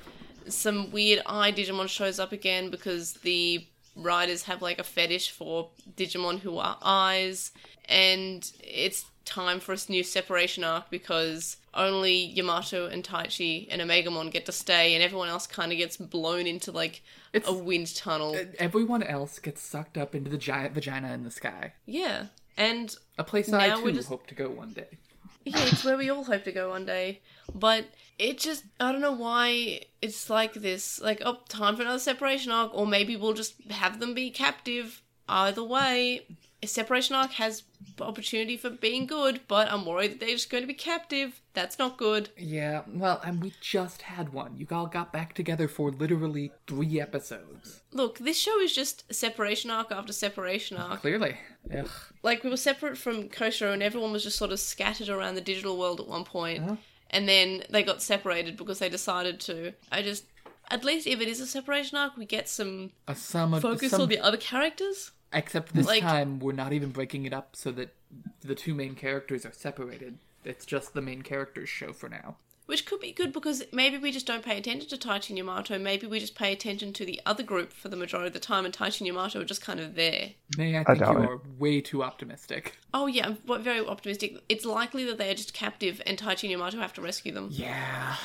Some 0.48 0.90
weird 0.90 1.22
eye 1.26 1.52
Digimon 1.52 1.88
shows 1.88 2.18
up 2.18 2.32
again 2.32 2.70
because 2.70 3.14
the 3.14 3.66
writers 3.96 4.44
have 4.44 4.62
like 4.62 4.78
a 4.78 4.84
fetish 4.84 5.30
for 5.30 5.68
Digimon 5.96 6.40
who 6.40 6.58
are 6.58 6.78
eyes, 6.82 7.52
and 7.88 8.50
it's 8.62 9.04
time 9.24 9.60
for 9.60 9.72
a 9.72 9.78
new 9.88 10.02
separation 10.02 10.64
arc 10.64 10.90
because 10.90 11.56
only 11.74 12.14
Yamato 12.16 12.86
and 12.86 13.04
Taichi 13.04 13.68
and 13.70 13.80
Omegamon 13.80 14.30
get 14.32 14.46
to 14.46 14.52
stay, 14.52 14.94
and 14.94 15.02
everyone 15.04 15.28
else 15.28 15.46
kind 15.46 15.70
of 15.72 15.78
gets 15.78 15.96
blown 15.96 16.46
into 16.46 16.72
like 16.72 17.02
It's- 17.32 17.48
a 17.50 17.54
wind 17.54 17.94
tunnel. 17.94 18.36
Everyone 18.58 19.02
else 19.04 19.38
gets 19.38 19.62
sucked 19.62 19.96
up 19.96 20.14
into 20.14 20.30
the 20.30 20.38
giant 20.38 20.74
vagina 20.74 21.12
in 21.12 21.22
the 21.24 21.30
sky. 21.30 21.74
yeah, 21.86 22.26
and 22.56 22.94
A 23.18 23.24
place 23.24 23.52
I 23.52 23.80
too 23.80 23.92
just- 23.92 24.08
hope 24.08 24.26
to 24.28 24.34
go 24.34 24.48
one 24.48 24.72
day. 24.72 24.98
Yeah, 25.44 25.58
it's 25.64 25.84
where 25.84 25.96
we 25.96 26.10
all 26.10 26.24
hope 26.24 26.44
to 26.44 26.52
go 26.52 26.70
one 26.70 26.86
day. 26.86 27.20
But 27.54 27.86
it 28.18 28.38
just, 28.38 28.64
I 28.78 28.92
don't 28.92 29.00
know 29.00 29.12
why 29.12 29.80
it's 30.02 30.28
like 30.28 30.54
this. 30.54 31.00
Like, 31.00 31.22
oh, 31.24 31.38
time 31.48 31.76
for 31.76 31.82
another 31.82 31.98
separation 31.98 32.52
arc, 32.52 32.72
or 32.74 32.86
maybe 32.86 33.16
we'll 33.16 33.32
just 33.32 33.54
have 33.70 34.00
them 34.00 34.14
be 34.14 34.30
captive. 34.30 35.02
Either 35.28 35.62
way, 35.62 36.26
separation 36.66 37.14
arc 37.16 37.32
has 37.32 37.62
opportunity 38.00 38.56
for 38.56 38.70
being 38.70 39.06
good, 39.06 39.40
but 39.48 39.70
I'm 39.70 39.84
worried 39.86 40.12
that 40.12 40.20
they're 40.20 40.30
just 40.30 40.50
going 40.50 40.62
to 40.62 40.68
be 40.68 40.74
captive. 40.74 41.40
That's 41.54 41.78
not 41.78 41.96
good. 41.96 42.30
Yeah, 42.36 42.82
well, 42.86 43.20
and 43.24 43.42
we 43.42 43.52
just 43.60 44.02
had 44.02 44.32
one. 44.32 44.56
You 44.56 44.66
all 44.70 44.86
got 44.86 45.12
back 45.12 45.34
together 45.34 45.68
for 45.68 45.90
literally 45.90 46.52
three 46.66 47.00
episodes. 47.00 47.82
Look, 47.92 48.18
this 48.18 48.38
show 48.38 48.60
is 48.60 48.74
just 48.74 49.12
separation 49.12 49.70
arc 49.70 49.90
after 49.90 50.12
separation 50.12 50.76
arc. 50.76 51.00
Clearly. 51.00 51.36
Ugh. 51.76 51.90
like 52.22 52.42
we 52.42 52.48
were 52.48 52.56
separate 52.56 52.96
from 52.96 53.28
Koshiro 53.28 53.74
and 53.74 53.82
everyone 53.82 54.12
was 54.12 54.22
just 54.22 54.38
sort 54.38 54.50
of 54.50 54.58
scattered 54.58 55.10
around 55.10 55.34
the 55.34 55.42
digital 55.42 55.78
world 55.78 56.00
at 56.00 56.08
one 56.08 56.24
point. 56.24 56.62
Uh-huh. 56.62 56.76
and 57.10 57.28
then 57.28 57.64
they 57.68 57.82
got 57.82 58.00
separated 58.00 58.56
because 58.56 58.78
they 58.78 58.88
decided 58.88 59.40
to. 59.40 59.72
I 59.92 60.02
just 60.02 60.24
at 60.70 60.84
least 60.84 61.06
if 61.06 61.20
it 61.20 61.28
is 61.28 61.40
a 61.40 61.46
separation 61.46 61.98
arc, 61.98 62.16
we 62.16 62.24
get 62.24 62.48
some 62.48 62.92
A 63.08 63.14
sum 63.14 63.60
focus 63.60 63.90
some, 63.90 64.02
on 64.02 64.08
the 64.08 64.18
other 64.18 64.36
characters. 64.36 65.12
Except 65.32 65.74
this 65.74 65.86
like- 65.86 66.02
time, 66.02 66.38
we're 66.40 66.52
not 66.52 66.72
even 66.72 66.90
breaking 66.90 67.24
it 67.24 67.32
up 67.32 67.54
so 67.54 67.70
that 67.72 67.94
the 68.40 68.54
two 68.54 68.74
main 68.74 68.94
characters 68.94 69.46
are 69.46 69.52
separated. 69.52 70.18
It's 70.44 70.64
just 70.66 70.94
the 70.94 71.02
main 71.02 71.22
characters 71.22 71.68
show 71.68 71.92
for 71.92 72.08
now. 72.08 72.36
Which 72.66 72.86
could 72.86 73.00
be 73.00 73.10
good 73.12 73.32
because 73.32 73.64
maybe 73.72 73.98
we 73.98 74.12
just 74.12 74.26
don't 74.26 74.44
pay 74.44 74.56
attention 74.56 74.88
to 74.90 74.96
Taichi 74.96 75.30
and 75.30 75.38
Yamato. 75.38 75.76
Maybe 75.76 76.06
we 76.06 76.20
just 76.20 76.36
pay 76.36 76.52
attention 76.52 76.92
to 76.92 77.04
the 77.04 77.20
other 77.26 77.42
group 77.42 77.72
for 77.72 77.88
the 77.88 77.96
majority 77.96 78.28
of 78.28 78.32
the 78.32 78.38
time, 78.38 78.64
and 78.64 78.72
Taichi 78.72 79.00
and 79.00 79.08
Yamato 79.08 79.40
are 79.40 79.44
just 79.44 79.60
kind 79.60 79.80
of 79.80 79.96
there. 79.96 80.30
May 80.56 80.78
I 80.78 80.84
think 80.84 81.00
doubt 81.00 81.16
you 81.16 81.22
it. 81.24 81.28
are 81.30 81.40
way 81.58 81.80
too 81.80 82.04
optimistic. 82.04 82.76
Oh 82.94 83.08
yeah, 83.08 83.26
I'm 83.48 83.62
very 83.62 83.84
optimistic. 83.84 84.36
It's 84.48 84.64
likely 84.64 85.04
that 85.06 85.18
they 85.18 85.30
are 85.30 85.34
just 85.34 85.52
captive, 85.52 86.00
and 86.06 86.16
Taichi 86.16 86.44
and 86.44 86.52
Yamato 86.52 86.78
have 86.78 86.92
to 86.94 87.02
rescue 87.02 87.32
them. 87.32 87.48
Yeah. 87.50 88.16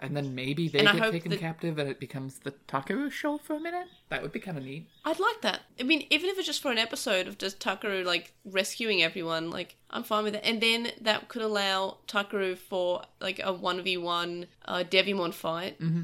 And 0.00 0.16
then 0.16 0.34
maybe 0.34 0.68
they 0.68 0.78
And 0.78 0.98
get 0.98 1.10
taken 1.10 1.30
that- 1.30 1.40
captive 1.40 1.78
and 1.78 1.88
it 1.88 1.98
becomes 1.98 2.38
the 2.38 2.52
Takeru 2.68 3.10
show 3.10 3.38
for 3.38 3.54
a 3.54 3.60
minute? 3.60 3.88
That 4.10 4.22
would 4.22 4.32
be 4.32 4.38
kind 4.40 4.56
of 4.56 4.64
neat. 4.64 4.88
I'd 5.04 5.18
like 5.18 5.40
that. 5.42 5.60
I 5.78 5.82
mean, 5.82 6.06
even 6.10 6.30
if 6.30 6.38
it's 6.38 6.46
just 6.46 6.62
for 6.62 6.70
an 6.70 6.78
episode 6.78 7.26
of 7.26 7.36
just 7.38 7.58
Takeru 7.60 8.04
like 8.04 8.32
rescuing 8.44 9.02
everyone, 9.02 9.50
like 9.50 9.76
I'm 9.90 10.04
fine 10.04 10.24
with 10.24 10.34
it. 10.36 10.42
And 10.44 10.60
then 10.60 10.92
that 11.00 11.28
could 11.28 11.42
allow 11.42 11.98
Takeru 12.06 12.56
for 12.56 13.02
like 13.20 13.40
a 13.42 13.52
one 13.52 13.82
v 13.82 13.96
one 13.96 14.46
uh, 14.66 14.84
Devimon 14.88 15.34
fight. 15.34 15.80
Mm-hmm. 15.80 16.02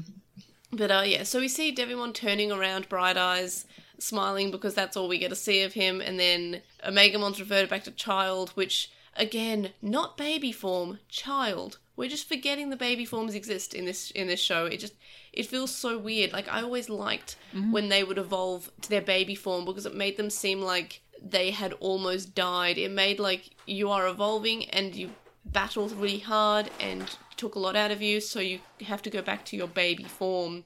But 0.73 0.91
uh, 0.91 1.03
yeah, 1.05 1.23
so 1.23 1.39
we 1.39 1.47
see 1.47 1.73
Devimon 1.73 2.13
turning 2.13 2.51
around, 2.51 2.89
bright 2.89 3.15
eyes, 3.17 3.65
smiling 3.97 4.51
because 4.51 4.73
that's 4.73 4.97
all 4.97 5.07
we 5.07 5.17
get 5.17 5.29
to 5.29 5.35
see 5.35 5.61
of 5.61 5.73
him. 5.73 6.01
And 6.01 6.19
then 6.19 6.61
Omegamon's 6.85 7.39
reverted 7.39 7.69
back 7.69 7.85
to 7.85 7.91
child, 7.91 8.49
which 8.51 8.91
again, 9.15 9.71
not 9.81 10.17
baby 10.17 10.51
form, 10.51 10.99
child. 11.09 11.79
We're 11.95 12.09
just 12.09 12.27
forgetting 12.27 12.69
the 12.69 12.75
baby 12.75 13.05
forms 13.05 13.35
exist 13.35 13.73
in 13.73 13.85
this 13.85 14.11
in 14.11 14.27
this 14.27 14.39
show. 14.39 14.65
It 14.65 14.79
just 14.79 14.93
it 15.31 15.45
feels 15.45 15.73
so 15.73 15.97
weird. 15.97 16.33
Like 16.33 16.51
I 16.51 16.61
always 16.61 16.89
liked 16.89 17.37
mm-hmm. 17.53 17.71
when 17.71 17.89
they 17.89 18.03
would 18.03 18.17
evolve 18.17 18.69
to 18.81 18.89
their 18.89 19.01
baby 19.01 19.35
form 19.35 19.65
because 19.65 19.85
it 19.85 19.95
made 19.95 20.17
them 20.17 20.29
seem 20.29 20.61
like 20.61 21.01
they 21.21 21.51
had 21.51 21.73
almost 21.73 22.35
died. 22.35 22.77
It 22.77 22.91
made 22.91 23.19
like 23.19 23.51
you 23.65 23.89
are 23.89 24.07
evolving 24.07 24.69
and 24.69 24.93
you 24.95 25.11
battled 25.45 25.93
really 25.93 26.19
hard 26.19 26.69
and 26.79 27.17
took 27.37 27.55
a 27.55 27.59
lot 27.59 27.75
out 27.75 27.91
of 27.91 28.01
you, 28.01 28.19
so 28.19 28.39
you 28.39 28.59
have 28.85 29.01
to 29.03 29.09
go 29.09 29.21
back 29.21 29.45
to 29.45 29.55
your 29.55 29.67
baby 29.67 30.03
form. 30.03 30.63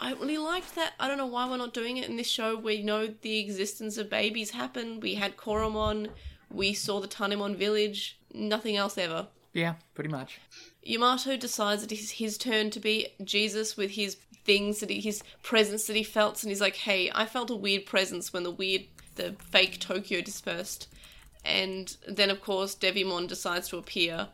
I 0.00 0.12
really 0.12 0.38
liked 0.38 0.74
that. 0.76 0.92
I 1.00 1.08
don't 1.08 1.18
know 1.18 1.26
why 1.26 1.48
we're 1.48 1.56
not 1.56 1.74
doing 1.74 1.96
it 1.96 2.08
in 2.08 2.16
this 2.16 2.28
show. 2.28 2.56
We 2.56 2.82
know 2.82 3.08
the 3.08 3.38
existence 3.40 3.98
of 3.98 4.08
babies 4.08 4.50
happen. 4.50 5.00
We 5.00 5.14
had 5.14 5.36
Koromon. 5.36 6.10
We 6.50 6.72
saw 6.74 7.00
the 7.00 7.08
Tanemon 7.08 7.56
village. 7.56 8.18
Nothing 8.32 8.76
else 8.76 8.98
ever. 8.98 9.28
Yeah, 9.52 9.74
pretty 9.94 10.10
much. 10.10 10.40
Yamato 10.82 11.36
decides 11.36 11.82
that 11.82 11.92
it's 11.92 12.12
his 12.12 12.38
turn 12.38 12.70
to 12.70 12.80
be 12.80 13.08
Jesus 13.24 13.76
with 13.76 13.92
his 13.92 14.16
things 14.44 14.80
that 14.80 14.90
he, 14.90 15.00
his 15.00 15.22
presence 15.42 15.86
that 15.86 15.96
he 15.96 16.02
felt, 16.02 16.42
and 16.42 16.50
he's 16.50 16.60
like, 16.60 16.76
"Hey, 16.76 17.10
I 17.14 17.26
felt 17.26 17.50
a 17.50 17.56
weird 17.56 17.86
presence 17.86 18.32
when 18.32 18.44
the 18.44 18.50
weird, 18.50 18.84
the 19.16 19.34
fake 19.50 19.80
Tokyo 19.80 20.20
dispersed." 20.20 20.88
And 21.44 21.96
then, 22.06 22.30
of 22.30 22.40
course, 22.40 22.74
Devimon 22.74 23.26
decides 23.26 23.68
to 23.68 23.78
appear 23.78 24.28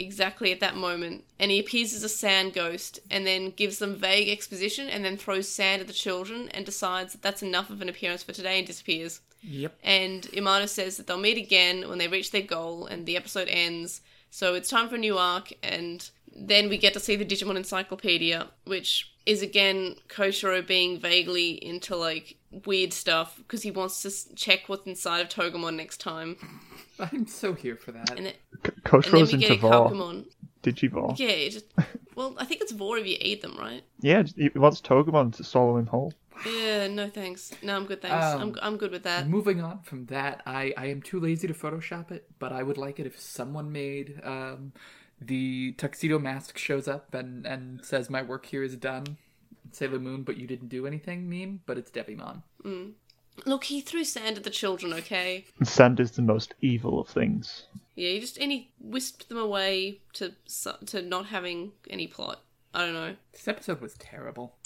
exactly 0.00 0.50
at 0.52 0.60
that 0.60 0.76
moment, 0.76 1.24
and 1.38 1.50
he 1.50 1.60
appears 1.60 1.92
as 1.92 2.02
a 2.02 2.08
sand 2.08 2.52
ghost, 2.54 2.98
and 3.10 3.26
then 3.26 3.50
gives 3.50 3.78
them 3.78 3.96
vague 3.96 4.28
exposition, 4.28 4.88
and 4.88 5.04
then 5.04 5.16
throws 5.16 5.48
sand 5.48 5.80
at 5.80 5.86
the 5.86 5.92
children, 5.92 6.48
and 6.50 6.66
decides 6.66 7.12
that 7.12 7.22
that's 7.22 7.42
enough 7.42 7.70
of 7.70 7.82
an 7.82 7.88
appearance 7.88 8.22
for 8.22 8.32
today, 8.32 8.58
and 8.58 8.66
disappears. 8.66 9.20
Yep. 9.42 9.78
And 9.82 10.32
Yamato 10.32 10.66
says 10.66 10.96
that 10.96 11.06
they'll 11.06 11.18
meet 11.18 11.38
again 11.38 11.88
when 11.88 11.98
they 11.98 12.08
reach 12.08 12.30
their 12.30 12.42
goal 12.42 12.86
and 12.86 13.06
the 13.06 13.16
episode 13.16 13.48
ends. 13.48 14.02
So 14.30 14.54
it's 14.54 14.68
time 14.68 14.88
for 14.88 14.96
a 14.96 14.98
new 14.98 15.16
arc, 15.16 15.52
and 15.62 16.08
then 16.34 16.68
we 16.68 16.78
get 16.78 16.92
to 16.94 17.00
see 17.00 17.16
the 17.16 17.24
Digimon 17.24 17.56
Encyclopedia, 17.56 18.48
which 18.64 19.12
is 19.26 19.42
again 19.42 19.96
Koshiro 20.08 20.66
being 20.66 20.98
vaguely 20.98 21.52
into 21.64 21.96
like 21.96 22.36
weird 22.66 22.92
stuff 22.92 23.36
because 23.38 23.62
he 23.62 23.70
wants 23.70 24.02
to 24.02 24.34
check 24.34 24.68
what's 24.68 24.86
inside 24.86 25.20
of 25.20 25.28
Togemon 25.28 25.76
next 25.76 25.98
time. 25.98 26.36
I'm 26.98 27.26
so 27.26 27.54
here 27.54 27.76
for 27.76 27.92
that. 27.92 28.10
And, 28.10 28.26
it, 28.26 28.36
C- 28.64 28.72
and 28.72 28.74
then 28.74 29.02
Koshiro's 29.02 29.32
we 29.32 29.38
get 29.38 29.52
into 29.52 29.66
a 29.66 29.70
Vor. 29.70 29.90
Pokemon. 29.90 30.26
Digivore. 30.62 31.18
Yeah, 31.18 31.48
just, 31.48 31.66
well, 32.14 32.34
I 32.38 32.44
think 32.44 32.60
it's 32.60 32.72
Vor 32.72 32.98
if 32.98 33.06
you 33.06 33.16
eat 33.20 33.40
them, 33.40 33.56
right? 33.58 33.82
Yeah, 34.00 34.24
he 34.36 34.50
wants 34.54 34.80
Togemon 34.80 35.34
to 35.36 35.44
swallow 35.44 35.78
him 35.78 35.86
whole. 35.86 36.12
Yeah, 36.46 36.86
no 36.88 37.08
thanks. 37.08 37.52
No, 37.62 37.76
I'm 37.76 37.86
good, 37.86 38.02
thanks. 38.02 38.24
Um, 38.24 38.40
I'm, 38.40 38.56
I'm 38.62 38.76
good 38.76 38.92
with 38.92 39.02
that. 39.04 39.28
Moving 39.28 39.62
on 39.62 39.80
from 39.80 40.06
that, 40.06 40.42
I, 40.46 40.72
I 40.76 40.86
am 40.86 41.02
too 41.02 41.20
lazy 41.20 41.46
to 41.48 41.54
Photoshop 41.54 42.10
it, 42.10 42.26
but 42.38 42.52
I 42.52 42.62
would 42.62 42.78
like 42.78 42.98
it 42.98 43.06
if 43.06 43.18
someone 43.20 43.72
made 43.72 44.20
um, 44.24 44.72
the 45.20 45.72
tuxedo 45.72 46.18
mask 46.18 46.56
shows 46.56 46.88
up 46.88 47.14
and, 47.14 47.46
and 47.46 47.84
says, 47.84 48.08
My 48.08 48.22
work 48.22 48.46
here 48.46 48.62
is 48.62 48.76
done. 48.76 49.18
Sailor 49.74 49.98
Moon, 49.98 50.22
but 50.22 50.36
you 50.36 50.46
didn't 50.46 50.68
do 50.68 50.86
anything 50.86 51.28
meme, 51.28 51.60
but 51.66 51.78
it's 51.78 51.90
Devimon. 51.90 52.42
Mm. 52.64 52.92
Look, 53.46 53.64
he 53.64 53.80
threw 53.80 54.04
sand 54.04 54.36
at 54.36 54.44
the 54.44 54.50
children, 54.50 54.92
okay? 54.92 55.46
Sand 55.62 56.00
is 56.00 56.12
the 56.12 56.22
most 56.22 56.54
evil 56.60 57.00
of 57.00 57.08
things. 57.08 57.64
Yeah, 57.94 58.10
he 58.10 58.20
just 58.20 58.38
and 58.38 58.52
he 58.52 58.70
whisked 58.80 59.28
them 59.28 59.38
away 59.38 60.00
to 60.14 60.32
to 60.86 61.02
not 61.02 61.26
having 61.26 61.72
any 61.88 62.06
plot. 62.06 62.40
I 62.74 62.84
don't 62.84 62.94
know. 62.94 63.16
This 63.32 63.48
episode 63.48 63.80
was 63.80 63.94
terrible. 63.94 64.56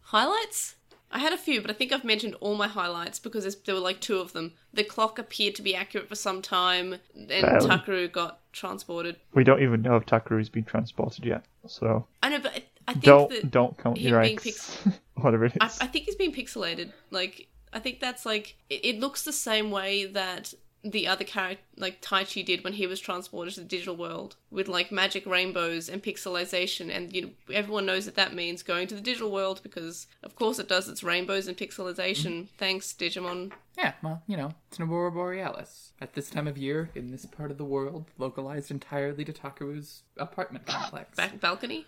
Highlights? 0.00 0.76
I 1.12 1.18
had 1.18 1.32
a 1.32 1.38
few, 1.38 1.60
but 1.60 1.70
I 1.70 1.74
think 1.74 1.92
I've 1.92 2.04
mentioned 2.04 2.36
all 2.40 2.54
my 2.54 2.68
highlights 2.68 3.18
because 3.18 3.56
there 3.64 3.74
were 3.74 3.80
like 3.80 4.00
two 4.00 4.18
of 4.18 4.32
them. 4.32 4.52
The 4.72 4.84
clock 4.84 5.18
appeared 5.18 5.56
to 5.56 5.62
be 5.62 5.74
accurate 5.74 6.08
for 6.08 6.14
some 6.14 6.40
time, 6.40 6.96
and 7.14 7.28
Barely. 7.28 7.68
Takeru 7.68 8.12
got 8.12 8.40
transported. 8.52 9.16
We 9.34 9.42
don't 9.42 9.62
even 9.62 9.82
know 9.82 9.96
if 9.96 10.06
Takeru's 10.06 10.48
been 10.48 10.64
transported 10.64 11.24
yet, 11.24 11.44
so 11.66 12.06
I 12.22 12.28
know, 12.28 12.38
but 12.38 12.62
I, 12.90 12.92
I 12.92 12.94
think 12.94 13.04
don't 13.04 13.30
that 13.30 13.50
don't 13.50 13.78
count 13.78 14.00
your 14.00 14.20
being 14.20 14.38
eggs. 14.38 14.76
Whatever 15.14 15.46
it 15.46 15.56
I. 15.60 15.66
I 15.66 15.86
think 15.86 16.06
he's 16.06 16.16
been 16.16 16.32
pixelated. 16.32 16.92
Like, 17.10 17.48
I 17.72 17.78
think 17.78 18.00
that's 18.00 18.26
like 18.26 18.56
it, 18.68 18.84
it 18.84 19.00
looks 19.00 19.22
the 19.22 19.32
same 19.32 19.70
way 19.70 20.06
that 20.06 20.54
the 20.82 21.06
other 21.06 21.24
character, 21.24 21.62
like 21.76 22.00
Taichi, 22.00 22.44
did 22.44 22.64
when 22.64 22.72
he 22.72 22.86
was 22.86 23.00
transported 23.00 23.54
to 23.54 23.60
the 23.60 23.66
digital 23.66 23.96
world 23.96 24.36
with 24.50 24.66
like 24.66 24.90
magic 24.90 25.26
rainbows 25.26 25.88
and 25.88 26.02
pixelization. 26.02 26.94
And 26.94 27.14
you 27.14 27.22
know, 27.22 27.30
everyone 27.52 27.86
knows 27.86 28.06
that 28.06 28.14
that 28.14 28.34
means 28.34 28.62
going 28.62 28.88
to 28.88 28.94
the 28.94 29.00
digital 29.00 29.30
world 29.30 29.60
because, 29.62 30.06
of 30.22 30.36
course, 30.36 30.58
it 30.58 30.68
does. 30.68 30.88
It's 30.88 31.02
rainbows 31.02 31.48
and 31.48 31.56
pixelization. 31.56 32.32
Mm-hmm. 32.32 32.56
Thanks, 32.56 32.92
Digimon. 32.92 33.52
Yeah, 33.76 33.92
well, 34.02 34.22
you 34.26 34.36
know, 34.36 34.54
it's 34.68 34.78
an 34.78 34.88
Aurora 34.88 35.12
Borealis. 35.12 35.92
At 36.00 36.14
this 36.14 36.30
time 36.30 36.48
of 36.48 36.56
year, 36.56 36.90
in 36.94 37.10
this 37.10 37.26
part 37.26 37.50
of 37.50 37.58
the 37.58 37.64
world, 37.64 38.06
localized 38.16 38.70
entirely 38.70 39.24
to 39.24 39.32
Takeru's 39.32 40.02
apartment 40.16 40.66
complex. 40.66 41.16
Back 41.16 41.40
balcony. 41.40 41.86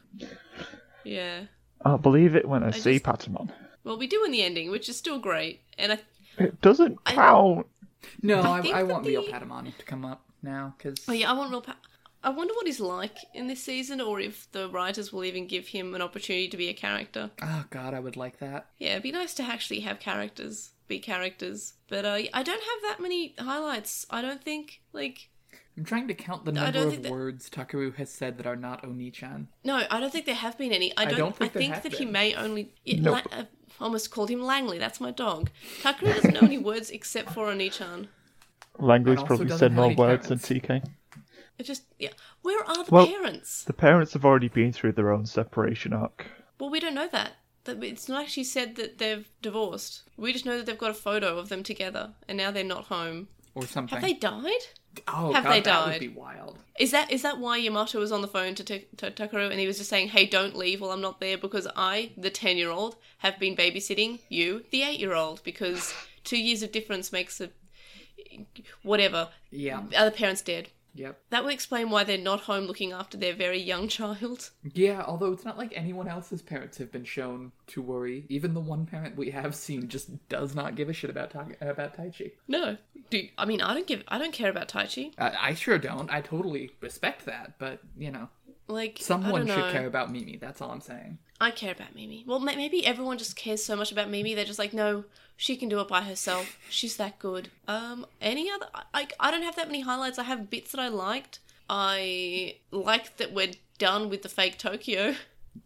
Yeah. 1.04 1.44
I 1.84 1.96
believe 1.96 2.36
it 2.36 2.48
when 2.48 2.62
I, 2.62 2.70
see 2.70 2.98
just- 2.98 3.04
Patamon. 3.04 3.50
Well, 3.84 3.98
we 3.98 4.06
do 4.06 4.24
in 4.24 4.30
the 4.30 4.42
ending, 4.42 4.70
which 4.70 4.88
is 4.88 4.96
still 4.96 5.18
great. 5.18 5.60
And 5.76 5.92
I, 5.94 5.98
It 6.38 6.60
doesn't 6.60 6.98
I- 7.06 7.14
count. 7.14 7.66
No, 8.22 8.40
I 8.40 8.58
I, 8.58 8.62
think 8.62 8.74
I, 8.74 8.82
that 8.82 8.92
want 8.92 9.06
real 9.06 9.24
Patamon 9.24 9.76
to 9.76 9.84
come 9.84 10.04
up 10.04 10.22
now, 10.42 10.74
because... 10.76 11.04
oh 11.08 11.12
yeah, 11.12 11.30
I 11.30 11.34
want 11.34 11.50
real. 11.50 11.62
Pa- 11.62 11.76
I 12.24 12.30
wonder 12.30 12.54
what 12.54 12.66
he's 12.66 12.80
like 12.80 13.16
in 13.34 13.46
this 13.48 13.62
season, 13.62 14.00
or 14.00 14.20
if 14.20 14.50
the 14.52 14.68
writers 14.68 15.12
will 15.12 15.24
even 15.24 15.46
give 15.46 15.68
him 15.68 15.94
an 15.94 16.02
opportunity 16.02 16.48
to 16.48 16.56
be 16.56 16.68
a 16.68 16.74
character. 16.74 17.30
Oh 17.42 17.64
god, 17.70 17.94
I 17.94 18.00
would 18.00 18.16
like 18.16 18.38
that. 18.38 18.66
Yeah, 18.78 18.92
it'd 18.92 19.02
be 19.04 19.12
nice 19.12 19.34
to 19.34 19.42
actually 19.42 19.80
have 19.80 19.98
characters 20.00 20.70
be 20.88 20.98
characters. 20.98 21.74
But 21.88 22.04
uh, 22.04 22.18
I 22.32 22.42
don't 22.42 22.62
have 22.62 22.82
that 22.88 22.96
many 23.00 23.34
highlights. 23.38 24.06
I 24.10 24.20
don't 24.22 24.42
think 24.42 24.80
like 24.92 25.28
I'm 25.76 25.84
trying 25.84 26.06
to 26.08 26.14
count 26.14 26.44
the 26.44 26.52
number 26.52 26.78
of 26.80 26.90
think 26.90 27.02
that- 27.04 27.12
words 27.12 27.48
Takeru 27.48 27.94
has 27.96 28.10
said 28.10 28.36
that 28.38 28.46
are 28.46 28.56
not 28.56 28.84
Oni-chan. 28.84 29.48
no, 29.64 29.82
I 29.90 30.00
don't 30.00 30.12
think 30.12 30.26
there 30.26 30.34
have 30.34 30.58
been 30.58 30.72
any. 30.72 30.92
I 30.96 31.04
don't. 31.06 31.14
I, 31.14 31.18
don't 31.18 31.36
think 31.36 31.52
think, 31.52 31.66
there 31.70 31.74
have 31.74 31.82
that 31.84 31.92
he 31.94 32.04
been. 32.04 32.12
may 32.12 32.34
only. 32.34 32.74
Yeah, 32.84 33.00
Nope. 33.00 33.24
La- 33.32 33.38
I 33.40 33.46
almost 33.80 34.10
called 34.10 34.28
him 34.30 34.42
Langley. 34.42 34.78
That's 34.78 35.00
my 35.00 35.10
dog. 35.10 35.50
Takeru 35.82 36.14
doesn't 36.14 36.34
know 36.34 36.40
any 36.40 36.58
words 36.70 36.90
except 36.90 37.30
for 37.30 37.48
Oni-chan. 37.48 38.08
Langley's 38.78 39.22
probably 39.22 39.48
said 39.56 39.72
more 39.72 39.86
any 39.86 39.94
words 39.94 40.28
than 40.28 40.38
parents. 40.38 40.66
TK. 40.66 40.84
It 41.58 41.64
just 41.64 41.84
yeah. 41.98 42.10
Where 42.42 42.62
are 42.64 42.84
the 42.84 42.90
Well- 42.90 43.06
parents? 43.06 43.64
The 43.64 43.72
parents 43.72 44.12
have 44.12 44.24
already 44.24 44.48
been 44.48 44.72
through 44.72 44.92
their 44.92 45.10
own 45.12 45.26
separation 45.26 45.92
arc. 45.92 46.26
Well, 46.58 46.70
we 46.70 46.80
don't 46.80 46.94
know 46.94 47.08
that. 47.08 47.32
That 47.64 47.82
it's 47.82 48.08
not 48.08 48.22
actually 48.24 48.44
said 48.44 48.74
that 48.76 48.98
they've 48.98 49.28
divorced. 49.40 50.02
We 50.16 50.32
just 50.32 50.44
know 50.44 50.56
that 50.56 50.66
they've 50.66 50.76
got 50.78 50.90
a 50.90 50.94
photo 50.94 51.38
of 51.38 51.48
them 51.48 51.62
together, 51.62 52.12
and 52.28 52.36
now 52.36 52.50
they're 52.50 52.64
not 52.64 52.84
home. 52.86 53.28
Or 53.54 53.66
something. 53.66 53.96
Have 53.98 54.02
they 54.06 54.14
died? 54.14 54.50
Oh 55.08 55.32
have 55.32 55.44
god, 55.44 55.52
they 55.52 55.60
that 55.60 55.84
would 55.86 55.90
died? 55.92 56.00
be 56.00 56.08
wild. 56.08 56.58
Is 56.78 56.90
that 56.90 57.10
is 57.12 57.22
that 57.22 57.38
why 57.38 57.56
Yamato 57.58 57.98
was 57.98 58.12
on 58.12 58.22
the 58.22 58.28
phone 58.28 58.54
to, 58.56 58.64
T- 58.64 58.86
to 58.96 59.10
Takeru 59.10 59.50
and 59.50 59.60
he 59.60 59.66
was 59.66 59.78
just 59.78 59.90
saying, 59.90 60.08
"Hey, 60.08 60.26
don't 60.26 60.56
leave 60.56 60.80
while 60.80 60.90
I'm 60.90 61.00
not 61.00 61.20
there 61.20 61.38
because 61.38 61.66
I, 61.76 62.12
the 62.16 62.30
ten 62.30 62.56
year 62.56 62.70
old, 62.70 62.96
have 63.18 63.38
been 63.38 63.56
babysitting 63.56 64.20
you, 64.28 64.64
the 64.70 64.82
eight 64.82 65.00
year 65.00 65.14
old, 65.14 65.42
because 65.44 65.94
two 66.24 66.38
years 66.38 66.62
of 66.62 66.72
difference 66.72 67.12
makes 67.12 67.40
a 67.40 67.50
whatever. 68.82 69.28
Yeah. 69.50 69.82
The 69.90 69.96
other 69.96 70.10
parent's 70.10 70.42
dead. 70.42 70.70
Yep. 70.94 71.18
That 71.30 71.42
would 71.44 71.54
explain 71.54 71.88
why 71.88 72.04
they're 72.04 72.18
not 72.18 72.40
home 72.40 72.64
looking 72.64 72.92
after 72.92 73.16
their 73.16 73.32
very 73.34 73.58
young 73.58 73.88
child. 73.88 74.50
Yeah, 74.74 75.02
although 75.06 75.32
it's 75.32 75.44
not 75.44 75.56
like 75.58 75.72
anyone 75.74 76.06
else's 76.06 76.42
parents 76.42 76.76
have 76.78 76.92
been 76.92 77.04
shown 77.04 77.52
to 77.68 77.80
worry. 77.82 78.26
Even 78.28 78.52
the 78.54 78.60
one 78.60 78.84
parent 78.86 79.16
we 79.16 79.30
have 79.30 79.54
seen 79.54 79.88
just 79.88 80.28
does 80.28 80.54
not 80.54 80.74
give 80.76 80.88
a 80.90 80.92
shit 80.92 81.08
about 81.10 81.30
Ta- 81.30 81.46
about 81.62 81.96
Taichi. 81.96 82.32
No, 82.46 82.76
do 83.12 83.28
I 83.38 83.44
mean 83.44 83.60
I 83.60 83.72
don't 83.74 83.86
give 83.86 84.02
I 84.08 84.18
don't 84.18 84.32
care 84.32 84.50
about 84.50 84.68
Taichi. 84.68 85.12
I 85.18 85.54
sure 85.54 85.78
don't. 85.78 86.10
I 86.10 86.20
totally 86.20 86.70
respect 86.80 87.26
that, 87.26 87.58
but 87.58 87.78
you 87.96 88.10
know, 88.10 88.28
Like 88.68 88.98
someone 89.00 89.46
should 89.46 89.72
care 89.72 89.86
about 89.86 90.10
Mimi. 90.10 90.36
That's 90.36 90.60
all 90.60 90.70
I'm 90.70 90.80
saying. 90.80 91.18
I 91.40 91.50
care 91.50 91.72
about 91.72 91.94
Mimi. 91.94 92.24
Well, 92.26 92.38
ma- 92.38 92.54
maybe 92.56 92.86
everyone 92.86 93.18
just 93.18 93.34
cares 93.36 93.64
so 93.64 93.74
much 93.76 93.90
about 93.92 94.08
Mimi. 94.08 94.34
They're 94.34 94.44
just 94.44 94.58
like, 94.60 94.72
no, 94.72 95.04
she 95.36 95.56
can 95.56 95.68
do 95.68 95.80
it 95.80 95.88
by 95.88 96.02
herself. 96.02 96.56
She's 96.70 96.96
that 96.96 97.18
good. 97.18 97.48
Um, 97.68 98.06
any 98.20 98.50
other? 98.50 98.66
I 98.94 99.08
I 99.20 99.30
don't 99.30 99.42
have 99.42 99.56
that 99.56 99.66
many 99.68 99.80
highlights. 99.80 100.18
I 100.18 100.24
have 100.24 100.50
bits 100.50 100.70
that 100.72 100.80
I 100.80 100.88
liked. 100.88 101.40
I 101.68 102.56
like 102.70 103.16
that 103.18 103.32
we're 103.32 103.52
done 103.78 104.08
with 104.10 104.22
the 104.22 104.28
fake 104.28 104.58
Tokyo. 104.58 105.14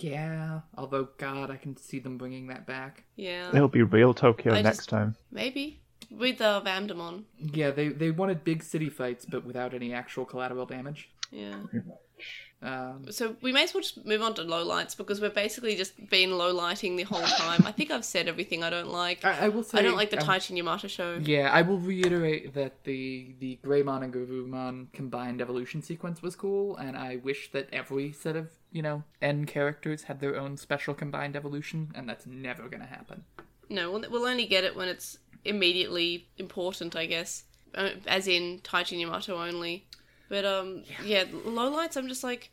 Yeah, 0.00 0.60
although 0.76 1.08
God, 1.16 1.48
I 1.50 1.56
can 1.56 1.76
see 1.76 2.00
them 2.00 2.18
bringing 2.18 2.48
that 2.48 2.66
back. 2.66 3.04
Yeah, 3.14 3.50
It'll 3.54 3.68
be 3.68 3.82
real 3.84 4.14
Tokyo 4.14 4.52
I 4.52 4.62
next 4.62 4.78
just- 4.78 4.88
time. 4.88 5.14
maybe 5.30 5.80
with 6.10 6.40
uh, 6.40 6.62
Vandemon. 6.64 7.24
Yeah, 7.38 7.70
they 7.70 7.88
they 7.88 8.10
wanted 8.10 8.44
big 8.44 8.62
city 8.62 8.88
fights, 8.88 9.24
but 9.24 9.44
without 9.44 9.74
any 9.74 9.92
actual 9.92 10.24
collateral 10.24 10.66
damage. 10.66 11.08
Yeah. 11.30 11.56
Um, 12.62 13.04
So 13.10 13.36
we 13.42 13.52
may 13.52 13.64
as 13.64 13.74
well 13.74 13.82
just 13.82 14.04
move 14.06 14.22
on 14.22 14.34
to 14.34 14.42
lowlights 14.42 14.96
because 14.96 15.20
we're 15.20 15.28
basically 15.28 15.76
just 15.76 16.08
been 16.08 16.38
low 16.38 16.54
lighting 16.54 16.96
the 16.96 17.02
whole 17.02 17.20
time. 17.22 17.66
I 17.66 17.72
think 17.72 17.90
I've 17.90 18.04
said 18.04 18.28
everything 18.28 18.64
I 18.64 18.70
don't 18.70 18.88
like. 18.88 19.24
I, 19.24 19.46
I 19.46 19.48
will 19.48 19.62
say 19.62 19.78
I 19.78 19.82
don't 19.82 19.96
like 19.96 20.10
the 20.10 20.20
um, 20.20 20.26
Taichi 20.26 20.50
and 20.50 20.58
Yamato 20.58 20.88
show. 20.88 21.20
Yeah, 21.22 21.50
I 21.52 21.62
will 21.62 21.78
reiterate 21.78 22.54
that 22.54 22.84
the 22.84 23.34
the 23.40 23.58
Greymon 23.62 24.04
and 24.04 24.12
Garurumon 24.12 24.92
combined 24.92 25.42
evolution 25.42 25.82
sequence 25.82 26.22
was 26.22 26.34
cool, 26.34 26.76
and 26.76 26.96
I 26.96 27.16
wish 27.16 27.50
that 27.52 27.68
every 27.72 28.12
set 28.12 28.36
of 28.36 28.48
you 28.72 28.80
know 28.80 29.02
N 29.20 29.44
characters 29.44 30.04
had 30.04 30.20
their 30.20 30.36
own 30.36 30.56
special 30.56 30.94
combined 30.94 31.36
evolution, 31.36 31.92
and 31.94 32.08
that's 32.08 32.26
never 32.26 32.68
gonna 32.68 32.86
happen. 32.86 33.24
No, 33.68 33.90
we'll, 33.90 34.04
we'll 34.10 34.26
only 34.26 34.46
get 34.46 34.64
it 34.64 34.76
when 34.76 34.88
it's 34.88 35.18
immediately 35.44 36.28
important, 36.38 36.96
I 36.96 37.06
guess. 37.06 37.44
uh, 37.76 37.90
as 38.06 38.26
in 38.26 38.60
Taichi 38.60 38.98
Yamato 38.98 39.40
only. 39.40 39.86
But 40.28 40.44
um, 40.44 40.82
yeah, 41.04 41.24
lowlights. 41.24 41.96
I'm 41.96 42.08
just 42.08 42.24
like, 42.24 42.50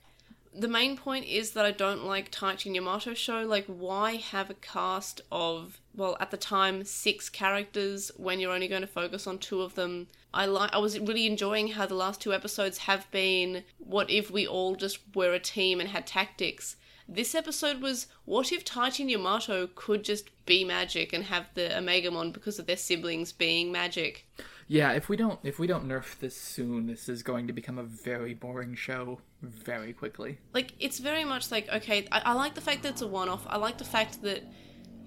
the 0.55 0.67
main 0.67 0.95
point 0.95 1.25
is 1.25 1.51
that 1.51 1.65
I 1.65 1.71
don't 1.71 2.05
like 2.05 2.31
Taichi 2.31 2.75
Yamato 2.75 3.13
show. 3.13 3.43
Like, 3.43 3.65
why 3.65 4.17
have 4.17 4.49
a 4.49 4.55
cast 4.55 5.21
of 5.31 5.79
well, 5.95 6.17
at 6.19 6.31
the 6.31 6.37
time, 6.37 6.83
six 6.83 7.29
characters 7.29 8.11
when 8.17 8.39
you're 8.39 8.51
only 8.51 8.67
going 8.67 8.81
to 8.81 8.87
focus 8.87 9.25
on 9.25 9.39
two 9.39 9.61
of 9.61 9.75
them? 9.75 10.07
I 10.33 10.45
like. 10.45 10.73
I 10.73 10.77
was 10.79 10.99
really 10.99 11.25
enjoying 11.25 11.69
how 11.69 11.85
the 11.85 11.95
last 11.95 12.21
two 12.21 12.33
episodes 12.33 12.79
have 12.79 13.09
been. 13.11 13.63
What 13.77 14.09
if 14.09 14.29
we 14.29 14.45
all 14.45 14.75
just 14.75 14.99
were 15.15 15.33
a 15.33 15.39
team 15.39 15.79
and 15.79 15.89
had 15.89 16.05
tactics? 16.05 16.75
This 17.07 17.35
episode 17.35 17.81
was 17.81 18.07
what 18.25 18.51
if 18.51 18.63
Taichi 18.63 19.09
Yamato 19.09 19.67
could 19.75 20.03
just 20.03 20.29
be 20.45 20.63
magic 20.63 21.13
and 21.13 21.25
have 21.25 21.47
the 21.53 21.69
Omegamon 21.69 22.33
because 22.33 22.59
of 22.59 22.65
their 22.65 22.77
siblings 22.77 23.31
being 23.31 23.71
magic? 23.71 24.27
Yeah, 24.67 24.93
if 24.93 25.09
we 25.09 25.17
don't 25.17 25.39
if 25.43 25.59
we 25.59 25.67
don't 25.67 25.87
nerf 25.87 26.19
this 26.19 26.35
soon, 26.35 26.87
this 26.87 27.09
is 27.09 27.23
going 27.23 27.47
to 27.47 27.53
become 27.53 27.77
a 27.77 27.83
very 27.83 28.33
boring 28.33 28.75
show 28.75 29.19
very 29.41 29.93
quickly. 29.93 30.39
Like 30.53 30.73
it's 30.79 30.99
very 30.99 31.25
much 31.25 31.51
like 31.51 31.69
okay, 31.69 32.07
I, 32.11 32.21
I 32.25 32.33
like 32.33 32.55
the 32.55 32.61
fact 32.61 32.83
that 32.83 32.89
it's 32.89 33.01
a 33.01 33.07
one 33.07 33.29
off. 33.29 33.45
I 33.47 33.57
like 33.57 33.77
the 33.77 33.83
fact 33.83 34.21
that 34.21 34.43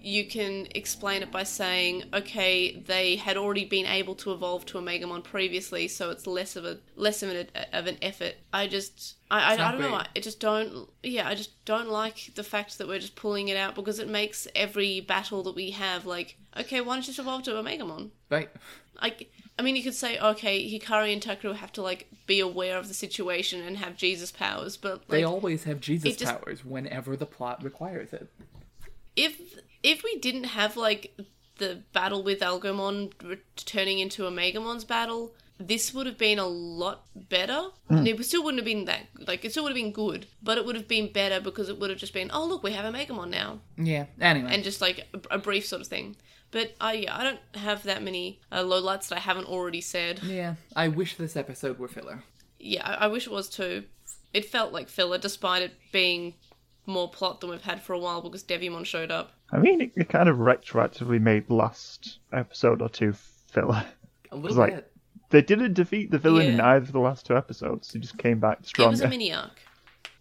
you 0.07 0.24
can 0.24 0.68
explain 0.72 1.22
it 1.22 1.32
by 1.32 1.42
saying, 1.42 2.05
okay, 2.14 2.76
they 2.86 3.16
had 3.16 3.36
already 3.36 3.64
been 3.64 3.86
able 3.86 4.14
to 4.14 4.32
evolve 4.32 4.64
to 4.66 4.78
Omegamon 4.78 5.24
previously, 5.24 5.88
so 5.88 6.11
it's 6.11 6.28
less 6.28 6.55
of 6.55 6.64
a 6.64 6.78
less 6.94 7.24
of 7.24 7.30
an 7.30 7.49
of 7.72 7.88
an 7.88 7.99
effort. 8.01 8.34
I 8.53 8.68
just, 8.68 9.16
I, 9.31 9.53
I, 9.57 9.68
I 9.68 9.72
don't 9.72 9.81
know. 9.81 9.95
I 9.95 10.20
just 10.20 10.39
don't. 10.41 10.89
Yeah, 11.03 11.27
I 11.29 11.35
just 11.35 11.64
don't 11.64 11.89
like 11.89 12.31
the 12.35 12.45
fact 12.45 12.79
that 12.79 12.87
we're 12.87 13.01
just 13.01 13.16
pulling 13.16 13.49
it 13.49 13.57
out 13.57 13.74
because 13.74 13.99
it 13.99 14.09
makes 14.09 14.47
every 14.55 15.01
battle 15.01 15.43
that 15.45 15.55
we 15.55 15.70
have 15.72 16.07
like, 16.07 16.37
okay, 16.57 16.81
why 16.81 16.95
don't 16.95 17.03
you 17.03 17.07
just 17.09 17.18
evolve 17.18 17.43
to 17.45 17.51
Omegamon? 17.53 18.11
Right? 18.31 18.49
Like, 19.03 19.31
I 19.59 19.62
mean, 19.62 19.74
you 19.77 19.83
could 19.83 19.95
say, 19.95 20.18
okay, 20.18 20.64
Hikari 20.70 21.12
and 21.12 21.20
Takeru 21.20 21.55
have 21.57 21.72
to 21.72 21.83
like 21.83 22.09
be 22.27 22.41
aware 22.41 22.79
of 22.79 22.89
the 22.89 22.95
situation 22.95 23.62
and 23.62 23.77
have 23.79 23.97
Jesus 23.97 24.31
powers, 24.31 24.77
but 24.77 24.99
like, 25.01 25.09
They 25.09 25.24
always 25.24 25.64
have 25.64 25.81
Jesus 25.81 26.16
just- 26.16 26.33
powers 26.41 26.64
whenever 26.64 27.16
the 27.16 27.27
plot 27.27 27.62
requires 27.64 28.12
it. 28.12 28.29
if 29.16 29.41
if 29.83 30.03
we 30.03 30.18
didn't 30.18 30.45
have 30.45 30.77
like 30.77 31.16
the 31.59 31.83
battle 31.93 32.22
with 32.22 32.41
Argomon 32.41 33.12
turning 33.57 33.99
into 33.99 34.22
Omegamon's 34.22 34.85
battle, 34.85 35.33
this 35.59 35.94
would 35.94 36.07
have 36.07 36.18
been 36.18 36.38
a 36.38 36.46
lot 36.46 37.04
better. 37.14 37.68
It 37.90 38.22
still 38.24 38.44
wouldn't 38.44 38.59
have 38.61 38.64
been 38.66 38.84
that 38.86 39.07
like 39.26 39.44
it 39.44 39.50
still 39.52 39.62
would 39.64 39.70
have 39.70 39.76
been 39.82 39.92
good, 39.92 40.26
but 40.42 40.59
it 40.59 40.66
would 40.66 40.76
have 40.76 40.88
been 40.88 41.12
better 41.12 41.40
because 41.40 41.68
it 41.68 41.78
would 41.78 41.90
have 41.90 41.98
just 41.98 42.12
been 42.12 42.30
oh 42.32 42.44
look 42.46 42.62
we 42.62 42.72
have 42.72 42.84
Omegamon 42.92 43.30
now 43.30 43.61
Yeah. 43.78 44.07
Anyway. 44.20 44.50
and 44.52 44.62
just 44.64 44.80
like 44.80 45.07
a, 45.14 45.34
a 45.36 45.38
brief 45.38 45.64
sort 45.66 45.80
of 45.82 45.88
thing. 45.88 46.16
But 46.50 46.74
I 46.80 46.92
yeah, 46.94 47.16
I 47.16 47.24
don't 47.24 47.40
have 47.54 47.82
that 47.84 48.02
many 48.02 48.40
uh, 48.52 48.62
lowlights 48.62 49.09
that 49.09 49.16
I 49.16 49.20
haven't 49.20 49.46
already 49.46 49.80
said. 49.80 50.20
yeah. 50.22 50.54
I 50.74 50.88
wish 50.88 51.16
this 51.16 51.36
episode 51.36 51.78
were 51.78 51.88
filler. 51.88 52.22
Yeah, 52.59 52.82
I, 52.86 53.04
I 53.04 53.07
wish 53.09 53.26
it 53.26 53.32
was 53.32 53.48
too. 53.48 53.84
It 54.34 54.44
felt 54.44 54.72
like 54.72 54.88
filler 54.88 55.18
despite 55.18 55.62
it 55.62 55.72
being 55.92 56.34
more 56.84 57.11
plot 57.11 57.40
than 57.40 57.50
we've 57.50 57.62
had 57.62 57.82
for 57.82 57.94
a 57.94 57.98
while 57.98 58.20
because 58.20 58.44
Devimon 58.44 58.84
showed 58.84 59.11
up. 59.11 59.32
I 59.50 59.59
mean, 59.59 59.80
it, 59.80 59.92
it 59.96 60.09
kind 60.09 60.28
of 60.28 60.36
retroactively 60.36 61.20
made 61.20 61.48
the 61.48 61.54
last 61.54 62.18
episode 62.32 62.80
or 62.82 62.88
two 62.88 63.12
filler. 63.48 63.84
A 64.30 64.36
little 64.36 64.57
like- 64.59 64.74
bit. 64.74 64.92
They 65.31 65.43
didn't 65.43 65.74
defeat 65.74 66.11
the 66.11 66.18
villain 66.18 66.47
in 66.47 66.61
either 66.61 66.85
of 66.85 66.93
the 66.93 67.01
last 67.01 67.27
two 67.27 67.37
episodes. 67.37 67.93
They 67.93 67.99
just 67.99 68.18
came 68.18 68.39
back 68.39 68.59
stronger. 68.62 68.89
It 68.89 68.91
was 68.93 69.01
a 69.01 69.09
mini 69.09 69.33
arc. 69.33 69.61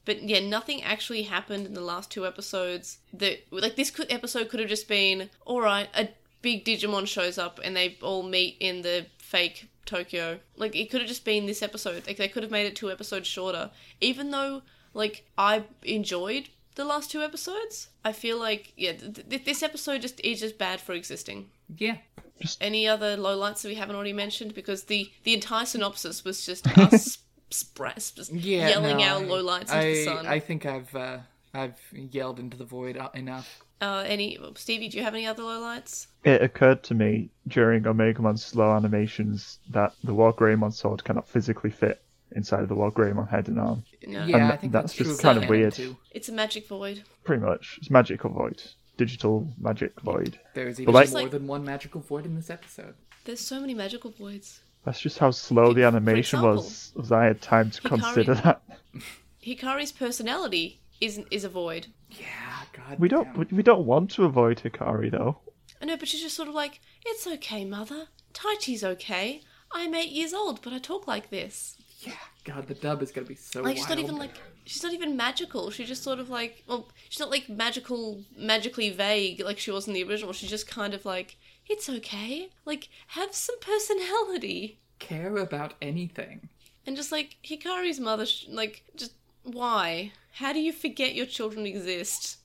But 0.05 0.23
yeah, 0.23 0.39
nothing 0.39 0.83
actually 0.83 1.23
happened 1.23 1.65
in 1.65 1.73
the 1.73 1.81
last 1.81 2.11
two 2.11 2.25
episodes. 2.25 2.99
That 3.13 3.39
like 3.51 3.75
this 3.75 3.91
could, 3.91 4.11
episode 4.11 4.49
could 4.49 4.59
have 4.59 4.69
just 4.69 4.87
been 4.87 5.29
all 5.45 5.61
right. 5.61 5.89
A 5.95 6.09
big 6.41 6.63
Digimon 6.63 7.07
shows 7.07 7.37
up 7.37 7.59
and 7.63 7.75
they 7.75 7.97
all 8.01 8.23
meet 8.23 8.57
in 8.59 8.81
the 8.81 9.07
fake 9.17 9.67
Tokyo. 9.85 10.39
Like 10.55 10.75
it 10.75 10.89
could 10.89 11.01
have 11.01 11.07
just 11.07 11.25
been 11.25 11.45
this 11.45 11.63
episode. 11.63 12.05
Like 12.07 12.17
they 12.17 12.27
could 12.27 12.43
have 12.43 12.51
made 12.51 12.65
it 12.65 12.75
two 12.75 12.91
episodes 12.91 13.27
shorter. 13.27 13.71
Even 14.01 14.31
though 14.31 14.61
like 14.93 15.25
I 15.37 15.63
enjoyed 15.83 16.49
the 16.75 16.85
last 16.85 17.11
two 17.11 17.21
episodes, 17.21 17.89
I 18.03 18.11
feel 18.11 18.37
like 18.37 18.73
yeah, 18.75 18.93
th- 18.93 19.27
th- 19.29 19.45
this 19.45 19.63
episode 19.63 20.01
just 20.01 20.19
is 20.21 20.39
just 20.39 20.57
bad 20.57 20.79
for 20.81 20.93
existing. 20.93 21.49
Yeah. 21.77 21.97
Any 22.59 22.87
other 22.87 23.15
lowlights 23.17 23.61
that 23.61 23.69
we 23.69 23.75
haven't 23.75 23.95
already 23.95 24.13
mentioned? 24.13 24.53
Because 24.53 24.83
the 24.85 25.09
the 25.23 25.33
entire 25.33 25.65
synopsis 25.65 26.23
was 26.25 26.45
just 26.45 26.67
us 26.77 27.17
spra- 27.49 27.99
sp- 28.01 28.29
Yeah. 28.33 28.69
yelling 28.69 28.97
no, 28.97 29.03
our 29.03 29.19
I- 29.21 29.25
lowlights 29.25 29.61
into 29.61 29.75
I, 29.77 29.85
the 29.93 30.03
sun. 30.05 30.27
I 30.27 30.39
think 30.39 30.65
I've 30.65 30.93
uh, 30.95 31.17
I've 31.53 31.79
yelled 31.93 32.39
into 32.39 32.57
the 32.57 32.65
void 32.65 32.97
uh, 32.97 33.09
enough. 33.13 33.61
Uh, 33.81 34.03
any 34.07 34.37
Stevie? 34.55 34.87
Do 34.89 34.97
you 34.97 35.03
have 35.03 35.13
any 35.13 35.25
other 35.27 35.43
lowlights? 35.43 36.07
It 36.23 36.41
occurred 36.41 36.81
to 36.83 36.93
me 36.93 37.29
during 37.47 37.83
Omegamon's 37.83 38.43
slow 38.43 38.73
animations 38.75 39.59
that 39.69 39.93
the 40.03 40.13
War 40.13 40.33
Greymon 40.33 40.73
sword 40.73 41.03
cannot 41.03 41.27
physically 41.27 41.69
fit 41.71 42.01
inside 42.35 42.61
of 42.63 42.69
the 42.69 42.75
War 42.75 42.91
Greymon 42.91 43.29
head 43.29 43.47
and 43.49 43.59
arm. 43.59 43.83
No, 44.07 44.25
Yeah, 44.25 44.37
And 44.37 44.45
I 44.51 44.55
think 44.57 44.71
that's 44.73 44.93
that's, 44.93 45.09
just 45.09 45.19
true 45.21 45.29
kind 45.31 45.43
of 45.43 45.49
weird. 45.49 45.73
Too. 45.73 45.97
it's 46.11 46.29
a 46.29 46.31
magic 46.31 46.67
void. 46.67 47.03
Pretty 47.25 47.43
much. 47.45 47.77
It's 47.81 47.89
magical 47.89 48.29
void. 48.29 48.61
Digital 48.97 49.47
magic 49.59 49.99
void. 50.01 50.39
There's 50.53 50.79
even 50.79 50.93
like- 50.93 51.09
more 51.11 51.21
Like- 51.23 51.31
than 51.31 51.47
one 51.47 51.63
magical 51.65 52.01
void 52.01 52.25
in 52.25 52.35
this 52.35 52.49
episode. 52.49 52.95
There's 53.25 53.39
so 53.41 53.59
many 53.59 53.73
magical 53.73 54.11
voids. 54.11 54.61
That's 54.85 54.99
just 54.99 55.17
how 55.17 55.31
slow 55.31 55.73
the 55.73 55.83
animation 55.83 56.39
example, 56.39 56.55
was, 56.63 56.91
was 56.95 57.11
I 57.11 57.25
had 57.25 57.41
time 57.41 57.71
to 57.71 57.81
Hikari- 57.81 57.89
consider 57.89 58.33
that. 58.35 58.61
Hikari's 59.45 59.91
personality 59.91 60.79
is 61.01 61.21
is 61.31 61.43
a 61.43 61.49
void. 61.49 61.87
Yeah. 62.11 62.25
God. 62.73 62.99
We 62.99 63.07
don't 63.09 63.25
damn. 63.25 63.37
we- 63.39 63.57
we 63.57 63.63
don't 63.63 63.85
want 63.85 64.11
to 64.11 64.25
avoid 64.25 64.59
Hikari 64.59 65.11
though. 65.11 65.39
I 65.81 65.85
know, 65.85 65.97
but 65.97 66.07
she's 66.07 66.21
just 66.21 66.35
sort 66.35 66.47
of 66.47 66.55
like, 66.55 66.79
it's 67.05 67.27
okay, 67.27 67.65
mother. 67.65 68.07
Taichi's 68.33 68.83
okay. 68.83 69.41
I'm 69.71 69.93
eight 69.93 70.11
years 70.11 70.33
old, 70.33 70.61
but 70.61 70.71
I 70.71 70.77
talk 70.79 71.07
like 71.07 71.29
this. 71.29 71.77
Yeah. 71.99 72.13
God, 72.43 72.67
the 72.67 72.75
dub 72.75 73.01
is 73.01 73.11
gonna 73.11 73.27
be 73.27 73.35
so. 73.35 73.61
Like 73.61 73.77
she's 73.77 73.89
not 73.89 73.99
even 73.99 74.17
like 74.17 74.31
she's 74.65 74.83
not 74.83 74.93
even 74.93 75.15
magical. 75.15 75.71
She's 75.71 75.87
just 75.87 76.03
sort 76.03 76.19
of 76.19 76.29
like 76.29 76.63
well, 76.67 76.89
she's 77.09 77.19
not 77.19 77.31
like 77.31 77.49
magical, 77.49 78.23
magically 78.37 78.89
vague 78.89 79.41
like 79.41 79.59
she 79.59 79.71
was 79.71 79.87
in 79.87 79.93
the 79.93 80.03
original. 80.03 80.33
She's 80.33 80.49
just 80.49 80.67
kind 80.67 80.93
of 80.93 81.05
like 81.05 81.37
it's 81.67 81.89
okay. 81.89 82.49
Like 82.65 82.89
have 83.07 83.33
some 83.33 83.59
personality. 83.59 84.79
care 84.99 85.37
about 85.37 85.73
anything. 85.81 86.49
And 86.85 86.95
just 86.95 87.11
like 87.11 87.37
Hikari's 87.43 87.99
mother, 87.99 88.25
like 88.49 88.83
just 88.95 89.13
why? 89.43 90.11
How 90.33 90.53
do 90.53 90.59
you 90.59 90.73
forget 90.73 91.15
your 91.15 91.25
children 91.25 91.65
exist? 91.65 92.37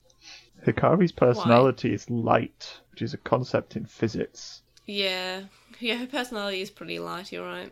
Hikari's 0.65 1.11
personality 1.11 1.93
is 1.93 2.09
light, 2.09 2.79
which 2.91 3.01
is 3.01 3.13
a 3.13 3.17
concept 3.17 3.75
in 3.75 3.85
physics. 3.85 4.61
Yeah, 4.85 5.43
yeah, 5.79 5.95
her 5.95 6.07
personality 6.07 6.61
is 6.61 6.69
pretty 6.69 6.99
light. 6.99 7.31
You're 7.31 7.45
right. 7.45 7.71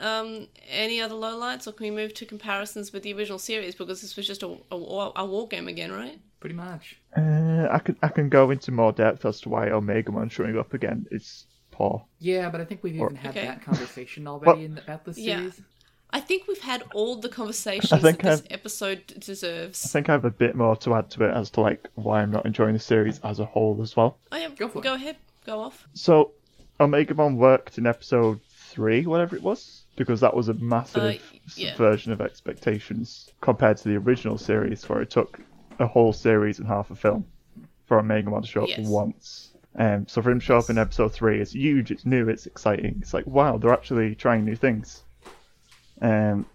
Um, 0.00 0.48
any 0.68 1.00
other 1.00 1.14
lowlights, 1.14 1.66
or 1.66 1.72
can 1.72 1.84
we 1.84 1.90
move 1.90 2.14
to 2.14 2.26
comparisons 2.26 2.92
with 2.92 3.02
the 3.02 3.12
original 3.14 3.38
series 3.38 3.74
because 3.74 4.00
this 4.00 4.16
was 4.16 4.26
just 4.26 4.42
a 4.42 4.56
a, 4.70 4.76
war- 4.76 5.12
a 5.14 5.24
war 5.24 5.46
game 5.46 5.68
again, 5.68 5.92
right? 5.92 6.18
Pretty 6.40 6.54
much. 6.56 6.96
Uh, 7.16 7.68
I 7.70 7.78
can 7.78 7.96
I 8.02 8.08
can 8.08 8.28
go 8.28 8.50
into 8.50 8.72
more 8.72 8.92
depth 8.92 9.24
as 9.24 9.40
to 9.42 9.48
why 9.48 9.68
Omegamon 9.68 10.30
showing 10.30 10.58
up 10.58 10.74
again 10.74 11.06
is 11.10 11.46
poor. 11.70 12.04
Yeah, 12.18 12.48
but 12.50 12.60
I 12.60 12.64
think 12.64 12.82
we've 12.82 12.96
even 12.96 13.14
had 13.16 13.30
Okay. 13.36 13.46
that 13.46 13.62
conversation 13.62 14.26
already 14.32 14.64
in, 14.64 14.78
about 14.78 15.04
this 15.04 15.18
Yeah. 15.18 15.36
series. 15.38 15.60
I 16.14 16.20
think 16.20 16.46
we've 16.46 16.60
had 16.60 16.82
all 16.94 17.16
the 17.16 17.28
conversations 17.30 17.92
I 17.92 17.98
that 17.98 18.18
this 18.18 18.40
I've- 18.40 18.48
episode 18.50 19.06
deserves. 19.18 19.84
I 19.86 19.88
think 19.88 20.08
I 20.08 20.12
have 20.12 20.24
a 20.24 20.30
bit 20.30 20.54
more 20.54 20.76
to 20.76 20.94
add 20.94 21.10
to 21.12 21.24
it 21.24 21.34
as 21.34 21.50
to 21.50 21.60
like 21.60 21.88
why 21.94 22.22
I'm 22.22 22.30
not 22.30 22.44
enjoying 22.44 22.74
the 22.74 22.80
series 22.80 23.18
as 23.20 23.40
a 23.40 23.44
whole 23.46 23.78
as 23.82 23.96
well. 23.96 24.18
Oh 24.32 24.36
yeah, 24.36 24.48
Go 24.50 24.68
go 24.68 24.94
ahead, 24.94 25.16
go 25.46 25.60
off. 25.60 25.86
So 25.94 26.32
Omegamon 26.80 27.36
worked 27.36 27.78
in 27.78 27.86
episode 27.86 28.40
three, 28.72 29.06
whatever 29.06 29.36
it 29.36 29.42
was, 29.42 29.84
because 29.96 30.20
that 30.20 30.34
was 30.34 30.48
a 30.48 30.54
massive 30.54 31.02
Uh, 31.02 31.38
yeah. 31.54 31.70
subversion 31.72 32.12
of 32.12 32.20
expectations 32.20 33.30
compared 33.40 33.76
to 33.78 33.88
the 33.88 33.96
original 33.96 34.38
series, 34.38 34.88
where 34.88 35.00
it 35.02 35.10
took 35.10 35.40
a 35.78 35.86
whole 35.86 36.12
series 36.12 36.58
and 36.58 36.66
half 36.68 36.90
a 36.90 36.94
film 36.94 37.24
for 37.86 38.00
Omegamon 38.02 38.42
to 38.42 38.46
show 38.48 38.62
up 38.62 38.68
Yes. 38.68 38.86
once. 38.88 39.48
Um, 39.76 40.06
so 40.06 40.20
for 40.22 40.30
him 40.30 40.40
to 40.40 40.44
show 40.44 40.58
up 40.58 40.68
in 40.70 40.76
episode 40.78 41.12
three, 41.12 41.40
it's 41.40 41.52
huge, 41.54 41.90
it's 41.90 42.04
new, 42.04 42.28
it's 42.28 42.46
exciting. 42.46 42.96
It's 43.00 43.14
like 43.14 43.26
wow, 43.26 43.56
they're 43.58 43.72
actually 43.72 44.14
trying 44.14 44.44
new 44.44 44.56
things. 44.56 45.02
Um, 46.00 46.46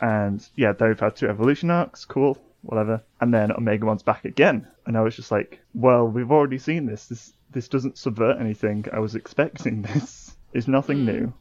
and 0.00 0.46
yeah, 0.56 0.72
they've 0.72 0.98
had 0.98 1.16
two 1.16 1.28
evolution 1.28 1.70
arcs, 1.70 2.04
cool, 2.04 2.36
whatever. 2.62 3.02
And 3.20 3.32
then 3.32 3.50
Omegamon's 3.50 4.02
back 4.02 4.24
again, 4.24 4.66
and 4.86 4.96
I 4.96 5.02
was 5.02 5.14
just 5.16 5.30
like, 5.30 5.60
well, 5.74 6.06
we've 6.08 6.32
already 6.32 6.58
seen 6.58 6.86
this. 6.86 7.06
This 7.06 7.32
this 7.50 7.68
doesn't 7.68 7.96
subvert 7.98 8.40
anything. 8.40 8.84
I 8.92 8.98
was 8.98 9.14
expecting 9.14 9.82
this. 9.88 10.36
It's 10.52 10.66
nothing 10.68 11.04
new. 11.04 11.32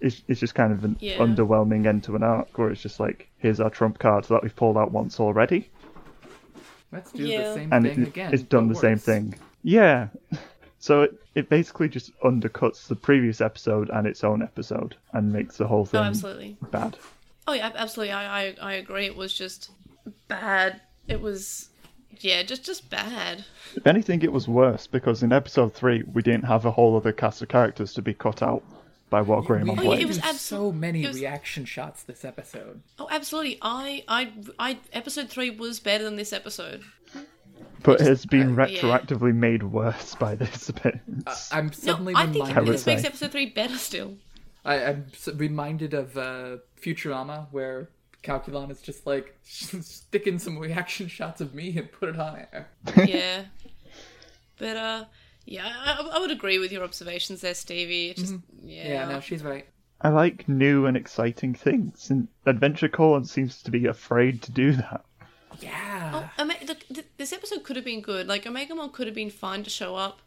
It's 0.00 0.22
it's 0.28 0.40
just 0.40 0.54
kind 0.54 0.72
of 0.72 0.84
an 0.84 0.96
Yeah. 1.00 1.18
underwhelming 1.18 1.86
end 1.86 2.04
to 2.04 2.16
an 2.16 2.22
arc, 2.22 2.58
where 2.58 2.70
it's 2.70 2.82
just 2.82 3.00
like, 3.00 3.28
here's 3.38 3.60
our 3.60 3.70
trump 3.70 3.98
card 3.98 4.24
that 4.24 4.42
we've 4.42 4.54
pulled 4.54 4.76
out 4.76 4.92
once 4.92 5.18
already, 5.20 5.68
Let's 6.92 7.12
do 7.12 7.24
Yeah. 7.26 7.48
the 7.48 7.54
same 7.54 7.72
and 7.72 7.84
thing 7.84 8.02
it, 8.02 8.08
again. 8.08 8.32
it's 8.34 8.42
done 8.42 8.68
but 8.68 8.74
the 8.74 8.80
same 8.80 8.98
thing. 8.98 9.34
Yeah. 9.62 10.08
So 10.78 11.02
it, 11.02 11.20
it 11.34 11.48
basically 11.48 11.88
just 11.88 12.12
undercuts 12.20 12.86
the 12.86 12.94
previous 12.94 13.40
episode 13.40 13.88
and 13.90 14.06
its 14.06 14.22
own 14.22 14.40
episode 14.42 14.94
and 15.14 15.32
makes 15.32 15.56
the 15.56 15.66
whole 15.66 15.84
thing 15.84 15.98
Oh, 15.98 16.02
thing 16.04 16.08
absolutely. 16.10 16.56
bad. 16.70 16.96
Oh 17.48 17.54
yeah, 17.54 17.72
absolutely. 17.74 18.12
I, 18.12 18.48
I 18.50 18.54
I 18.60 18.72
agree. 18.74 19.06
It 19.06 19.16
was 19.16 19.32
just 19.32 19.70
bad. 20.28 20.82
It 21.08 21.20
was 21.20 21.70
yeah, 22.20 22.42
just 22.44 22.62
just 22.64 22.88
bad. 22.90 23.44
If 23.74 23.86
anything, 23.86 24.22
it 24.22 24.30
was 24.32 24.46
worse 24.46 24.86
because 24.86 25.22
in 25.24 25.32
episode 25.32 25.74
three 25.74 26.04
we 26.12 26.22
didn't 26.22 26.44
have 26.44 26.66
a 26.66 26.70
whole 26.70 26.94
other 26.96 27.10
cast 27.12 27.42
of 27.42 27.48
characters 27.48 27.92
to 27.94 28.02
be 28.02 28.14
cut 28.14 28.42
out. 28.42 28.62
By 29.10 29.20
what 29.22 29.44
Graham 29.44 29.64
We 29.64 29.70
on 29.70 29.78
Oh, 29.78 29.82
yeah, 29.82 29.88
played. 29.90 30.00
it 30.02 30.06
was 30.06 30.18
do 30.18 30.22
absol- 30.24 30.34
so 30.38 30.72
many 30.72 31.06
was- 31.06 31.16
reaction 31.20 31.64
shots 31.64 32.02
this 32.02 32.24
episode. 32.24 32.82
Oh, 32.98 33.06
absolutely. 33.10 33.58
I, 33.62 34.02
I, 34.08 34.32
I. 34.58 34.78
Episode 34.92 35.28
three 35.28 35.50
was 35.50 35.78
better 35.80 36.02
than 36.04 36.16
this 36.16 36.32
episode. 36.32 36.82
but 37.82 38.00
it 38.00 38.06
has 38.06 38.26
been 38.26 38.58
uh, 38.58 38.66
yeah. 38.66 38.80
retroactively 38.80 39.34
made 39.34 39.62
worse 39.62 40.14
by 40.16 40.34
this 40.34 40.68
appearance. 40.70 41.48
I'm 41.52 41.66
No, 41.66 41.72
suddenly 41.72 42.14
I 42.16 42.26
think 42.26 42.46
reminded. 42.48 42.74
this 42.74 42.86
makes 42.86 43.04
episode 43.04 43.30
three 43.32 43.46
better 43.46 43.76
still. 43.78 44.16
I, 44.64 44.84
I'm 44.84 45.06
reminded 45.36 45.94
of 45.94 46.16
uh, 46.18 46.56
Futurama, 46.82 47.46
where 47.52 47.88
Calculon 48.24 48.72
is 48.72 48.80
just 48.80 49.06
like 49.06 49.36
stick 49.44 50.26
in 50.26 50.40
some 50.40 50.58
reaction 50.58 51.06
shots 51.06 51.40
of 51.40 51.54
me 51.54 51.76
and 51.78 51.90
put 51.92 52.08
it 52.08 52.18
on 52.18 52.44
air. 52.52 52.68
yeah. 53.06 53.42
But 54.58 54.76
uh, 54.78 55.04
yeah, 55.46 55.66
I, 55.66 56.10
I 56.14 56.18
would 56.18 56.30
agree 56.30 56.58
with 56.58 56.70
your 56.72 56.82
observations 56.84 57.40
there, 57.40 57.54
Stevie. 57.54 58.10
It's 58.10 58.20
just 58.20 58.32
yeah. 58.32 58.38
Mm-hmm. 58.38 58.92
Yeah, 58.92 59.08
no, 59.08 59.20
she's 59.20 59.42
right. 59.42 59.66
I 60.00 60.10
like 60.10 60.46
new 60.48 60.84
and 60.86 60.96
exciting 60.96 61.54
things, 61.54 62.10
and 62.10 62.28
Adventure 62.44 62.88
Corps 62.88 63.24
seems 63.24 63.62
to 63.62 63.70
be 63.70 63.86
afraid 63.86 64.42
to 64.42 64.52
do 64.52 64.72
that. 64.72 65.04
Yeah. 65.60 66.10
Oh, 66.38 66.42
Ome- 66.42 66.66
look, 66.68 66.80
th- 66.88 67.06
this 67.16 67.32
episode 67.32 67.62
could 67.64 67.76
have 67.76 67.84
been 67.84 68.02
good. 68.02 68.26
Like 68.26 68.44
Omegamon 68.44 68.92
could 68.92 69.06
have 69.06 69.14
been 69.16 69.30
fine 69.30 69.62
to 69.62 69.70
show 69.70 69.96
up, 69.96 70.20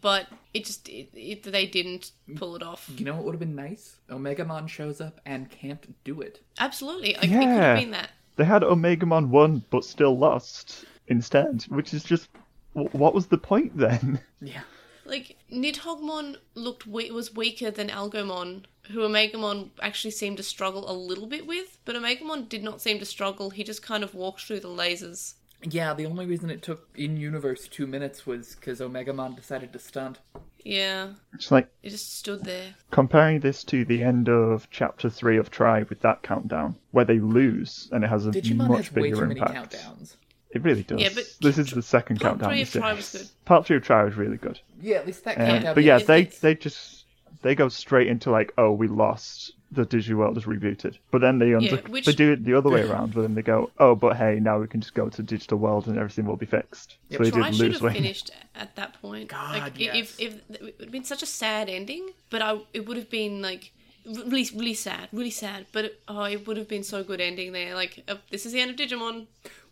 but 0.00 0.26
it 0.54 0.64
just 0.64 0.88
it, 0.88 1.10
it, 1.12 1.42
they 1.42 1.66
didn't 1.66 2.12
pull 2.36 2.56
it 2.56 2.62
off. 2.62 2.88
You 2.96 3.04
know 3.04 3.14
what 3.14 3.24
would 3.24 3.32
have 3.34 3.40
been 3.40 3.54
nice? 3.54 3.96
Omegamon 4.08 4.68
shows 4.68 5.00
up 5.02 5.20
and 5.26 5.50
can't 5.50 5.94
do 6.04 6.22
it. 6.22 6.40
Absolutely, 6.58 7.14
like, 7.14 7.24
it 7.24 7.28
could 7.28 7.42
Yeah. 7.42 7.62
have 7.74 7.78
been 7.78 7.90
that. 7.90 8.10
They 8.36 8.44
had 8.44 8.62
Omegamon 8.62 9.28
won, 9.28 9.62
but 9.70 9.84
still 9.84 10.16
lost 10.16 10.86
instead, 11.08 11.62
which 11.68 11.92
is 11.92 12.02
just 12.02 12.28
wh- 12.34 12.38
what 12.74 13.14
was 13.14 13.26
the 13.28 13.38
point 13.38 13.76
then? 13.76 14.20
Yeah. 14.40 14.60
Like 15.06 15.36
Nidhoggmon 15.52 16.36
looked 16.54 16.86
we- 16.86 17.10
was 17.10 17.34
weaker 17.34 17.70
than 17.70 17.88
Argomon, 17.88 18.64
who 18.90 19.00
Omegamon 19.00 19.70
actually 19.82 20.10
seemed 20.12 20.36
to 20.38 20.42
struggle 20.42 20.90
a 20.90 20.92
little 20.96 21.26
bit 21.26 21.46
with. 21.46 21.78
But 21.84 21.94
Omegamon 21.96 22.48
did 22.48 22.62
not 22.62 22.80
seem 22.80 22.98
to 23.00 23.04
struggle. 23.04 23.50
He 23.50 23.64
just 23.64 23.82
kind 23.82 24.02
of 24.02 24.14
walked 24.14 24.42
through 24.42 24.60
the 24.60 24.68
lasers. 24.68 25.34
Yeah, 25.62 25.92
the 25.94 26.06
only 26.06 26.24
reason 26.26 26.48
it 26.50 26.62
took 26.62 26.88
in 26.94 27.16
universe 27.18 27.68
two 27.68 27.86
minutes 27.86 28.26
was 28.26 28.54
because 28.54 28.80
Omegamon 28.80 29.36
decided 29.36 29.72
to 29.74 29.78
stunt. 29.78 30.20
Yeah, 30.64 31.10
It's 31.34 31.50
like 31.50 31.68
it 31.82 31.90
just 31.90 32.16
stood 32.18 32.44
there. 32.44 32.74
comparing 32.90 33.40
this 33.40 33.62
to 33.64 33.84
the 33.84 34.02
end 34.02 34.30
of 34.30 34.68
chapter 34.70 35.10
three 35.10 35.36
of 35.36 35.50
Tri 35.50 35.82
with 35.90 36.00
that 36.00 36.22
countdown, 36.22 36.76
where 36.92 37.04
they 37.04 37.18
lose 37.18 37.88
and 37.92 38.02
it 38.04 38.08
has 38.08 38.26
a 38.26 38.30
Digimon 38.30 38.68
much 38.68 38.86
has 38.88 38.92
way 38.94 39.02
bigger 39.02 39.16
too 39.16 39.26
many 39.26 39.40
impact. 39.40 39.72
countdowns. 39.74 40.16
It 40.54 40.62
really 40.62 40.82
does. 40.84 41.00
Yeah, 41.00 41.10
but 41.14 41.24
this 41.40 41.58
is 41.58 41.70
the 41.72 41.82
second 41.82 42.20
part 42.20 42.38
countdown. 42.38 42.50
three 42.50 42.58
in 42.60 42.62
of 42.62 42.72
Tri 42.72 42.92
was 42.94 43.12
good. 43.12 43.28
Part 43.44 43.66
three 43.66 43.76
of 43.76 43.82
Tri 43.82 44.04
was 44.04 44.14
really 44.14 44.36
good. 44.36 44.60
Yeah, 44.80 44.96
at 44.98 45.06
least 45.06 45.24
that 45.24 45.38
Um, 45.38 45.46
countdown. 45.46 45.74
but 45.74 45.84
yeah, 45.84 45.98
they 45.98 46.20
it's- 46.22 46.38
they 46.40 46.54
just 46.54 47.04
they 47.42 47.54
go 47.54 47.68
straight 47.68 48.06
into 48.06 48.30
like, 48.30 48.52
oh, 48.56 48.72
we 48.72 48.88
lost. 48.88 49.52
The 49.72 49.84
Digiworld 49.84 50.36
is 50.38 50.44
rebooted, 50.44 50.98
but 51.10 51.20
then 51.20 51.40
they 51.40 51.52
under- 51.52 51.76
which- 51.88 52.06
they 52.06 52.12
do 52.12 52.30
it 52.30 52.44
the 52.44 52.54
other 52.54 52.70
way 52.70 52.82
around. 52.88 53.12
But 53.12 53.22
then 53.22 53.34
they 53.34 53.42
go, 53.42 53.70
oh, 53.78 53.96
but 53.96 54.16
hey, 54.16 54.38
now 54.40 54.60
we 54.60 54.68
can 54.68 54.80
just 54.80 54.94
go 54.94 55.08
to 55.08 55.20
digital 55.22 55.58
world 55.58 55.88
and 55.88 55.98
everything 55.98 56.26
will 56.26 56.36
be 56.36 56.46
fixed. 56.46 56.96
Yep. 57.08 57.18
so 57.18 57.24
they 57.24 57.30
Tri 57.32 57.42
did 57.50 57.56
should 57.56 57.64
lose 57.66 57.74
have 57.74 57.82
weight. 57.82 57.92
finished 57.94 58.30
at 58.54 58.76
that 58.76 58.94
point. 59.02 59.30
God, 59.30 59.58
like, 59.58 59.72
i- 59.74 59.78
yes. 59.78 59.96
if 59.96 60.20
if 60.20 60.34
it 60.48 60.62
would 60.62 60.74
have 60.80 60.90
been 60.92 61.02
such 61.02 61.24
a 61.24 61.26
sad 61.26 61.68
ending, 61.68 62.08
but 62.30 62.40
I 62.40 62.60
it 62.72 62.86
would 62.86 62.96
have 62.96 63.10
been 63.10 63.42
like 63.42 63.72
really 64.06 64.48
really 64.54 64.74
sad, 64.74 65.08
really 65.12 65.30
sad. 65.30 65.66
But 65.72 65.84
it, 65.86 66.02
oh, 66.08 66.24
it 66.24 66.46
would 66.46 66.56
have 66.56 66.68
been 66.68 66.82
so 66.84 67.02
good 67.04 67.20
ending 67.20 67.52
there. 67.52 67.74
Like 67.74 68.02
uh, 68.08 68.16
this 68.30 68.46
is 68.46 68.52
the 68.52 68.60
end 68.60 68.70
of 68.70 68.76
Digimon. 68.76 69.26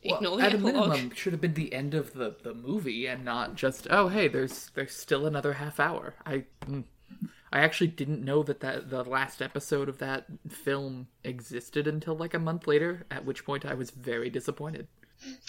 Ignore 0.04 0.30
Well, 0.32 0.36
the 0.38 0.44
at 0.44 0.54
a 0.54 0.58
minimum, 0.58 1.12
should 1.14 1.32
have 1.32 1.40
been 1.40 1.54
the 1.54 1.72
end 1.72 1.94
of 1.94 2.12
the, 2.14 2.34
the 2.42 2.54
movie 2.54 3.06
and 3.06 3.24
not 3.24 3.54
just 3.54 3.86
oh 3.90 4.08
hey 4.08 4.26
there's 4.26 4.70
there's 4.74 4.94
still 4.96 5.26
another 5.26 5.52
half 5.54 5.78
hour. 5.78 6.14
I 6.26 6.44
mm, 6.66 6.84
I 7.52 7.60
actually 7.60 7.88
didn't 7.88 8.24
know 8.24 8.42
that, 8.42 8.60
that 8.60 8.88
the 8.90 9.04
last 9.04 9.42
episode 9.42 9.88
of 9.88 9.98
that 9.98 10.26
film 10.48 11.06
existed 11.22 11.86
until 11.86 12.16
like 12.16 12.34
a 12.34 12.38
month 12.38 12.66
later. 12.66 13.04
At 13.10 13.24
which 13.24 13.44
point 13.44 13.64
I 13.66 13.74
was 13.74 13.90
very 13.90 14.30
disappointed. 14.30 14.88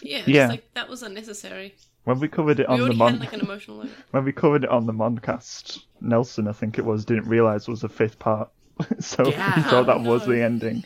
Yeah, 0.03 0.21
Yeah. 0.27 0.47
like 0.49 0.71
that 0.73 0.89
was 0.89 1.01
unnecessary. 1.01 1.75
When 2.03 2.19
we 2.19 2.27
covered 2.27 2.59
it 2.59 2.67
We 2.67 2.75
on 2.81 2.89
the 2.89 2.93
mon- 2.93 3.13
had 3.13 3.21
like 3.21 3.33
an 3.33 3.41
emotional 3.41 3.85
when 4.11 4.25
we 4.25 4.33
covered 4.33 4.65
it 4.65 4.69
on 4.69 4.85
the 4.85 4.93
Moncast, 4.93 5.85
Nelson, 6.01 6.47
I 6.47 6.51
think 6.51 6.77
it 6.77 6.85
was, 6.85 7.05
didn't 7.05 7.27
realize 7.27 7.67
was 7.67 7.81
the 7.81 7.89
fifth 7.89 8.19
part, 8.19 8.49
so 8.99 9.27
Yeah. 9.27 9.55
he 9.55 9.61
thought 9.63 9.85
that 9.87 9.97
oh, 9.97 10.09
was 10.09 10.25
the 10.25 10.41
ending. 10.41 10.83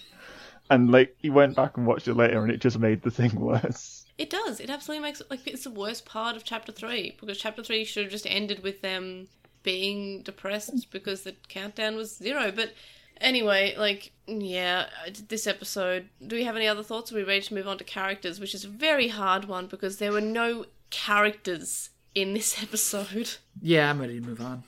And 0.70 0.92
like 0.92 1.16
he 1.22 1.30
went 1.30 1.56
back 1.56 1.78
and 1.78 1.88
watched 1.88 2.08
it 2.08 2.16
later, 2.16 2.42
and 2.42 2.52
it 2.52 2.60
just 2.60 2.78
made 2.80 3.02
the 3.02 3.12
thing 3.12 3.34
worse. 3.40 4.06
It 4.18 4.30
does. 4.30 4.60
It 4.60 4.70
absolutely 4.70 5.04
makes 5.04 5.22
it 5.22 5.30
like 5.30 5.46
it's 5.48 5.64
the 5.64 5.70
worst 5.72 6.06
part 6.06 6.36
of 6.36 6.44
chapter 6.44 6.72
three 6.72 7.16
because 7.20 7.38
chapter 7.38 7.64
three 7.64 7.86
should 7.86 8.04
have 8.04 8.12
just 8.12 8.26
ended 8.28 8.64
with 8.64 8.82
them 8.82 9.28
being 9.64 10.24
depressed 10.24 10.92
because 10.92 11.24
the 11.24 11.36
countdown 11.48 11.96
was 11.96 12.16
zero. 12.18 12.52
But 12.52 12.74
anyway, 13.22 13.76
like 13.78 14.12
yeah, 14.26 14.88
this 15.30 15.48
episode. 15.48 16.10
Do 16.26 16.36
we 16.36 16.44
have 16.44 16.56
any 16.56 16.68
other 16.68 16.84
thoughts? 16.84 17.12
Are 17.12 17.16
we 17.16 17.24
ready 17.24 17.42
to 17.42 17.54
move 17.54 17.68
on 17.68 17.78
to 17.78 17.84
characters, 17.84 18.40
which 18.40 18.54
is 18.56 18.66
a 18.66 18.70
very 18.70 19.08
hard 19.08 19.46
one 19.46 19.68
because 19.68 19.98
there 19.98 20.12
were 20.12 20.20
no 20.22 20.66
characters 20.90 21.92
in 22.16 22.34
this 22.34 22.62
episode. 22.64 23.36
Yeah, 23.62 23.90
I'm 23.90 24.00
ready 24.02 24.20
to 24.20 24.26
move 24.26 24.42
on. 24.42 24.64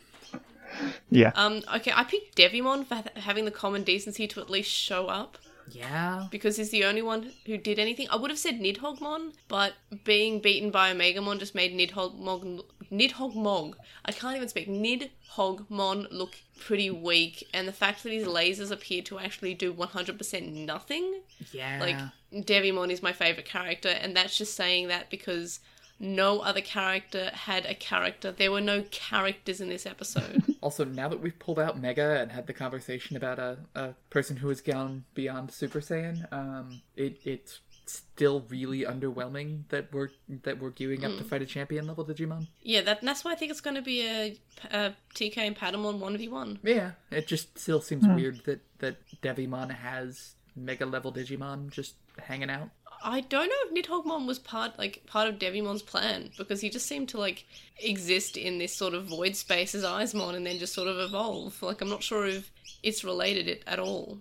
Yeah, 1.10 1.32
Um, 1.36 1.62
okay, 1.76 1.92
I 1.96 2.04
picked 2.04 2.36
Devimon 2.38 2.86
for 2.86 2.96
ha- 2.96 3.04
having 3.16 3.46
the 3.46 3.52
common 3.52 3.84
decency 3.84 4.28
to 4.28 4.42
at 4.42 4.50
least 4.50 4.72
show 4.72 5.08
up. 5.08 5.38
Yeah, 5.72 6.26
because 6.32 6.58
he's 6.58 6.72
the 6.72 6.84
only 6.86 7.04
one 7.04 7.32
who 7.46 7.56
did 7.58 7.78
anything. 7.78 8.08
I 8.10 8.16
would 8.16 8.32
have 8.32 8.40
said 8.40 8.60
Nidhoggmon, 8.60 9.34
but 9.48 9.74
being 10.04 10.40
beaten 10.40 10.72
by 10.72 10.92
Omegamon 10.92 11.38
just 11.38 11.54
made 11.54 11.78
Nidhoggmon 11.78 12.64
Nidhoggmon. 12.92 13.76
I 14.04 14.12
can't 14.12 14.36
even 14.36 14.50
speak. 14.50 14.68
Nidhoggmon 14.68 16.08
look 16.12 16.38
pretty 16.60 16.90
weak, 16.90 17.48
and 17.54 17.68
the 17.68 17.72
fact 17.74 18.04
that 18.04 18.12
his 18.12 18.28
lasers 18.28 18.72
appear 18.72 19.02
to 19.04 19.20
actually 19.20 19.54
do 19.54 19.72
100% 19.74 20.66
nothing. 20.66 21.22
yeah. 21.52 21.78
Like 21.80 22.46
Devimon 22.46 22.90
is 22.92 23.04
my 23.04 23.14
favorite 23.14 23.46
character, 23.46 23.90
and 23.90 24.16
that's 24.16 24.38
just 24.38 24.56
saying 24.56 24.88
that 24.88 25.10
because 25.10 25.60
no 26.00 26.40
other 26.40 26.62
character 26.62 27.30
had 27.34 27.66
a 27.66 27.74
character. 27.76 28.32
There 28.32 28.52
were 28.52 28.62
no 28.62 28.84
characters 28.90 29.60
in 29.62 29.70
this 29.70 29.86
episode. 29.86 30.44
Also, 30.62 30.84
now 30.84 31.08
that 31.08 31.22
we've 31.22 31.40
pulled 31.40 31.58
out 31.58 31.80
Mega 31.80 32.20
and 32.20 32.34
had 32.34 32.46
the 32.46 32.52
conversation 32.54 33.16
about 33.16 33.40
a, 33.40 33.60
a 33.76 33.94
person 34.10 34.36
who 34.36 34.50
has 34.50 34.60
gone 34.60 35.06
beyond 35.14 35.52
Super 35.52 35.80
Saiyan, 35.80 36.32
um, 36.34 36.82
it 36.98 37.18
it's 37.24 37.62
still 37.86 38.46
really 38.50 38.82
underwhelming 38.82 39.64
that 39.70 39.92
we're 39.94 40.10
that 40.44 40.60
we're 40.60 40.70
gearing 40.72 41.06
up 41.06 41.18
to 41.18 41.24
fight 41.24 41.42
a 41.42 41.46
champion 41.46 41.88
level 41.88 42.06
Digimon. 42.06 42.48
yeah, 42.62 42.82
that, 42.82 43.02
that's 43.02 43.24
why 43.24 43.32
I 43.32 43.36
think 43.36 43.52
it's 43.52 43.62
going 43.62 43.78
to 43.78 43.82
be 43.82 44.06
a, 44.06 44.38
a 44.70 44.94
TK 45.16 45.38
and 45.38 45.56
Patamon 45.56 46.00
1v1. 46.00 46.60
Yeah, 46.62 46.92
it 47.10 47.26
just 47.26 47.58
still 47.58 47.80
seems 47.80 48.06
weird 48.06 48.44
that 48.44 48.60
that 48.80 48.98
Devimon 49.22 49.72
has 49.72 50.36
Mega 50.58 50.86
level 50.86 51.14
Digimon 51.14 51.72
just 51.72 51.96
hanging 52.22 52.50
out. 52.50 52.70
I 53.04 53.22
don't 53.22 53.48
know 53.48 53.56
if 53.66 53.86
Nidhoggmon 53.86 54.26
was 54.28 54.40
part 54.40 54.78
like 54.78 55.06
part 55.06 55.28
of 55.30 55.40
Devimon's 55.40 55.82
plan 55.82 56.32
because 56.38 56.60
he 56.62 56.70
just 56.70 56.86
seemed 56.86 57.10
to 57.10 57.18
like 57.18 57.46
exist 57.78 58.36
in 58.36 58.58
this 58.58 58.76
sort 58.76 58.94
of 58.94 59.06
void 59.06 59.36
space 59.36 59.74
as 59.74 59.84
Eyesmon 59.84 60.36
and 60.36 60.46
then 60.46 60.60
just 60.60 60.74
sort 60.74 60.88
of 60.90 60.98
evolve. 61.00 61.62
Like 61.62 61.82
I'm 61.82 61.90
not 61.90 62.04
sure 62.04 62.26
if 62.26 62.52
it's 62.84 63.04
related 63.04 63.48
it 63.48 63.64
at 63.68 63.80
all. 63.80 64.20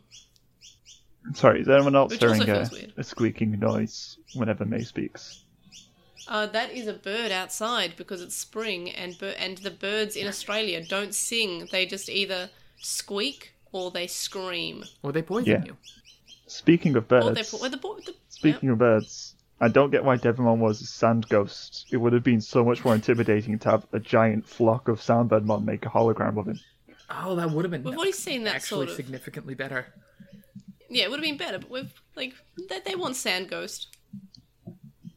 sorry. 1.34 1.60
Is 1.62 1.68
anyone 1.68 1.96
else 1.96 2.10
Which 2.12 2.20
hearing 2.20 2.48
a, 2.48 2.68
a 2.96 3.04
squeaking 3.04 3.58
noise 3.58 4.18
whenever 4.34 4.64
May 4.64 4.82
speaks? 4.84 5.44
Uh, 6.28 6.46
that 6.46 6.70
is 6.70 6.86
a 6.86 6.92
bird 6.92 7.32
outside 7.32 7.94
because 7.96 8.20
it's 8.20 8.34
spring 8.34 8.90
and 8.90 9.18
bir- 9.18 9.34
and 9.38 9.58
the 9.58 9.70
birds 9.70 10.14
in 10.14 10.26
Australia 10.28 10.84
don't 10.84 11.14
sing. 11.14 11.66
They 11.72 11.86
just 11.86 12.08
either 12.10 12.50
squeak 12.76 13.54
or 13.72 13.90
they 13.90 14.06
scream. 14.06 14.84
Or 15.02 15.10
they 15.10 15.22
poison 15.22 15.50
Yeah. 15.52 15.64
you. 15.64 15.76
Speaking 16.48 16.96
of 16.96 17.04
Or 17.12 17.20
they 17.20 17.34
birds, 17.34 17.50
put, 17.50 17.62
or 17.62 17.68
the, 17.68 17.76
bo- 17.76 17.98
the 18.04 18.14
speaking 18.28 18.70
of 18.70 18.78
birds, 18.78 19.34
I 19.60 19.68
don't 19.68 19.90
get 19.90 20.04
why 20.04 20.16
Devimon 20.16 20.58
was 20.58 20.80
a 20.80 20.86
sand 20.86 21.28
ghost. 21.28 21.86
It 21.90 21.96
would 21.98 22.12
have 22.12 22.24
been 22.24 22.40
so 22.40 22.64
much 22.64 22.84
more 22.84 22.94
intimidating 22.94 23.58
to 23.60 23.70
have 23.70 23.86
a 23.92 24.00
giant 24.00 24.46
flock 24.46 24.88
of 24.88 25.00
Soundbirdmon 25.00 25.64
make 25.64 25.84
a 25.84 25.88
hologram 25.90 26.38
of 26.38 26.46
him. 26.46 26.58
Oh, 27.10 27.34
that 27.36 27.50
would 27.50 27.64
have 27.64 27.72
been 27.72 27.82
We've 27.82 27.96
already 27.96 28.12
seen 28.12 28.44
that 28.44 28.56
actually 28.56 28.86
sort 28.86 28.88
of. 28.90 28.94
significantly 28.96 29.54
better. 29.54 29.86
Yeah, 30.90 31.04
it 31.04 31.10
would 31.10 31.18
have 31.20 31.24
been 31.24 31.36
better, 31.36 31.58
but 31.58 31.70
we've 31.70 31.92
like 32.16 32.34
they, 32.68 32.80
they 32.80 32.94
want 32.94 33.16
Sand 33.16 33.50
Ghost. 33.50 33.88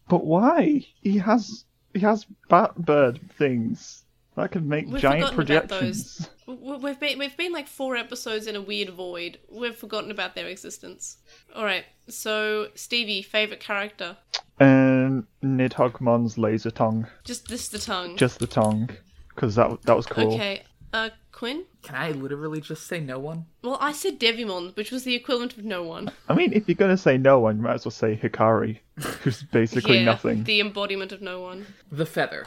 But 0.09 0.25
why? 0.25 0.85
He 1.01 1.17
has 1.17 1.63
he 1.93 1.99
has 2.01 2.25
bat 2.49 2.75
bird 2.75 3.19
things 3.37 4.03
that 4.35 4.51
can 4.51 4.67
make 4.67 4.87
We've 4.87 5.01
giant 5.01 5.33
forgotten 5.33 5.55
about 5.55 5.67
projections. 5.69 6.29
W- 6.55 6.79
We've 6.79 6.99
been 6.99 7.19
we've 7.19 7.35
been 7.37 7.51
like 7.51 7.67
four 7.67 7.95
episodes 7.95 8.47
in 8.47 8.55
a 8.55 8.61
weird 8.61 8.89
void. 8.89 9.39
We've 9.49 9.75
forgotten 9.75 10.11
about 10.11 10.35
their 10.35 10.47
existence. 10.47 11.17
All 11.55 11.65
right, 11.65 11.85
so 12.07 12.67
Stevie, 12.75 13.21
favorite 13.21 13.59
character? 13.59 14.17
Um, 14.59 15.27
Nidhoggmon's 15.43 16.37
laser 16.37 16.71
tongue, 16.71 17.07
Just 17.23 17.47
this 17.47 17.67
the 17.67 17.79
tongue. 17.79 18.15
just 18.17 18.39
the 18.39 18.47
tongue, 18.47 18.89
because 19.29 19.55
that 19.55 19.81
that 19.83 19.95
was 19.95 20.05
cool. 20.05 20.33
Okay, 20.35 20.63
uh, 20.93 21.09
Quinn. 21.31 21.63
Can 21.81 21.95
I 21.95 22.11
literally 22.11 22.61
just 22.61 22.85
say 22.85 22.99
no 22.99 23.17
one? 23.17 23.45
Well, 23.63 23.77
I 23.81 23.91
said 23.91 24.19
Devimon, 24.19 24.75
which 24.75 24.91
was 24.91 25.03
the 25.03 25.15
equivalent 25.15 25.57
of 25.57 25.65
no 25.65 25.81
one. 25.81 26.11
I 26.29 26.35
mean, 26.35 26.53
if 26.53 26.67
you're 26.67 26.75
gonna 26.75 26.97
say 26.97 27.17
no 27.17 27.39
one, 27.39 27.57
you 27.57 27.63
might 27.63 27.73
as 27.75 27.85
well 27.85 27.91
say 27.91 28.15
Hikari, 28.21 28.77
who's 29.23 29.41
basically 29.43 29.97
yeah, 29.99 30.05
nothing. 30.05 30.43
the 30.43 30.59
embodiment 30.59 31.11
of 31.11 31.21
no 31.21 31.41
one. 31.41 31.65
The 31.91 32.05
feather. 32.05 32.45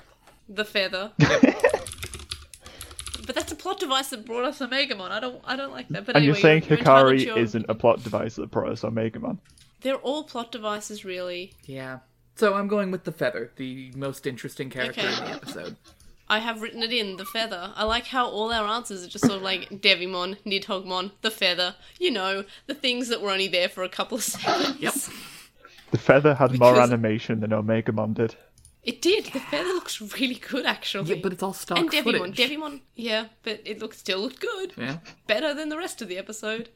The 0.48 0.64
feather. 0.64 1.10
but 3.26 3.34
that's 3.34 3.52
a 3.52 3.56
plot 3.56 3.80
device 3.80 4.08
that 4.10 4.24
brought 4.26 4.44
us 4.44 4.58
Omegamon. 4.60 5.10
I 5.10 5.20
don't, 5.20 5.40
I 5.44 5.56
don't 5.56 5.72
like 5.72 5.88
that. 5.88 6.06
But 6.06 6.16
and 6.16 6.22
anyway, 6.24 6.26
you're 6.26 6.42
saying 6.42 6.64
you're 6.68 6.78
entitled 6.78 7.12
Hikari 7.14 7.18
to 7.20 7.24
your- 7.26 7.38
isn't 7.38 7.66
a 7.68 7.74
plot 7.74 8.02
device 8.02 8.36
that 8.36 8.50
brought 8.50 8.70
us 8.72 8.82
Omegamon. 8.82 9.38
They're 9.82 9.96
all 9.96 10.24
plot 10.24 10.50
devices, 10.52 11.04
really. 11.04 11.52
Yeah. 11.66 11.98
So 12.36 12.54
I'm 12.54 12.68
going 12.68 12.90
with 12.90 13.04
the 13.04 13.12
feather, 13.12 13.52
the 13.56 13.92
most 13.94 14.26
interesting 14.26 14.70
character 14.70 15.00
Okay. 15.02 15.12
in 15.12 15.24
the 15.24 15.30
episode. 15.30 15.76
I 16.26 16.38
have 16.38 16.62
written 16.62 16.82
it 16.82 16.90
in 16.92 17.16
the 17.16 17.24
feather. 17.26 17.70
I 17.76 17.84
like 17.84 18.06
how 18.06 18.26
all 18.26 18.50
our 18.50 18.66
answers 18.66 19.04
are 19.04 19.08
just 19.08 19.26
sort 19.26 19.36
of 19.36 19.42
like 19.42 19.68
Devimon, 19.68 20.38
Nidhoggmon, 20.46 21.10
the 21.20 21.30
feather. 21.30 21.74
You 22.00 22.10
know, 22.12 22.44
the 22.66 22.74
things 22.74 23.08
that 23.08 23.20
were 23.20 23.30
only 23.30 23.46
there 23.46 23.68
for 23.68 23.82
a 23.84 23.90
couple 23.90 24.16
of 24.16 24.22
seconds. 24.24 24.80
Yep. 24.80 24.94
The 25.90 25.98
feather 25.98 26.34
had 26.34 26.58
more 26.58 26.80
animation 26.80 27.40
than 27.40 27.50
Omegamon 27.50 28.14
did. 28.14 28.36
It 28.84 29.00
did. 29.00 29.26
The 29.26 29.40
feather 29.40 29.68
looks 29.70 30.00
really 30.00 30.34
good, 30.34 30.66
actually. 30.66 31.14
Yeah, 31.14 31.20
but 31.22 31.32
it's 31.32 31.42
all 31.42 31.54
stock 31.54 31.78
and 31.78 31.90
Devimon, 31.90 32.18
footage. 32.18 32.36
Devimon, 32.36 32.80
yeah, 32.94 33.26
but 33.42 33.60
it 33.64 33.80
looked 33.80 33.96
still 33.98 34.20
looked 34.20 34.40
good. 34.40 34.72
Yeah. 34.76 34.98
Better 35.26 35.54
than 35.54 35.70
the 35.70 35.78
rest 35.78 36.02
of 36.02 36.08
the 36.08 36.18
episode. 36.18 36.68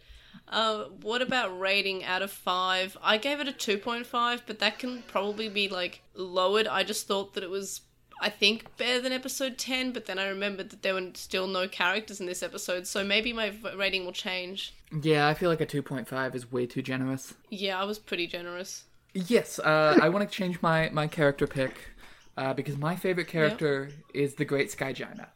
Uh, 0.49 0.85
what 1.03 1.21
about 1.21 1.59
rating 1.59 2.05
out 2.05 2.23
of 2.23 2.31
five? 2.31 2.97
I 3.03 3.19
gave 3.19 3.41
it 3.41 3.49
a 3.49 3.53
two 3.53 3.77
point 3.77 4.07
five, 4.07 4.43
but 4.47 4.59
that 4.61 4.79
can 4.79 5.03
probably 5.07 5.49
be 5.49 5.69
like 5.69 6.01
lowered. 6.15 6.67
I 6.67 6.83
just 6.83 7.07
thought 7.07 7.35
that 7.35 7.45
it 7.45 7.51
was, 7.51 7.83
I 8.23 8.31
think, 8.31 8.75
better 8.79 9.01
than 9.03 9.13
episode 9.13 9.59
ten. 9.59 9.93
But 9.93 10.07
then 10.07 10.19
I 10.19 10.29
remembered 10.29 10.71
that 10.71 10.83
there 10.83 10.95
were 10.95 11.11
still 11.15 11.47
no 11.47 11.69
characters 11.69 12.21
in 12.21 12.27
this 12.27 12.43
episode, 12.43 12.87
so 12.87 13.05
maybe 13.05 13.35
my 13.35 13.53
rating 13.77 14.07
will 14.07 14.13
change. 14.13 14.75
Yeah, 15.03 15.29
I 15.29 15.35
feel 15.35 15.51
like 15.51 15.61
a 15.61 15.67
2.5 15.67 16.35
is 16.35 16.51
way 16.51 16.65
too 16.65 16.81
generous. 16.81 17.35
Yeah, 17.51 17.79
I 17.79 17.85
was 17.85 17.99
pretty 17.99 18.27
generous. 18.27 18.85
Yes, 19.13 19.59
uh, 19.59 19.99
I 20.01 20.09
want 20.09 20.27
to 20.27 20.35
change 20.35 20.63
my, 20.63 20.89
my 20.91 21.07
character 21.07 21.47
pick 21.47 21.75
uh, 22.39 22.55
because 22.55 22.79
my 22.79 22.95
favorite 22.95 23.27
character 23.27 23.91
is 24.15 24.35
the 24.37 24.45
Great 24.45 24.71
Sky 24.71 24.93
Jaina. 24.93 25.29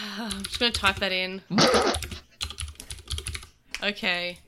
I'm 0.18 0.42
just 0.44 0.60
gonna 0.60 0.72
type 0.72 0.96
that 0.96 1.12
in. 1.12 1.42
Okay, 3.82 4.38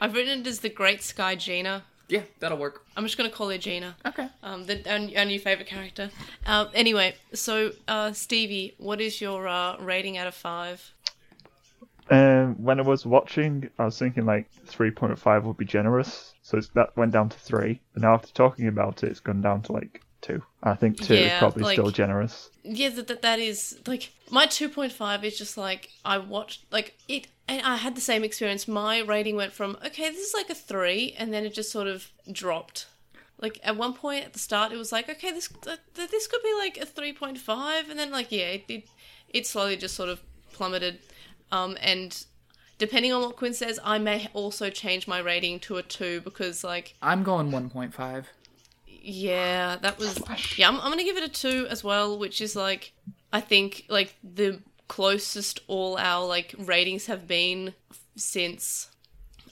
I've 0.00 0.14
written 0.14 0.40
it 0.40 0.46
as 0.46 0.60
the 0.60 0.68
Great 0.68 1.02
Sky 1.02 1.34
Gina. 1.34 1.82
Yeah, 2.08 2.22
that'll 2.40 2.58
work. 2.58 2.84
I'm 2.96 3.04
just 3.04 3.16
gonna 3.16 3.30
call 3.30 3.48
her 3.48 3.58
Gina. 3.58 3.96
Okay. 4.06 4.28
Um, 4.42 4.66
the, 4.66 4.88
our, 4.88 5.18
our 5.18 5.24
new 5.24 5.40
favorite 5.40 5.66
character. 5.66 6.10
Uh, 6.46 6.66
anyway, 6.74 7.14
so 7.32 7.72
uh, 7.88 8.12
Stevie, 8.12 8.74
what 8.78 9.00
is 9.00 9.20
your 9.20 9.48
uh, 9.48 9.76
rating 9.78 10.18
out 10.18 10.26
of 10.26 10.34
five? 10.34 10.92
Um, 12.10 12.56
when 12.62 12.80
I 12.80 12.82
was 12.82 13.06
watching, 13.06 13.70
I 13.78 13.84
was 13.84 13.98
thinking 13.98 14.26
like 14.26 14.48
3.5 14.66 15.44
would 15.44 15.56
be 15.56 15.64
generous, 15.64 16.34
so 16.42 16.58
it's, 16.58 16.68
that 16.70 16.96
went 16.96 17.12
down 17.12 17.28
to 17.28 17.38
three. 17.38 17.80
But 17.92 18.02
now 18.02 18.14
after 18.14 18.32
talking 18.32 18.66
about 18.66 19.04
it, 19.04 19.10
it's 19.10 19.20
gone 19.20 19.40
down 19.40 19.62
to 19.62 19.72
like 19.72 20.02
two. 20.20 20.42
I 20.62 20.74
think 20.74 21.00
two 21.00 21.14
is 21.14 21.32
probably 21.38 21.64
like- 21.64 21.74
still 21.74 21.90
generous. 21.90 22.50
Yeah, 22.62 22.90
that, 22.90 23.08
that 23.08 23.22
that 23.22 23.38
is 23.38 23.78
like 23.86 24.12
my 24.30 24.46
two 24.46 24.68
point 24.68 24.92
five 24.92 25.24
is 25.24 25.38
just 25.38 25.56
like 25.56 25.90
I 26.04 26.18
watched 26.18 26.64
like 26.70 26.96
it, 27.08 27.28
and 27.48 27.62
I 27.62 27.76
had 27.76 27.94
the 27.94 28.00
same 28.00 28.22
experience. 28.24 28.68
My 28.68 29.00
rating 29.00 29.36
went 29.36 29.52
from 29.52 29.76
okay, 29.84 30.10
this 30.10 30.28
is 30.28 30.34
like 30.34 30.50
a 30.50 30.54
three, 30.54 31.14
and 31.18 31.32
then 31.32 31.44
it 31.44 31.54
just 31.54 31.72
sort 31.72 31.86
of 31.86 32.10
dropped. 32.30 32.86
Like 33.40 33.58
at 33.64 33.76
one 33.76 33.94
point 33.94 34.24
at 34.26 34.34
the 34.34 34.38
start, 34.38 34.72
it 34.72 34.76
was 34.76 34.92
like 34.92 35.08
okay, 35.08 35.32
this 35.32 35.48
th- 35.48 35.78
th- 35.94 36.10
this 36.10 36.26
could 36.26 36.42
be 36.42 36.54
like 36.58 36.76
a 36.76 36.86
three 36.86 37.12
point 37.12 37.38
five, 37.38 37.88
and 37.88 37.98
then 37.98 38.10
like 38.10 38.30
yeah, 38.30 38.50
it, 38.50 38.64
it 38.68 38.88
it 39.30 39.46
slowly 39.46 39.76
just 39.76 39.94
sort 39.94 40.10
of 40.10 40.20
plummeted. 40.52 40.98
Um, 41.50 41.76
and 41.80 42.24
depending 42.78 43.12
on 43.12 43.22
what 43.22 43.36
Quinn 43.36 43.54
says, 43.54 43.80
I 43.82 43.98
may 43.98 44.28
also 44.34 44.70
change 44.70 45.08
my 45.08 45.18
rating 45.18 45.60
to 45.60 45.78
a 45.78 45.82
two 45.82 46.20
because 46.20 46.62
like 46.62 46.94
I'm 47.00 47.22
going 47.22 47.50
1.5. 47.50 48.24
yeah, 49.02 49.76
that 49.82 49.98
was. 49.98 50.20
Yeah, 50.56 50.68
I'm, 50.68 50.76
I'm 50.80 50.90
gonna 50.90 51.04
give 51.04 51.16
it 51.16 51.24
a 51.24 51.28
two 51.28 51.66
as 51.70 51.82
well, 51.84 52.18
which 52.18 52.40
is 52.40 52.54
like, 52.56 52.92
I 53.32 53.40
think 53.40 53.84
like 53.88 54.14
the 54.22 54.60
closest 54.88 55.60
all 55.68 55.96
our 55.98 56.26
like 56.26 56.54
ratings 56.58 57.06
have 57.06 57.26
been 57.28 57.74
since. 58.16 58.88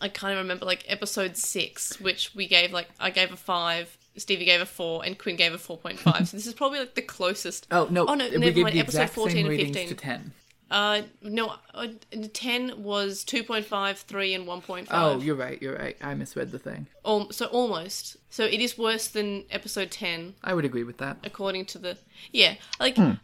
I 0.00 0.08
kind 0.08 0.32
of 0.34 0.38
remember 0.44 0.64
like 0.64 0.84
episode 0.88 1.36
six, 1.36 1.98
which 2.00 2.34
we 2.34 2.46
gave 2.46 2.72
like 2.72 2.88
I 3.00 3.10
gave 3.10 3.32
a 3.32 3.36
five, 3.36 3.96
Stevie 4.16 4.44
gave 4.44 4.60
a 4.60 4.66
four, 4.66 5.04
and 5.04 5.18
Quinn 5.18 5.36
gave 5.36 5.52
a 5.54 5.58
four 5.58 5.76
point 5.76 5.98
five. 5.98 6.28
so 6.28 6.36
this 6.36 6.46
is 6.46 6.54
probably 6.54 6.78
like 6.78 6.94
the 6.94 7.02
closest. 7.02 7.66
Oh, 7.70 7.88
no, 7.90 8.06
Oh, 8.06 8.14
no, 8.14 8.24
we 8.28 8.36
never 8.38 8.52
gave 8.52 8.62
mind, 8.64 8.78
episode 8.78 8.98
exact 9.02 9.14
14 9.14 9.32
same 9.34 9.46
and 9.46 9.48
ratings 9.50 9.76
15. 9.76 9.88
to 9.88 9.94
10. 9.94 10.32
Uh, 10.70 11.02
no, 11.22 11.54
uh, 11.74 11.86
ten 12.34 12.82
was 12.82 13.24
2.5, 13.24 13.96
3, 13.96 14.34
and 14.34 14.46
1.5. 14.46 14.86
Oh, 14.90 15.18
you're 15.20 15.34
right, 15.34 15.60
you're 15.62 15.76
right. 15.76 15.96
I 16.02 16.12
misread 16.14 16.50
the 16.50 16.58
thing. 16.58 16.86
Al- 17.06 17.32
so 17.32 17.46
almost. 17.46 18.16
So 18.28 18.44
it 18.44 18.60
is 18.60 18.76
worse 18.76 19.08
than 19.08 19.44
episode 19.50 19.90
ten. 19.90 20.34
I 20.44 20.52
would 20.54 20.64
agree 20.66 20.84
with 20.84 20.98
that. 20.98 21.16
according 21.24 21.64
to 21.66 21.78
the 21.78 21.96
yeah 22.32 22.54
like 22.78 22.96
Yeah. 22.98 23.16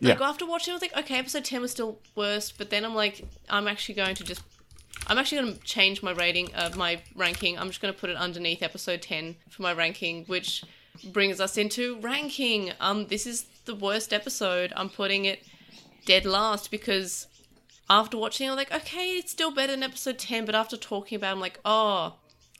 like 0.00 0.20
after 0.20 0.44
watching 0.44 0.72
I 0.72 0.74
was 0.74 0.82
like 0.82 0.96
okay 0.96 1.18
episode 1.18 1.44
10 1.44 1.60
was 1.62 1.70
still 1.70 1.98
worse 2.14 2.50
but 2.52 2.68
then 2.70 2.84
I'm 2.84 2.94
like 2.94 3.24
I'm 3.48 3.66
actually 3.68 3.94
going 3.94 4.14
to 4.16 4.24
just 4.24 4.42
I'm 5.06 5.16
actually 5.16 5.40
going 5.42 5.54
to 5.56 5.60
change 5.64 6.02
my 6.02 6.12
rating 6.12 6.52
of 6.54 6.76
my 6.76 7.00
ranking 7.14 7.58
I'm 7.58 7.68
just 7.68 7.80
going 7.80 7.94
to 7.94 7.98
put 7.98 8.10
it 8.10 8.16
underneath 8.16 8.62
episode 8.62 9.00
10 9.00 9.36
for 9.48 9.62
my 9.62 9.72
ranking 9.72 10.24
which 10.26 10.62
brings 11.04 11.40
us 11.40 11.56
into 11.56 11.98
ranking 12.00 12.72
um 12.80 13.06
this 13.06 13.26
is 13.26 13.46
the 13.64 13.74
worst 13.74 14.12
episode 14.12 14.72
I'm 14.76 14.90
putting 14.90 15.24
it 15.24 15.42
dead 16.04 16.24
last 16.24 16.70
because 16.70 17.26
after 17.90 18.16
watching 18.16 18.48
I'm 18.48 18.56
like 18.56 18.72
okay 18.72 19.16
it's 19.18 19.32
still 19.32 19.50
better 19.50 19.72
than 19.72 19.82
episode 19.82 20.18
10 20.18 20.44
but 20.44 20.54
after 20.54 20.76
talking 20.76 21.16
about 21.16 21.28
it, 21.28 21.32
I'm 21.32 21.40
like 21.40 21.60
oh 21.64 22.14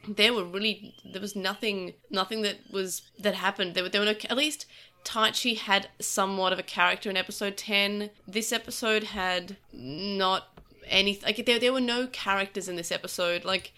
there 0.09 0.32
were 0.32 0.45
really 0.45 0.95
there 1.05 1.20
was 1.20 1.36
nothing 1.36 1.95
nothing 2.11 2.43
that 2.43 2.59
was 2.70 3.03
that 3.18 3.34
happened. 3.34 3.74
There 3.74 3.84
were 3.84 3.88
there 3.88 4.01
were 4.01 4.07
no 4.07 4.14
at 4.28 4.36
least 4.36 4.66
Taichi 5.05 5.59
had 5.59 5.88
somewhat 6.01 6.53
of 6.53 6.59
a 6.59 6.62
character 6.62 7.11
in 7.11 7.16
episode 7.16 7.57
10 7.57 8.11
this 8.26 8.53
episode 8.53 9.05
had 9.05 9.57
not 9.72 10.49
any 10.86 11.18
like 11.22 11.45
there, 11.47 11.59
there 11.59 11.72
were 11.72 11.80
no 11.80 12.07
characters 12.07 12.68
in 12.68 12.76
this 12.76 12.93
episode. 12.93 13.45
Like 13.45 13.72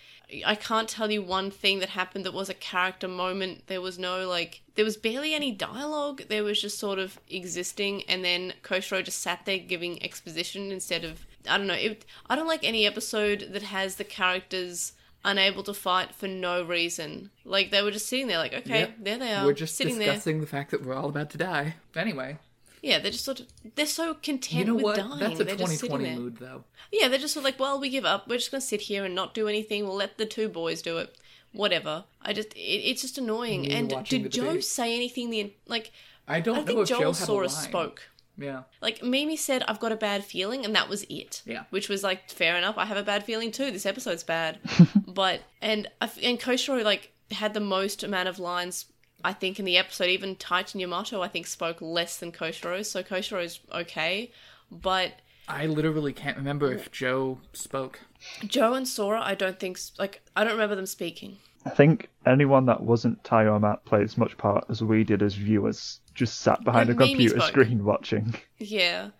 I 0.45 0.55
can't 0.55 0.89
tell 0.89 1.11
you 1.11 1.23
one 1.23 1.51
thing 1.51 1.79
that 1.81 1.91
happened 1.91 2.25
that 2.27 2.33
was 2.35 2.49
a 2.49 2.55
character 2.55 3.09
moment. 3.09 3.67
There 3.67 3.81
was 3.81 3.99
no 3.99 4.27
like 4.29 4.63
there 4.75 4.85
was 4.85 4.97
barely 4.97 5.35
any 5.35 5.53
dialogue. 5.53 6.23
There 6.29 6.43
was 6.45 6.61
just 6.61 6.79
sort 6.79 6.99
of 6.99 7.21
existing 7.29 8.03
and 8.09 8.25
then 8.25 8.55
Koshiro 8.63 9.05
just 9.05 9.21
sat 9.23 9.45
there 9.45 9.59
giving 9.59 10.03
exposition 10.03 10.73
instead 10.73 11.05
of 11.05 11.27
I 11.49 11.59
don't 11.59 11.67
know. 11.67 11.75
It, 11.75 12.05
I 12.29 12.37
don't 12.37 12.47
like 12.49 12.65
any 12.65 12.87
episode 12.87 13.49
that 13.53 13.63
has 13.63 13.97
the 13.97 14.05
characters 14.05 14.93
unable 15.27 15.63
to 15.63 15.75
fight 15.75 16.15
for 16.15 16.27
no 16.29 16.63
reason. 16.63 17.31
Like 17.45 17.71
they 17.71 17.83
were 17.83 17.91
just 17.91 18.09
sitting 18.09 18.27
there 18.27 18.39
like 18.39 18.55
okay, 18.55 18.81
Yep. 18.81 18.95
there 19.01 19.19
they 19.19 19.33
are. 19.35 19.45
We're 19.45 19.53
just 19.53 19.77
sitting 19.77 19.99
there. 19.99 20.09
discussing 20.13 20.41
the 20.41 20.47
fact 20.47 20.71
that 20.71 20.85
we're 20.85 20.95
all 20.95 21.09
about 21.09 21.31
to 21.31 21.39
die. 21.39 21.75
Anyway, 21.95 22.39
Yeah, 22.85 22.99
they're 22.99 23.13
just 23.13 23.25
sort 23.25 23.41
of 23.41 23.47
they're 23.77 23.87
so 23.87 24.13
content 24.13 24.53
you 24.53 24.65
know 24.67 24.75
with 24.75 24.85
what? 24.85 24.97
dying. 24.97 25.19
That's 25.19 25.41
a 25.41 25.45
they're 25.45 25.57
just 25.57 25.81
2020 25.81 26.05
there. 26.05 26.17
mood, 26.17 26.37
though. 26.37 26.65
Yeah, 26.93 27.09
they're 27.09 27.19
just 27.19 27.33
sort 27.33 27.41
of 27.43 27.45
like, 27.47 27.59
well, 27.59 27.81
we 27.81 27.89
give 27.89 28.05
up. 28.05 28.29
We're 28.29 28.37
just 28.37 28.51
gonna 28.51 28.61
sit 28.61 28.83
here 28.83 29.07
and 29.07 29.15
not 29.15 29.33
do 29.33 29.49
anything. 29.49 29.85
We'll 29.85 29.97
let 29.97 30.19
the 30.19 30.27
two 30.27 30.51
boys 30.51 30.83
do 30.83 30.99
it. 30.99 31.17
Whatever. 31.53 32.05
I 32.21 32.35
just, 32.35 32.53
it, 32.53 32.59
it's 32.59 33.01
just 33.01 33.17
annoying. 33.17 33.63
Me 33.63 33.73
and 33.73 33.89
did 34.07 34.31
Joe 34.31 34.49
debate. 34.49 34.65
say 34.65 34.95
anything? 34.95 35.31
The 35.31 35.55
like, 35.67 35.93
I 36.29 36.41
don't 36.41 36.57
I 36.57 36.61
know 36.61 36.67
think 36.67 36.79
if 36.81 36.89
Joe 36.89 37.01
Joel 37.01 37.11
a 37.13 37.15
Sora 37.15 37.49
spoke. 37.49 38.03
Yeah. 38.37 38.65
Like 38.83 39.03
Mimi 39.03 39.37
said, 39.37 39.63
I've 39.67 39.81
got 39.81 39.93
a 39.93 39.97
bad 39.97 40.25
feeling, 40.25 40.65
and 40.65 40.75
that 40.75 40.89
was 40.89 41.05
it. 41.09 41.43
Yeah. 41.47 41.65
Which 41.71 41.89
was 41.89 42.03
like 42.03 42.29
fair 42.31 42.57
enough. 42.57 42.77
I 42.77 42.85
have 42.85 42.97
a 42.97 43.03
bad 43.03 43.25
feeling 43.25 43.51
too. 43.51 43.71
This 43.71 43.87
episode's 43.87 44.25
bad, 44.25 44.59
but 45.07 45.41
and 45.63 45.89
and 46.23 46.39
Koshiro 46.39 46.85
like 46.85 47.13
had 47.31 47.55
the 47.55 47.61
most 47.61 48.03
amount 48.03 48.29
of 48.29 48.39
lines. 48.39 48.87
I 49.25 49.33
think 49.33 49.59
in 49.59 49.65
the 49.65 49.79
episode, 49.79 50.09
even 50.09 50.37
Titan 50.37 50.81
Yamato, 50.81 51.23
I 51.23 51.29
think 51.29 51.47
spoke 51.47 51.81
less 51.81 52.19
than 52.19 52.31
Koshiro. 52.31 52.85
So 52.85 53.03
Koshiro's 53.03 53.61
okay, 53.73 54.31
but 54.71 55.15
I 55.49 55.67
literally 55.67 56.13
can't 56.13 56.37
remember 56.37 56.71
if 56.73 56.93
Joe 56.93 57.39
spoke. 57.55 58.01
Joe 58.47 58.75
and 58.75 58.87
Sora, 58.87 59.23
I 59.23 59.35
don't 59.35 59.59
think 59.59 59.79
like 59.99 60.23
I 60.37 60.45
don't 60.45 60.53
remember 60.53 60.77
them 60.77 60.87
speaking. 60.87 61.39
I 61.67 61.71
think 61.71 62.11
anyone 62.27 62.67
that 62.67 62.83
wasn't 62.83 63.23
Tayo 63.23 63.55
or 63.55 63.61
Matt 63.61 63.87
played 63.87 64.03
as 64.03 64.19
much 64.19 64.37
part 64.37 64.67
as 64.69 64.83
we 64.83 65.03
did 65.03 65.23
as 65.23 65.35
viewers, 65.35 66.01
just 66.13 66.43
sat 66.43 66.63
behind 66.63 66.91
Like 66.91 66.97
a 66.97 67.07
computer 67.07 67.41
screen 67.41 67.85
watching. 67.85 68.35
Yeah, 68.59 69.11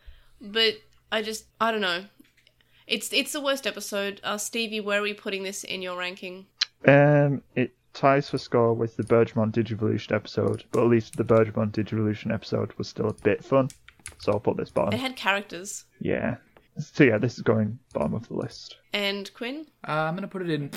but 0.41 0.75
I 1.11 1.23
just 1.23 1.47
I 1.61 1.71
don't 1.71 1.81
know. 1.81 2.05
It's 2.87 3.13
it's 3.13 3.33
the 3.33 3.41
worst 3.41 3.67
episode. 3.67 4.21
Uh, 4.23 4.37
Stevie, 4.37 4.81
where 4.81 5.01
are 5.01 5.03
we 5.03 5.15
putting 5.15 5.43
this 5.43 5.65
in 5.65 5.81
your 5.81 5.97
ranking? 5.97 6.47
Um, 6.87 7.43
it 7.55 7.75
ties 7.95 8.29
for 8.29 8.39
score 8.39 8.75
with 8.75 8.97
the 8.97 9.05
Bergemon 9.05 9.53
Digivolution 9.53 10.13
episode, 10.13 10.65
but 10.73 10.83
at 10.83 10.89
least 10.89 11.17
the 11.17 11.25
Bergemon 11.25 11.71
Digivolution 11.71 12.33
episode 12.33 12.73
was 12.77 12.89
still 12.89 13.09
a 13.09 13.15
bit 13.15 13.43
fun. 13.43 13.69
So 14.19 14.33
I'll 14.33 14.41
put 14.41 14.57
this 14.57 14.71
bottom. 14.71 14.93
It 14.93 15.01
had 15.01 15.17
characters. 15.17 15.85
Yeah. 16.01 16.37
So 16.79 17.05
yeah, 17.05 17.19
this 17.19 17.35
is 17.35 17.43
going 17.43 17.79
bottom 17.93 18.15
of 18.15 18.29
the 18.29 18.35
list. 18.35 18.77
And 18.93 19.33
Quinn. 19.33 19.67
Uh, 19.87 19.93
I'm 19.93 20.15
gonna 20.15 20.29
put 20.29 20.43
it 20.43 20.51
in 20.51 20.71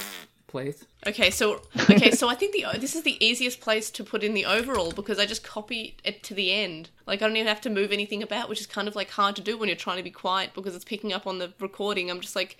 place. 0.48 0.86
Okay, 1.06 1.30
so 1.30 1.62
okay, 1.90 2.12
so 2.12 2.30
I 2.30 2.36
think 2.36 2.54
the 2.54 2.80
this 2.80 2.96
is 2.96 3.04
the 3.04 3.24
easiest 3.24 3.60
place 3.62 3.90
to 3.92 4.04
put 4.04 4.24
in 4.24 4.34
the 4.34 4.46
overall 4.46 4.92
because 4.92 5.20
I 5.20 5.26
just 5.26 5.44
copy 5.44 5.98
it 6.04 6.24
to 6.24 6.34
the 6.34 6.52
end. 6.52 6.90
Like 7.06 7.22
I 7.22 7.28
don't 7.28 7.36
even 7.36 7.48
have 7.48 7.62
to 7.62 7.70
move 7.70 7.92
anything 7.92 8.24
about, 8.24 8.48
which 8.48 8.62
is 8.62 8.68
kind 8.68 8.88
of 8.88 8.96
like 8.96 9.10
hard 9.10 9.36
to 9.38 9.42
do 9.42 9.58
when 9.58 9.70
you're 9.70 9.76
trying 9.76 9.98
to 9.98 10.04
be 10.04 10.12
quiet 10.12 10.52
because 10.54 10.76
it's 10.76 10.86
picking 10.86 11.14
up 11.14 11.28
on 11.28 11.40
the 11.40 11.54
recording. 11.60 12.10
I'm 12.10 12.22
just 12.22 12.36
like, 12.36 12.58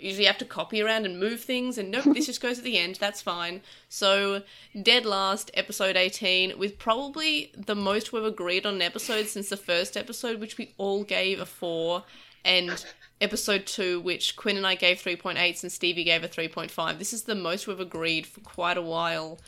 usually 0.00 0.26
have 0.26 0.38
to 0.38 0.44
copy 0.44 0.82
around 0.82 1.06
and 1.06 1.18
move 1.18 1.40
things, 1.40 1.78
and 1.78 1.90
nope, 1.90 2.04
this 2.04 2.26
just 2.26 2.40
goes 2.40 2.58
at 2.58 2.64
the 2.64 2.78
end. 2.78 2.96
That's 2.96 3.22
fine. 3.22 3.62
So, 3.88 4.42
dead 4.80 5.06
last, 5.06 5.50
episode 5.54 5.96
18, 5.96 6.58
with 6.58 6.78
probably 6.78 7.52
the 7.56 7.74
most 7.74 8.12
we've 8.12 8.24
agreed 8.24 8.66
on 8.66 8.76
an 8.76 8.82
episode 8.82 9.26
since 9.26 9.48
the 9.48 9.56
first 9.56 9.96
episode, 9.96 10.40
which 10.40 10.58
we 10.58 10.74
all 10.78 11.04
gave 11.04 11.40
a 11.40 11.46
4, 11.46 12.04
and 12.44 12.84
episode 13.20 13.66
2, 13.66 14.00
which 14.00 14.36
Quinn 14.36 14.56
and 14.56 14.66
I 14.66 14.74
gave 14.74 14.98
3.8s 14.98 15.62
and 15.62 15.70
Stevie 15.70 16.04
gave 16.04 16.24
a 16.24 16.28
3.5. 16.28 16.98
This 16.98 17.12
is 17.12 17.24
the 17.24 17.34
most 17.34 17.66
we've 17.66 17.80
agreed 17.80 18.26
for 18.26 18.40
quite 18.40 18.78
a 18.78 18.82
while 18.82 19.38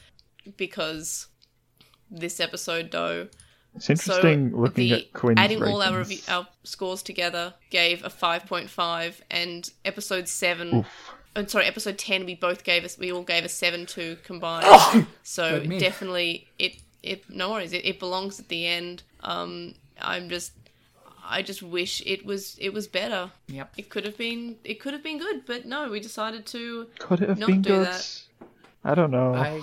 because 0.56 1.28
this 2.10 2.40
episode, 2.40 2.90
though, 2.90 3.28
It's 3.74 3.88
interesting 3.90 4.50
so 4.50 4.56
looking 4.56 4.88
the, 4.88 4.92
at 4.94 5.12
Quinn's 5.12 5.38
adding 5.40 5.62
all 5.62 5.82
our 5.82 5.90
ratings. 5.98 6.10
review, 6.10 6.34
our 6.34 6.46
scores 6.64 7.02
together 7.02 7.54
gave 7.70 8.04
a 8.04 8.08
5.5 8.10 9.14
and 9.30 9.70
episode 9.84 10.28
7 10.28 10.74
Oof. 10.74 10.86
I'm 11.34 11.48
sorry 11.48 11.64
episode 11.66 11.96
10 11.98 12.26
we 12.26 12.34
both 12.34 12.64
gave 12.64 12.84
us 12.84 12.98
we 12.98 13.10
all 13.10 13.22
gave 13.22 13.44
a 13.44 13.48
7 13.48 13.86
to 13.86 14.16
combined 14.24 15.06
so 15.22 15.64
definitely 15.64 16.46
it 16.58 16.76
it 17.02 17.28
no 17.30 17.50
worries 17.50 17.72
it, 17.72 17.84
it 17.86 17.98
belongs 17.98 18.38
at 18.38 18.48
the 18.48 18.66
end 18.66 19.02
um 19.22 19.74
I'm 20.00 20.28
just 20.28 20.52
I 21.24 21.40
just 21.40 21.62
wish 21.62 22.02
it 22.04 22.26
was 22.26 22.56
it 22.60 22.70
was 22.74 22.86
better 22.86 23.30
Yep. 23.48 23.72
it 23.78 23.88
could 23.88 24.04
have 24.04 24.18
been 24.18 24.56
it 24.64 24.80
could 24.80 24.92
have 24.92 25.02
been 25.02 25.18
good 25.18 25.46
but 25.46 25.64
no 25.64 25.88
we 25.90 26.00
decided 26.00 26.44
to 26.46 26.88
Could 26.98 27.22
it 27.22 27.28
have 27.30 27.38
not 27.38 27.46
been 27.46 27.62
do 27.62 27.70
good? 27.70 27.86
that. 27.86 28.20
I 28.84 28.94
don't 28.96 29.12
know. 29.12 29.32
I, 29.32 29.60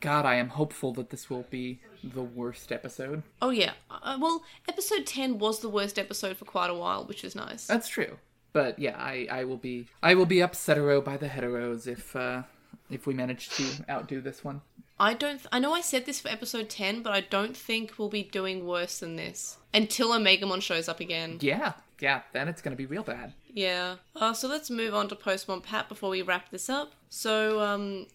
God, 0.00 0.26
I 0.26 0.34
am 0.34 0.48
hopeful 0.48 0.92
that 0.94 1.10
this 1.10 1.30
will 1.30 1.46
be 1.48 1.78
the 2.02 2.22
worst 2.22 2.72
episode. 2.72 3.22
oh 3.42 3.50
yeah 3.50 3.72
uh, 3.90 4.16
well 4.20 4.42
episode 4.68 5.06
10 5.06 5.38
was 5.38 5.60
the 5.60 5.68
worst 5.68 5.98
episode 5.98 6.36
for 6.36 6.44
quite 6.44 6.70
a 6.70 6.74
while 6.74 7.04
which 7.04 7.24
is 7.24 7.34
nice 7.34 7.66
That's 7.66 7.88
true. 7.88 8.18
But 8.54 8.78
yeah, 8.78 8.96
I, 8.98 9.28
I 9.30 9.44
will 9.44 9.58
be 9.58 9.86
I 10.02 10.14
will 10.14 10.26
be 10.26 10.36
upsetero 10.36 11.04
by 11.04 11.16
the 11.18 11.28
heteros 11.28 11.86
if 11.86 12.16
uh, 12.16 12.42
if 12.90 13.06
we 13.06 13.12
manage 13.12 13.50
to 13.50 13.64
outdo 13.88 14.20
this 14.22 14.42
one. 14.42 14.62
I 14.98 15.12
don't. 15.14 15.40
I 15.52 15.58
know 15.60 15.74
I 15.74 15.82
said 15.82 16.06
this 16.06 16.18
for 16.18 16.28
episode 16.28 16.68
ten, 16.70 17.02
but 17.02 17.12
I 17.12 17.20
don't 17.20 17.54
think 17.56 17.98
we'll 17.98 18.08
be 18.08 18.24
doing 18.24 18.66
worse 18.66 18.98
than 19.00 19.16
this 19.16 19.58
until 19.74 20.08
Omegamon 20.10 20.62
shows 20.62 20.88
up 20.88 20.98
again. 20.98 21.38
Yeah, 21.40 21.74
yeah. 22.00 22.22
Then 22.32 22.48
it's 22.48 22.62
gonna 22.62 22.74
be 22.74 22.86
real 22.86 23.02
bad. 23.04 23.34
Yeah. 23.52 23.96
Uh, 24.16 24.32
so 24.32 24.48
let's 24.48 24.70
move 24.70 24.94
on 24.94 25.08
to 25.08 25.14
Postmon 25.14 25.62
Pat 25.62 25.88
before 25.88 26.10
we 26.10 26.22
wrap 26.22 26.50
this 26.50 26.68
up. 26.70 26.92
So, 27.10 27.60
um, 27.60 28.06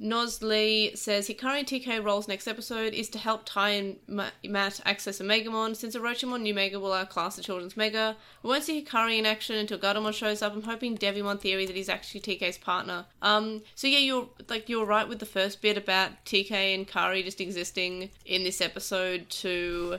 Noz 0.00 0.42
Lee 0.42 0.94
says 0.94 1.26
Hikari 1.26 1.60
and 1.60 1.66
TK 1.66 2.04
roles 2.04 2.28
next 2.28 2.46
episode 2.46 2.92
is 2.92 3.08
to 3.10 3.18
help 3.18 3.42
Ty 3.46 3.70
and 3.70 3.96
Ma- 4.06 4.30
Matt 4.44 4.80
access 4.84 5.20
Omegamon. 5.20 5.74
Since 5.74 5.96
Orochimon 5.96 6.42
New 6.42 6.52
Mega 6.52 6.78
will 6.78 6.92
outclass 6.92 7.36
the 7.36 7.42
Children's 7.42 7.76
Mega, 7.78 8.14
we 8.42 8.50
won't 8.50 8.64
see 8.64 8.84
Hikari 8.84 9.18
in 9.18 9.24
action 9.24 9.56
until 9.56 9.78
Gatomon 9.78 10.12
shows 10.12 10.42
up. 10.42 10.52
I'm 10.52 10.62
hoping 10.62 10.98
Devimon 10.98 11.40
theory 11.40 11.64
that 11.64 11.74
he's 11.74 11.88
actually 11.88 12.20
TK's 12.20 12.58
partner. 12.58 13.06
Um, 13.22 13.62
so 13.74 13.86
yeah, 13.86 13.98
you're 13.98 14.28
like 14.50 14.68
you're 14.68 14.84
right 14.84 15.08
with 15.08 15.18
the 15.18 15.26
first 15.26 15.62
bit 15.62 15.78
about 15.78 16.24
TK 16.26 16.74
and 16.74 16.86
Kari 16.86 17.22
just 17.22 17.40
existing 17.40 18.10
in 18.26 18.44
this 18.44 18.60
episode 18.60 19.30
to 19.30 19.98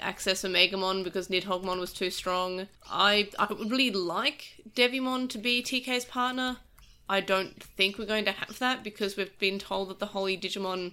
access 0.00 0.42
Omegamon 0.42 1.02
because 1.02 1.26
Nidhoggmon 1.26 1.80
was 1.80 1.92
too 1.92 2.10
strong. 2.10 2.68
I 2.88 3.30
I 3.36 3.46
would 3.52 3.70
really 3.70 3.90
like 3.90 4.62
Devimon 4.76 5.28
to 5.30 5.38
be 5.38 5.60
TK's 5.60 6.04
partner. 6.04 6.58
I 7.08 7.20
don't 7.20 7.62
think 7.62 7.98
we're 7.98 8.06
going 8.06 8.24
to 8.26 8.32
have 8.32 8.58
that 8.58 8.82
because 8.82 9.16
we've 9.16 9.38
been 9.38 9.58
told 9.58 9.90
that 9.90 9.98
the 9.98 10.06
Holy 10.06 10.36
Digimon 10.38 10.92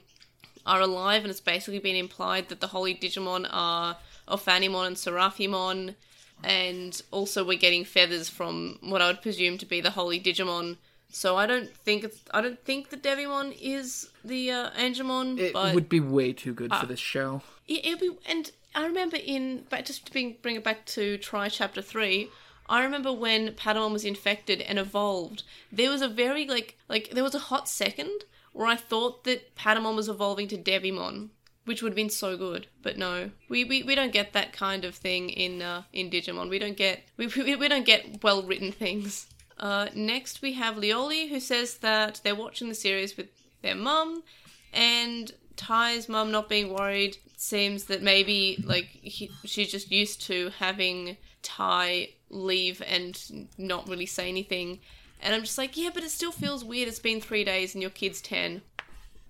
are 0.65 0.81
alive, 0.81 1.23
and 1.23 1.31
it's 1.31 1.39
basically 1.39 1.79
been 1.79 1.95
implied 1.95 2.49
that 2.49 2.59
the 2.59 2.67
Holy 2.67 2.93
Digimon 2.93 3.47
are 3.49 3.97
Ophanimon 4.27 4.87
and 4.87 4.95
Seraphimon, 4.95 5.95
and 6.43 7.01
also 7.11 7.43
we're 7.45 7.57
getting 7.57 7.85
feathers 7.85 8.29
from 8.29 8.77
what 8.81 9.01
I 9.01 9.07
would 9.07 9.21
presume 9.21 9.57
to 9.59 9.65
be 9.65 9.81
the 9.81 9.91
Holy 9.91 10.19
Digimon. 10.19 10.77
So 11.11 11.37
I 11.37 11.45
don't 11.47 11.73
think 11.75 12.03
it's 12.03 12.19
I 12.31 12.41
don't 12.41 12.63
think 12.63 12.89
that 12.89 13.01
Devimon 13.01 13.57
is 13.59 14.09
the 14.23 14.51
uh, 14.51 14.69
Angemon, 14.71 15.39
It 15.39 15.53
but 15.53 15.73
would 15.73 15.89
be 15.89 15.99
way 15.99 16.33
too 16.33 16.53
good 16.53 16.73
for 16.73 16.85
this 16.85 16.99
show. 16.99 17.41
it, 17.67 17.85
it'll 17.85 17.99
be, 17.99 18.17
and 18.27 18.51
I 18.75 18.85
remember 18.85 19.17
in, 19.17 19.65
but 19.69 19.85
just 19.85 20.05
to 20.05 20.11
bring, 20.11 20.35
bring 20.43 20.55
it 20.55 20.63
back 20.63 20.85
to 20.87 21.17
Tri 21.17 21.49
chapter 21.49 21.81
three. 21.81 22.29
I 22.69 22.83
remember 22.83 23.11
when 23.11 23.49
Patamon 23.53 23.91
was 23.91 24.05
infected 24.05 24.61
and 24.61 24.77
evolved. 24.77 25.43
There 25.71 25.89
was 25.89 26.03
a 26.03 26.07
very 26.07 26.45
like 26.45 26.77
like 26.87 27.09
there 27.09 27.23
was 27.23 27.35
a 27.35 27.39
hot 27.39 27.67
second 27.67 28.25
where 28.53 28.67
I 28.67 28.75
thought 28.75 29.23
that 29.23 29.55
Patamon 29.55 29.95
was 29.95 30.07
evolving 30.07 30.47
to 30.49 30.57
Devimon, 30.57 31.29
which 31.65 31.81
would 31.81 31.91
have 31.91 31.95
been 31.95 32.09
so 32.09 32.37
good. 32.37 32.67
But 32.81 32.97
no, 32.97 33.31
we, 33.47 33.63
we, 33.63 33.83
we 33.83 33.95
don't 33.95 34.13
get 34.13 34.33
that 34.33 34.53
kind 34.53 34.85
of 34.85 34.95
thing 34.95 35.29
in 35.29 35.61
uh, 35.63 35.83
in 35.91 36.11
Digimon. 36.11 36.49
We 36.49 36.59
don't 36.59 36.77
get 36.77 37.03
we, 37.17 37.27
we, 37.27 37.55
we 37.55 37.67
don't 37.67 37.85
get 37.85 38.23
well 38.23 38.43
written 38.43 38.71
things. 38.71 39.27
Uh, 39.57 39.87
next 39.93 40.41
we 40.41 40.53
have 40.53 40.75
Lioli 40.75 41.29
who 41.29 41.39
says 41.39 41.79
that 41.79 42.21
they're 42.23 42.35
watching 42.35 42.69
the 42.69 42.75
series 42.75 43.17
with 43.17 43.27
their 43.61 43.75
mum 43.75 44.23
and 44.71 45.33
Ty's 45.57 46.07
mum 46.07 46.31
not 46.31 46.47
being 46.47 46.73
worried 46.73 47.17
seems 47.35 47.85
that 47.85 48.01
maybe 48.01 48.63
like 48.65 48.85
he, 48.85 49.29
she's 49.43 49.69
just 49.69 49.91
used 49.91 50.21
to 50.21 50.51
having 50.59 51.17
Ty 51.41 52.09
leave 52.29 52.81
and 52.85 53.47
not 53.57 53.87
really 53.87 54.05
say 54.05 54.29
anything. 54.29 54.79
And 55.21 55.33
I'm 55.33 55.41
just 55.41 55.57
like, 55.57 55.75
yeah, 55.75 55.89
but 55.93 56.03
it 56.03 56.11
still 56.11 56.31
feels 56.31 56.63
weird. 56.63 56.87
It's 56.87 56.99
been 56.99 57.19
three 57.19 57.43
days 57.43 57.75
and 57.75 57.81
your 57.81 57.91
kid's 57.91 58.21
ten. 58.21 58.61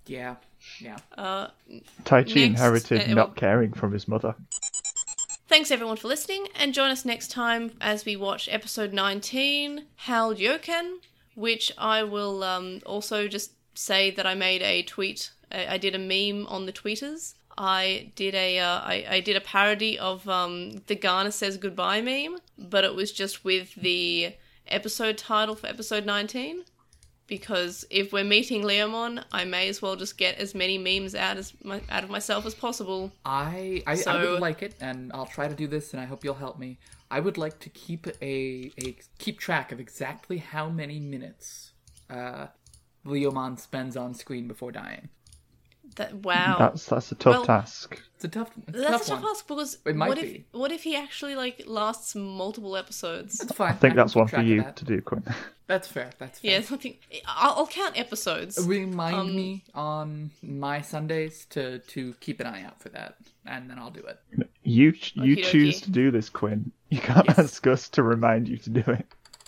Yeah, 0.06 0.36
yeah. 0.80 0.98
Uh, 1.18 1.48
Taichi 2.04 2.36
Next, 2.36 2.36
inherited 2.36 3.12
uh, 3.12 3.14
not 3.14 3.36
caring 3.36 3.74
from 3.74 3.92
his 3.92 4.08
mother. 4.08 4.36
thanks 5.48 5.72
everyone 5.72 5.98
for 5.98 6.08
listening, 6.08 6.48
and 6.56 6.74
join 6.74 6.92
us 6.92 7.06
next 7.06 7.30
time 7.32 7.72
as 7.82 8.06
we 8.06 8.16
watch 8.16 8.50
episode 8.52 8.94
19, 8.94 9.86
Hal 9.98 10.34
Yoken, 10.34 10.98
which 11.36 11.72
I 11.78 12.04
will 12.04 12.44
um, 12.44 12.82
also 12.86 13.28
just 13.28 13.52
say 13.76 14.12
that 14.12 14.26
I 14.26 14.36
made 14.36 14.62
a 14.62 14.84
tweet. 14.84 15.32
I, 15.52 15.76
I 15.76 15.78
did 15.78 15.96
a 15.96 16.00
meme 16.00 16.48
on 16.48 16.66
the 16.66 16.74
tweeters. 16.74 17.36
I 17.60 18.14
did 18.16 18.36
a 18.36 18.58
uh, 18.60 18.80
I, 18.80 19.06
I 19.10 19.20
did 19.20 19.36
a 19.36 19.42
parody 19.42 20.00
of 20.00 20.28
um, 20.30 20.82
the 20.88 20.96
Ghana 20.96 21.34
says 21.34 21.58
goodbye 21.58 22.02
meme, 22.02 22.38
but 22.58 22.86
it 22.86 22.96
was 22.96 23.12
just 23.12 23.44
with 23.44 23.76
the 23.76 24.34
episode 24.66 25.18
title 25.18 25.56
for 25.56 25.68
episode 25.68 26.06
19. 26.06 26.64
Because 27.28 27.86
if 27.92 28.12
we're 28.12 28.24
meeting 28.24 28.64
Leomon, 28.64 29.24
I 29.32 29.44
may 29.44 29.68
as 29.68 29.84
well 29.84 29.96
just 29.96 30.18
get 30.18 30.40
as 30.40 30.56
many 30.56 30.80
memes 30.80 31.14
out 31.14 31.38
as 31.38 31.54
my, 31.64 31.80
out 31.90 32.04
of 32.04 32.10
myself 32.10 32.46
as 32.48 32.56
possible. 32.56 33.12
I 33.26 33.84
I, 33.86 34.02
I 34.08 34.26
would 34.26 34.40
like 34.40 34.64
it, 34.64 34.74
and 34.80 35.12
I'll 35.14 35.28
try 35.28 35.50
to 35.50 35.54
do 35.54 35.68
this, 35.68 35.94
and 35.94 36.02
I 36.02 36.06
hope 36.06 36.24
you'll 36.24 36.36
help 36.36 36.58
me. 36.58 36.80
I 37.12 37.20
would 37.20 37.38
like 37.38 37.60
to 37.60 37.70
keep 37.70 38.08
a 38.08 38.72
a 38.84 38.96
keep 39.18 39.38
track 39.38 39.74
of 39.74 39.82
exactly 39.82 40.38
how 40.38 40.70
many 40.70 41.00
minutes 41.00 41.74
uh, 42.10 42.48
Leomon 43.06 43.60
spends 43.60 43.98
on 43.98 44.14
screen 44.14 44.48
before 44.48 44.72
dying. 44.72 45.10
That 46.00 46.14
wow. 46.24 46.56
That's 46.58 46.86
that's 46.86 47.12
a 47.12 47.16
tough 47.16 47.34
Well, 47.34 47.46
task. 47.46 48.02
It's 48.16 48.24
a 48.24 48.28
tough, 48.30 48.52
it's 48.70 48.78
That's 48.78 48.90
tough 48.90 49.02
a 49.08 49.10
tough 49.10 49.24
one. 49.24 49.32
ask 49.32 49.48
because 49.48 49.78
It 49.86 49.96
might 49.98 50.08
what 50.08 50.18
if 50.18 50.24
be. 50.34 50.46
what 50.54 50.72
if 50.72 50.84
he 50.84 50.96
actually 50.96 51.36
like 51.36 51.64
lasts 51.68 52.16
multiple 52.16 52.78
episodes? 52.78 53.42
It's 53.42 53.52
fine. 53.54 53.72
I 53.72 53.74
think 53.74 53.92
can 53.92 53.98
that's 53.98 54.16
one 54.16 54.28
for 54.28 54.42
you 54.42 54.62
that. 54.64 54.78
to 54.78 54.86
do, 54.86 55.02
Quinn. 55.02 55.24
That's 55.68 55.88
fair. 55.90 56.10
That's 56.18 56.40
fair. 56.40 56.52
Yeah, 56.52 56.58
I 56.60 56.62
think 56.62 57.02
I'll, 57.28 57.52
I'll 57.58 57.68
count 57.68 58.00
episodes. 58.00 58.66
Remind 58.66 59.16
Um, 59.16 59.36
me 59.36 59.64
on 59.76 60.32
my 60.42 60.80
Sundays 60.82 61.46
to 61.52 61.80
to 61.80 62.14
keep 62.22 62.40
an 62.40 62.48
eye 62.48 62.64
out 62.64 62.82
for 62.82 62.88
that, 62.90 63.16
and 63.46 63.70
then 63.70 63.78
I'll 63.78 63.92
do 63.92 64.06
it. 64.06 64.20
You 64.64 64.94
ch- 64.94 65.16
you 65.18 65.36
Okie 65.36 65.44
choose 65.44 65.82
dokie. 65.82 65.84
to 65.84 65.92
do 65.92 66.12
this, 66.12 66.30
Quinn. 66.30 66.72
You 66.90 67.00
can't 67.02 67.28
Yes. 67.28 67.40
ask 67.40 67.68
us 67.68 67.90
to 67.90 68.04
remind 68.04 68.48
you 68.48 68.58
to 68.58 68.70
do 68.70 68.84
it. 68.88 69.06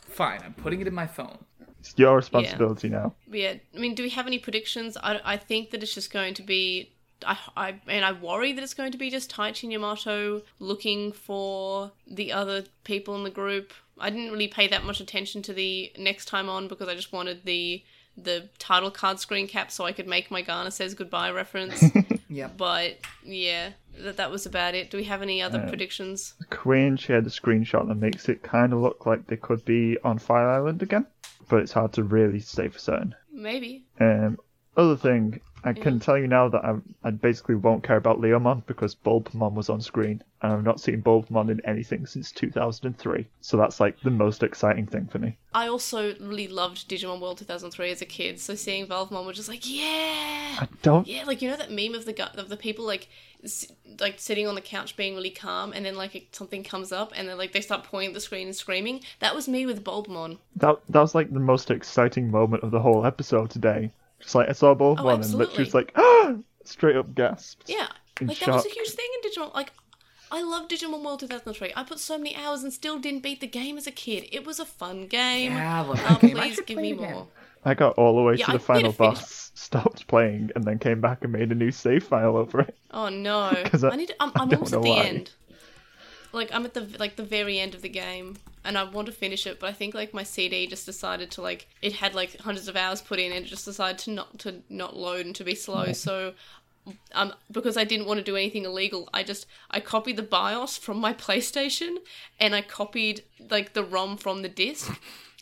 Fine. 0.10 0.42
I'm 0.44 0.54
putting 0.54 0.82
it 0.82 0.88
in 0.88 0.94
my 0.94 1.08
phone. 1.08 1.38
It's 1.82 1.94
your 1.98 2.16
responsibility 2.16 2.90
now. 2.90 3.14
Yeah, 3.30 3.56
I 3.76 3.78
mean, 3.78 3.96
do 3.96 4.04
we 4.04 4.10
have 4.12 4.28
any 4.28 4.40
predictions? 4.40 4.98
I, 4.98 5.20
I 5.24 5.38
think 5.38 5.72
that 5.72 5.84
it's 5.84 5.94
just 5.94 6.12
going 6.14 6.34
to 6.36 6.44
be. 6.44 6.92
I, 7.26 7.38
I 7.56 7.76
and 7.88 8.04
I 8.06 8.14
worry 8.14 8.54
that 8.54 8.64
it's 8.64 8.74
going 8.74 8.92
to 8.94 8.98
be 8.98 9.10
just 9.10 9.32
Taichi 9.32 9.72
Yamato 9.72 10.42
looking 10.60 11.12
for 11.12 11.92
the 12.08 12.32
other 12.32 12.64
people 12.84 13.16
in 13.16 13.24
the 13.24 13.30
group. 13.30 13.74
I 14.00 14.10
didn't 14.10 14.32
really 14.32 14.48
pay 14.48 14.68
that 14.70 14.84
much 14.84 15.00
attention 15.02 15.42
to 15.44 15.54
the 15.54 15.92
next 16.00 16.26
time 16.26 16.50
on 16.50 16.68
because 16.68 16.88
I 16.88 16.96
just 16.96 17.12
wanted 17.12 17.44
the 17.46 17.84
the 18.18 18.50
title 18.60 18.92
card 18.92 19.20
screen 19.20 19.48
cap 19.48 19.72
so 19.72 19.86
I 19.86 19.92
could 19.94 20.08
make 20.08 20.30
my 20.32 20.42
Ghana 20.42 20.72
says 20.72 20.94
goodbye 20.94 21.32
reference. 21.32 21.84
yeah. 22.30 22.50
but 22.58 22.98
yeah, 23.24 23.70
that 24.00 24.18
that 24.18 24.30
was 24.32 24.46
about 24.46 24.74
it. 24.76 24.90
Do 24.92 24.98
we 24.98 25.04
have 25.06 25.22
any 25.22 25.42
other 25.42 25.62
Uh, 25.62 25.68
predictions? 25.70 26.34
Quinn 26.50 26.98
shared 26.98 27.26
a 27.26 27.30
screenshot 27.30 27.88
that 27.88 27.96
makes 27.96 28.28
it 28.30 28.42
kind 28.44 28.74
of 28.74 28.80
look 28.80 29.06
like 29.06 29.28
they 29.28 29.38
could 29.38 29.64
be 29.66 29.98
on 30.04 30.18
Fire 30.18 30.50
Island 30.50 30.82
again, 30.82 31.06
but 31.52 31.60
it's 31.60 31.74
hard 31.74 31.92
to 31.92 32.04
really 32.04 32.40
say 32.40 32.70
for 32.70 32.80
certain. 32.80 33.14
Maybe. 33.32 33.84
Um, 34.00 34.40
other 34.78 34.96
thing, 34.96 35.42
I 35.64 35.74
can 35.74 36.00
tell 36.00 36.18
you 36.18 36.28
now 36.28 36.50
that 36.50 36.64
I'm, 36.66 36.82
I 37.04 37.12
basically 37.12 37.56
won't 37.56 37.84
care 37.84 37.98
about 37.98 38.20
Leomon 38.20 38.66
because 38.66 38.96
Bulbamon 38.96 39.54
was 39.54 39.70
on 39.70 39.80
screen, 39.82 40.24
and 40.42 40.52
I've 40.54 40.64
not 40.64 40.80
seen 40.82 41.02
Bulbamon 41.04 41.52
in 41.52 41.62
anything 41.66 42.06
since 42.06 42.32
2003. 42.32 43.28
So 43.42 43.58
that's 43.58 43.80
like 43.80 44.00
the 44.02 44.10
most 44.10 44.42
exciting 44.44 44.88
thing 44.88 45.08
for 45.08 45.20
me. 45.20 45.38
I 45.54 45.68
also 45.68 46.16
really 46.20 46.48
loved 46.48 46.90
Digimon 46.90 47.20
World 47.22 47.38
2003 47.38 47.92
as 47.92 48.02
a 48.02 48.06
kid, 48.06 48.40
so 48.40 48.56
seeing 48.56 48.88
Valvemon 48.88 49.26
was 49.26 49.36
just 49.36 49.50
like, 49.50 49.62
yeah, 49.70 50.58
I 50.60 50.68
don't. 50.82 51.06
yeah, 51.08 51.26
like 51.26 51.42
you 51.42 51.50
know 51.50 51.58
that 51.58 51.72
meme 51.72 51.94
of 51.96 52.06
the 52.06 52.14
gu- 52.14 52.40
of 52.40 52.50
the 52.50 52.58
people 52.58 52.86
like 52.86 53.08
s- 53.44 53.72
like 54.00 54.16
sitting 54.20 54.48
on 54.48 54.56
the 54.56 54.62
couch 54.62 54.96
being 54.96 55.16
really 55.16 55.30
calm, 55.30 55.74
and 55.74 55.86
then 55.86 55.96
like 55.96 56.28
something 56.32 56.64
comes 56.64 56.92
up, 56.92 57.12
and 57.16 57.28
then 57.28 57.38
like 57.38 57.52
they 57.52 57.62
start 57.62 57.84
pointing 57.84 58.10
at 58.10 58.14
the 58.14 58.20
screen 58.22 58.48
and 58.48 58.56
screaming. 58.56 59.02
That 59.20 59.36
was 59.36 59.48
me 59.48 59.66
with 59.66 59.84
Bulbamon. 59.84 60.38
That 60.56 60.78
that 60.90 61.02
was 61.02 61.14
like 61.14 61.32
the 61.32 61.40
most 61.40 61.70
exciting 61.70 62.32
moment 62.32 62.64
of 62.64 62.72
the 62.72 62.80
whole 62.80 63.06
episode 63.06 63.50
today. 63.52 63.92
Just 64.22 64.36
like 64.36 64.50
I 64.50 64.54
saw 64.54 64.74
Bulbamon 64.76 65.24
and 65.26 65.34
literally 65.34 65.64
was 65.66 65.74
like, 65.74 65.92
ah! 65.96 66.36
straight 66.64 66.96
up 66.96 67.14
gasped. 67.16 67.70
Yeah, 67.70 67.88
In 68.20 68.28
like 68.28 68.40
that 68.40 68.50
was 68.50 68.66
a 68.66 68.70
huge 68.70 68.90
thing 68.92 69.08
in 69.24 69.30
Digimon. 69.32 69.54
Like, 69.54 69.72
I 70.32 70.42
love 70.44 70.68
Digimon 70.68 71.04
World 71.04 71.20
2003. 71.22 71.74
I 71.76 71.84
put 71.84 72.00
so 72.00 72.18
many 72.18 72.36
hours 72.36 72.64
and 72.64 72.72
still 72.72 73.00
didn't 73.00 73.22
beat 73.24 73.42
the 73.42 73.48
game 73.48 73.78
as 73.78 73.88
a 73.88 73.92
kid. 73.92 74.28
It 74.32 74.46
was 74.46 74.60
a 74.60 74.66
fun 74.66 75.08
game. 75.08 75.52
Yeah, 75.54 75.82
I 75.82 75.86
love 75.86 76.02
Oh, 76.10 76.18
game. 76.22 76.38
Please 76.38 76.60
give 76.66 76.78
me 76.78 76.92
it 76.92 76.94
again. 76.94 77.12
more. 77.14 77.28
I 77.66 77.74
got 77.74 77.94
all 77.98 78.16
the 78.16 78.22
way 78.24 78.36
Yeah, 78.36 78.46
to 78.46 78.52
I 78.52 78.54
the 78.54 78.60
final 78.60 78.82
need 78.84 78.92
to 78.92 78.98
finish- 78.98 79.20
boss, 79.20 79.52
stopped 79.56 80.08
playing, 80.08 80.52
and 80.56 80.64
then 80.64 80.80
came 80.80 81.00
back 81.02 81.20
and 81.24 81.32
made 81.34 81.52
a 81.52 81.56
new 81.56 81.72
save 81.72 82.04
file 82.04 82.36
over 82.38 82.62
it. 82.62 82.76
Oh 82.92 83.10
no! 83.10 83.52
'Cause 83.66 83.84
I- 83.84 83.90
I 83.90 83.96
need. 83.98 84.08
To, 84.08 84.16
I'm, 84.20 84.30
I 84.36 84.42
I'm 84.44 84.50
don't 84.50 84.60
almost 84.60 84.74
at 84.74 84.82
the 84.82 84.90
why. 84.90 85.04
end. 85.04 85.32
Like 86.34 86.50
I'm 86.54 86.66
at 86.66 86.74
the 86.74 86.88
like 86.98 87.18
the 87.18 87.24
very 87.24 87.60
end 87.60 87.76
of 87.76 87.82
the 87.82 87.90
game, 87.90 88.38
and 88.64 88.78
I 88.78 88.84
want 88.84 89.08
to 89.08 89.12
finish 89.12 89.48
it, 89.48 89.60
but 89.60 89.70
I 89.70 89.74
think 89.74 89.94
like 89.94 90.14
my 90.14 90.24
CD 90.24 90.68
just 90.68 90.86
decided 90.86 91.32
to 91.32 91.42
like 91.42 91.68
it 91.82 91.94
had 91.94 92.14
like 92.14 92.38
hundreds 92.40 92.68
of 92.68 92.76
hours 92.76 93.02
put 93.02 93.20
in, 93.20 93.32
and 93.32 93.46
it 93.46 93.50
just 93.50 93.66
decided 93.66 93.98
to 94.00 94.12
not 94.12 94.40
to 94.40 94.62
not 94.70 94.96
load 94.96 95.26
and 95.26 95.36
to 95.36 95.44
be 95.44 95.56
slow. 95.56 95.94
So, 95.94 96.34
um, 97.14 97.34
because 97.52 97.78
I 97.78 97.84
didn't 97.84 98.08
want 98.08 98.20
to 98.20 98.24
do 98.24 98.36
anything 98.36 98.66
illegal, 98.66 99.10
I 99.14 99.24
just 99.24 99.48
I 99.70 99.80
copied 99.80 100.18
the 100.18 100.24
BIOS 100.24 100.78
from 100.78 100.98
my 101.00 101.14
PlayStation, 101.26 101.98
and 102.40 102.54
I 102.54 102.62
copied 102.62 103.24
like 103.50 103.74
the 103.74 103.84
ROM 103.84 104.18
from 104.18 104.42
the 104.42 104.50
disc. 104.50 104.92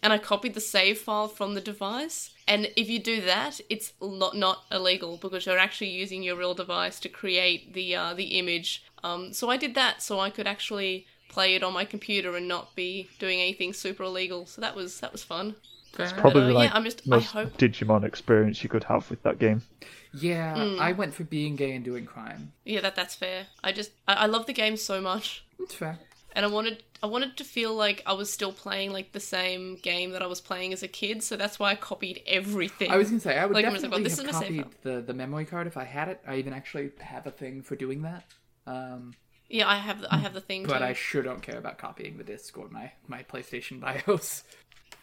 And 0.01 0.13
I 0.13 0.17
copied 0.17 0.53
the 0.53 0.61
save 0.61 0.99
file 0.99 1.27
from 1.27 1.55
the 1.55 1.59
device. 1.61 2.31
And 2.47 2.71
if 2.77 2.89
you 2.89 2.99
do 2.99 3.19
that, 3.19 3.59
it's 3.69 3.91
not 4.01 4.33
not 4.33 4.63
illegal 4.71 5.17
because 5.17 5.45
you're 5.45 5.59
actually 5.59 5.89
using 5.89 6.23
your 6.23 6.37
real 6.37 6.53
device 6.53 7.01
to 7.01 7.09
create 7.09 7.73
the 7.73 7.97
uh, 7.97 8.13
the 8.13 8.39
image. 8.39 8.85
Um, 9.03 9.33
so 9.33 9.49
I 9.49 9.57
did 9.57 9.75
that 9.75 10.01
so 10.01 10.21
I 10.21 10.29
could 10.29 10.47
actually 10.47 11.05
play 11.29 11.55
it 11.55 11.63
on 11.63 11.73
my 11.73 11.85
computer 11.85 12.35
and 12.35 12.47
not 12.47 12.75
be 12.75 13.09
doing 13.19 13.39
anything 13.39 13.71
super 13.73 14.03
illegal. 14.03 14.45
So 14.45 14.61
that 14.61 14.75
was 14.75 14.99
that 14.99 15.11
was 15.11 15.23
fun. 15.23 15.55
Fair. 15.93 16.11
Probably 16.17 16.43
uh, 16.43 16.47
yeah, 16.49 16.53
like 16.53 16.75
I'm 16.75 16.83
just- 16.83 17.01
I 17.07 17.09
most 17.09 17.31
hope- 17.31 17.57
Digimon 17.57 18.03
experience 18.03 18.61
you 18.63 18.69
could 18.69 18.83
have 18.85 19.09
with 19.09 19.23
that 19.23 19.39
game. 19.39 19.63
Yeah, 20.13 20.55
Hmm. 20.55 20.79
I 20.79 20.91
went 20.91 21.13
for 21.13 21.23
being 21.23 21.55
gay 21.55 21.71
and 21.73 21.83
doing 21.85 22.05
crime. 22.05 22.51
Yeah, 22.65 22.81
that 22.81 22.95
that's 22.95 23.15
fair. 23.15 23.47
I 23.63 23.71
just 23.71 23.91
I, 24.07 24.13
I 24.13 24.25
love 24.27 24.45
the 24.45 24.53
game 24.53 24.75
so 24.77 25.01
much, 25.01 25.43
It's 25.59 25.73
fair. 25.75 25.97
and 26.35 26.45
I 26.45 26.49
wanted 26.49 26.83
I 27.01 27.07
wanted 27.07 27.37
to 27.37 27.43
feel 27.43 27.73
like 27.73 28.03
I 28.05 28.13
was 28.13 28.31
still 28.31 28.51
playing 28.51 28.91
like 28.91 29.13
the 29.13 29.19
same 29.19 29.77
game 29.77 30.11
that 30.11 30.21
I 30.21 30.27
was 30.27 30.41
playing 30.41 30.73
as 30.73 30.83
a 30.83 30.87
kid. 30.87 31.23
So 31.23 31.37
that's 31.37 31.57
why 31.59 31.71
I 31.71 31.75
copied 31.75 32.21
everything. 32.27 32.91
I 32.91 32.97
was 32.97 33.09
gonna 33.09 33.19
say 33.21 33.37
I 33.37 33.45
would 33.45 33.53
Like, 33.55 33.65
I 33.65 33.69
was 33.69 33.81
like, 33.83 33.91
definitely 33.91 34.03
well, 34.03 34.03
this 34.03 34.17
have 34.19 34.27
is 34.27 34.33
my 34.33 34.39
save 34.47 34.63
copied 34.63 34.83
the, 34.83 35.01
the 35.01 35.13
memory 35.13 35.45
card 35.45 35.65
if 35.67 35.77
I 35.77 35.85
had 35.85 36.07
it. 36.09 36.21
I 36.27 36.35
even 36.37 36.53
actually 36.53 36.91
have 36.99 37.25
a 37.25 37.31
thing 37.31 37.61
for 37.63 37.75
doing 37.75 38.01
that. 38.03 38.23
Um, 38.67 39.13
yeah, 39.49 39.67
I 39.67 39.77
have 39.77 40.01
the, 40.01 40.13
I 40.13 40.17
have 40.17 40.33
the 40.33 40.41
thing. 40.41 40.63
but 40.65 40.79
too. 40.79 40.83
I 40.85 40.93
sure 40.93 41.21
don't 41.23 41.41
care 41.41 41.57
about 41.57 41.77
copying 41.77 42.17
the 42.17 42.23
disc 42.23 42.57
or 42.57 42.69
my, 42.69 42.91
my 43.07 43.23
PlayStation 43.23 43.79
BIOS. 44.05 44.43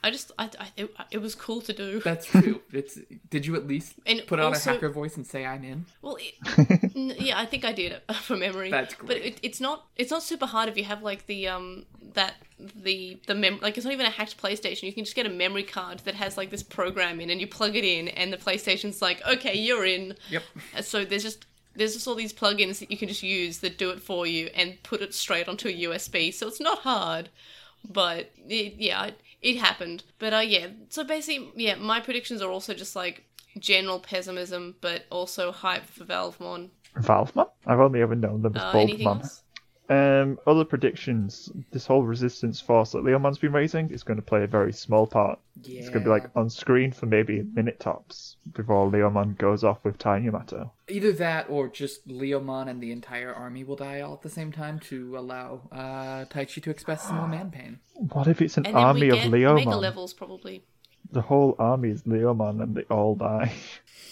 I 0.05 0.11
just 0.11 0.30
I, 0.38 0.44
I 0.61 0.68
it, 0.76 0.90
it 1.11 1.18
was 1.18 1.34
cool 1.34 1.61
to 1.62 1.72
do. 1.72 2.01
That's 2.01 2.26
true. 2.26 2.61
it's 2.72 2.99
did 3.28 3.44
you 3.44 3.57
at 3.57 3.66
least 3.66 3.94
And 4.05 4.22
put 4.26 4.38
on 4.38 4.55
a 4.55 4.59
hacker 4.59 4.88
voice 4.90 5.16
and 5.16 5.26
say 5.26 5.44
I'm 5.44 5.64
in? 5.64 5.86
Well, 6.01 6.16
it, 6.20 6.92
n- 6.97 7.14
yeah, 7.18 7.40
I 7.40 7.44
think 7.47 7.64
I 7.64 7.72
did 7.72 7.90
it 7.92 8.14
from 8.14 8.38
memory. 8.40 8.70
That's 8.70 8.94
But 8.94 9.07
great. 9.07 9.24
it, 9.24 9.40
it's 9.42 9.61
not 9.61 9.86
it's 9.97 10.11
not 10.12 10.22
super 10.22 10.47
hard 10.47 10.68
if 10.68 10.76
you 10.76 10.84
have 10.84 11.03
like 11.03 11.26
the 11.26 11.49
um 11.49 11.86
that 12.12 12.34
the 12.76 13.18
the 13.26 13.34
mem 13.34 13.59
like 13.62 13.76
it's 13.78 13.84
not 13.84 13.94
even 13.94 14.07
a 14.07 14.11
hacked 14.11 14.40
PlayStation. 14.40 14.84
You 14.84 14.92
can 14.92 15.03
just 15.05 15.16
get 15.16 15.26
a 15.26 15.30
memory 15.30 15.64
card 15.64 16.01
that 16.01 16.14
has 16.14 16.36
like 16.36 16.51
this 16.51 16.62
program 16.62 17.18
in, 17.20 17.28
and 17.30 17.40
you 17.40 17.49
plug 17.49 17.74
it 17.74 17.84
in, 17.84 18.07
and 18.09 18.32
the 18.32 18.36
PlayStation's 18.36 19.03
like, 19.03 19.26
okay, 19.26 19.55
you're 19.57 19.86
in. 19.86 20.14
Yep. 20.30 20.42
So 20.82 21.05
there's 21.05 21.24
just 21.24 21.47
there's 21.76 21.94
just 21.94 22.08
all 22.08 22.14
these 22.14 22.32
plugins 22.32 22.78
that 22.80 22.90
you 22.90 22.96
can 22.96 23.08
just 23.08 23.22
use 23.22 23.58
that 23.58 23.78
do 23.78 23.90
it 23.90 24.00
for 24.02 24.26
you 24.26 24.46
and 24.54 24.82
put 24.82 25.02
it 25.02 25.14
straight 25.14 25.48
onto 25.48 25.68
a 25.68 25.72
USB. 25.72 26.32
So 26.32 26.48
it's 26.48 26.60
not 26.60 26.80
hard, 26.80 27.28
but 27.88 28.32
it, 28.48 28.74
yeah, 28.78 29.06
it, 29.06 29.20
it 29.42 29.56
happened. 29.58 30.04
But 30.18 30.32
uh, 30.32 30.38
yeah, 30.38 30.68
so 30.88 31.04
basically, 31.04 31.50
yeah, 31.54 31.76
my 31.76 32.00
predictions 32.00 32.42
are 32.42 32.50
also 32.50 32.74
just 32.74 32.96
like 32.96 33.24
general 33.58 34.00
pessimism, 34.00 34.76
but 34.80 35.04
also 35.10 35.52
hype 35.52 35.84
for 35.84 36.04
Valvemon. 36.04 36.70
Valvemon? 36.96 37.48
I've 37.66 37.80
only 37.80 38.00
ever 38.02 38.14
known 38.14 38.42
them 38.42 38.56
as 38.56 38.62
Uh, 38.62 38.86
else? 39.04 39.42
Um, 39.89 40.39
other 40.49 40.64
predictions. 40.64 41.49
This 41.70 41.87
whole 41.87 42.03
resistance 42.03 42.61
force 42.61 42.91
that 42.93 43.05
Leomon's 43.05 43.39
been 43.39 43.53
raising 43.53 43.91
is 43.91 44.03
going 44.03 44.16
to 44.16 44.22
play 44.22 44.43
a 44.43 44.47
very 44.49 44.72
small 44.72 45.07
part. 45.07 45.39
Yeah. 45.62 45.78
It's 45.78 45.89
going 45.91 46.01
to 46.03 46.07
be 46.07 46.11
like 46.11 46.28
on 46.34 46.51
screen 46.51 46.91
for 46.91 47.07
maybe 47.07 47.39
a 47.39 47.45
minute 47.45 47.78
tops 47.78 48.37
before 48.53 48.91
Leomon 48.91 49.39
goes 49.39 49.62
off 49.62 49.78
with 49.84 49.97
Tai 49.99 50.18
Yamato. 50.18 50.72
Either 50.89 51.12
that 51.12 51.49
or 51.49 51.68
just 51.68 52.09
Leomon 52.09 52.68
and 52.68 52.82
the 52.82 52.91
entire 52.91 53.32
army 53.32 53.62
will 53.62 53.76
die 53.76 54.01
all 54.01 54.14
at 54.14 54.22
the 54.22 54.28
same 54.28 54.51
time 54.51 54.80
to 54.80 55.16
allow 55.16 55.61
uh, 55.70 56.24
Taichi 56.26 56.61
to 56.64 56.70
express 56.70 57.05
some 57.07 57.16
more 57.16 57.28
man 57.28 57.51
pain. 57.53 57.78
What 57.95 58.26
if 58.26 58.43
it's 58.43 58.57
an 58.57 58.66
And 58.66 58.74
then 58.74 58.82
army 58.82 59.01
we 59.03 59.11
of 59.11 59.14
get 59.16 59.30
mega 59.30 59.47
Leomon? 59.47 59.80
levels 59.80 60.12
probably. 60.12 60.64
The 61.12 61.22
whole 61.22 61.55
army 61.61 61.91
is 61.91 62.03
Leomon 62.03 62.61
and 62.61 62.74
they 62.74 62.82
all 62.91 63.14
die. 63.14 63.53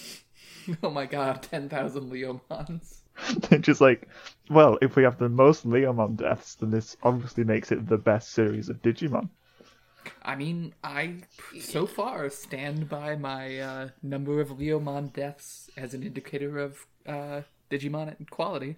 oh 0.84 0.90
my 0.90 1.06
god, 1.06 1.42
10,000 1.42 2.10
Leomons. 2.12 3.00
They're 3.48 3.58
just 3.58 3.80
like, 3.80 4.08
well, 4.50 4.78
if 4.82 4.96
we 4.96 5.04
have 5.04 5.18
the 5.18 5.28
most 5.28 5.66
Leomon 5.66 6.16
deaths, 6.16 6.56
then 6.56 6.70
this 6.70 6.96
obviously 7.02 7.44
makes 7.44 7.72
it 7.72 7.86
the 7.88 7.98
best 7.98 8.30
series 8.32 8.68
of 8.68 8.82
Digimon. 8.82 9.28
I 10.22 10.36
mean, 10.36 10.74
I 10.82 11.16
so 11.60 11.86
far 11.86 12.28
stand 12.28 12.88
by 12.88 13.16
my 13.16 13.58
uh, 13.58 13.88
number 14.02 14.40
of 14.40 14.48
Leomon 14.50 15.12
deaths 15.12 15.70
as 15.76 15.94
an 15.94 16.02
indicator 16.02 16.58
of 16.58 16.86
uh, 17.06 17.40
Digimon 17.70 18.28
quality. 18.30 18.76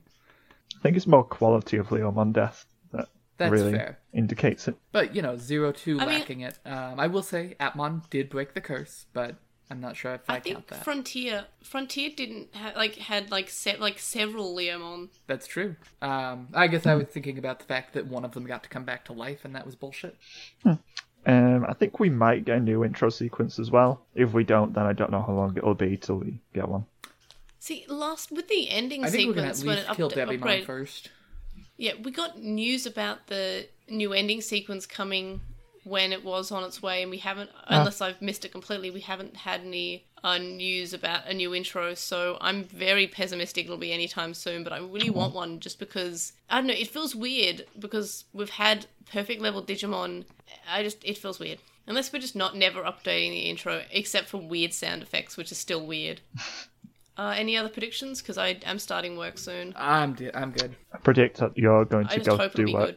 I 0.78 0.82
think 0.82 0.97
it's 0.97 1.07
more 1.07 1.24
quality 1.24 1.78
of 1.78 1.89
Leomon 1.89 2.32
death 2.32 2.66
that 2.93 3.09
That's 3.39 3.51
really 3.51 3.72
fair. 3.72 3.99
indicates 4.12 4.68
it. 4.68 4.76
But, 4.93 5.16
you 5.16 5.22
know, 5.22 5.37
Zero 5.37 5.72
Two 5.72 5.99
I 5.99 6.07
mean- 6.07 6.18
lacking 6.20 6.41
it. 6.43 6.59
Um, 6.64 7.01
I 7.01 7.07
will 7.09 7.22
say 7.22 7.57
Atmon 7.59 8.09
did 8.11 8.28
break 8.28 8.55
the 8.55 8.61
curse, 8.61 9.07
but 9.12 9.37
I'm 9.69 9.81
not 9.81 9.97
sure 9.97 10.14
if 10.14 10.21
I, 10.29 10.37
I 10.37 10.41
think 10.41 10.67
that. 10.69 10.85
Frontier 10.85 11.47
Frontier 11.62 12.11
didn't 12.17 12.55
ha- 12.55 12.73
like 12.77 12.97
had 12.97 13.31
like 13.33 13.49
se- 13.51 13.79
like 13.79 13.99
several 13.99 14.55
Leomon. 14.55 15.09
That's 15.27 15.47
true. 15.47 15.75
Um, 16.01 16.49
I 16.55 16.69
guess 16.69 16.87
I 16.87 16.95
was 16.95 17.07
thinking 17.09 17.37
about 17.39 17.59
the 17.59 17.64
fact 17.64 17.95
that 17.95 18.07
one 18.07 18.25
of 18.25 18.33
them 18.33 18.45
got 18.47 18.62
to 18.62 18.69
come 18.69 18.85
back 18.85 19.05
to 19.07 19.12
life, 19.12 19.45
and 19.45 19.55
that 19.57 19.67
was 19.67 19.75
bullshit. 19.75 20.17
Um, 20.64 21.67
I 21.69 21.73
think 21.73 21.99
we 21.99 22.09
might 22.09 22.45
get 22.45 22.59
a 22.59 22.61
new 22.61 22.85
intro 22.85 23.11
sequence 23.11 23.59
as 23.59 23.71
well. 23.73 24.01
If 24.14 24.33
we 24.33 24.45
don't, 24.45 24.73
then 24.75 24.87
I 24.87 24.93
don't 24.93 25.11
know 25.11 25.23
how 25.23 25.33
long 25.33 25.57
it'll 25.57 25.75
be 25.75 25.97
till 25.97 26.19
we 26.19 26.39
get 26.55 26.69
one. 26.69 26.87
See, 27.59 27.85
last 27.89 28.31
with 28.31 28.47
the 28.47 28.71
ending 28.71 29.05
I 29.05 29.11
think 29.11 29.27
we're 29.29 29.35
gonna 29.35 29.53
sequence 29.55 29.61
at 29.62 29.67
when 29.67 29.77
least 29.77 29.91
it 29.91 29.97
kill 29.97 30.11
upda- 30.11 30.14
Devimon 30.29 30.35
upgrade- 30.37 30.64
first. 30.67 31.11
Yeah, 31.77 31.93
we 32.01 32.12
got 32.12 32.39
news 32.41 32.87
about 32.87 33.27
the 33.27 33.67
new 33.89 34.12
ending 34.12 34.41
sequence 34.41 34.87
coming 34.87 35.41
when 35.87 36.12
it 36.12 36.24
was 36.24 36.51
on 36.51 36.64
its 36.64 36.82
way, 36.82 37.01
and 37.03 37.11
we 37.11 37.18
haven't, 37.18 37.49
unless 37.68 38.01
I've 38.01 38.20
missed 38.20 38.45
it 38.45 38.51
completely, 38.51 38.91
we 38.91 39.01
haven't 39.01 39.37
had 39.37 39.61
any 39.61 40.05
uh, 40.24 40.37
news 40.37 40.93
about 40.93 41.28
a 41.28 41.32
new 41.32 41.55
intro. 41.55 41.95
So 41.95 42.39
I'm 42.41 42.64
very 42.64 43.07
pessimistic 43.07 43.66
it'll 43.66 43.76
be 43.76 43.93
anytime 43.93 44.34
soon, 44.34 44.64
but 44.64 44.72
I 44.72 44.78
really 44.78 45.11
want 45.11 45.32
one 45.32 45.61
just 45.61 45.78
because 45.78 46.32
I 46.51 46.57
don't 46.57 46.66
know. 46.66 46.74
It 46.74 46.89
feels 46.89 47.14
weird 47.14 47.66
because 47.78 48.24
we've 48.32 48.51
had 48.51 48.87
perfect 49.12 49.41
level 49.41 49.62
Digimon. 49.62 50.24
I 50.68 50.82
just 50.82 51.05
it 51.05 51.18
feels 51.18 51.39
weird. 51.39 51.61
Unless 51.87 52.12
we're 52.12 52.18
just 52.18 52.34
not 52.34 52.57
never 52.57 52.82
updating 52.82 53.30
the 53.30 53.49
intro, 53.49 53.82
except 53.93 54.26
for 54.28 54.39
weird 54.39 54.74
sound 54.74 55.03
effects, 55.03 55.37
which 55.37 55.53
is 55.53 55.59
still 55.59 55.87
weird. 55.87 56.20
Uh, 57.18 57.34
any 57.34 57.57
other 57.57 57.70
predictions? 57.70 58.20
Because 58.20 58.37
I 58.37 58.59
am 58.66 58.78
starting 58.78 59.16
work 59.16 59.39
soon. 59.39 59.72
I'm 59.74 60.12
di- 60.12 60.34
I'm 60.34 60.51
good. 60.51 60.76
I 60.93 60.99
predict 60.99 61.39
that 61.39 61.57
you're 61.57 61.87
going 61.87 62.07
to 62.09 62.20
go 62.20 62.37
hope 62.37 62.59
it'll 62.59 62.66
do 62.66 62.95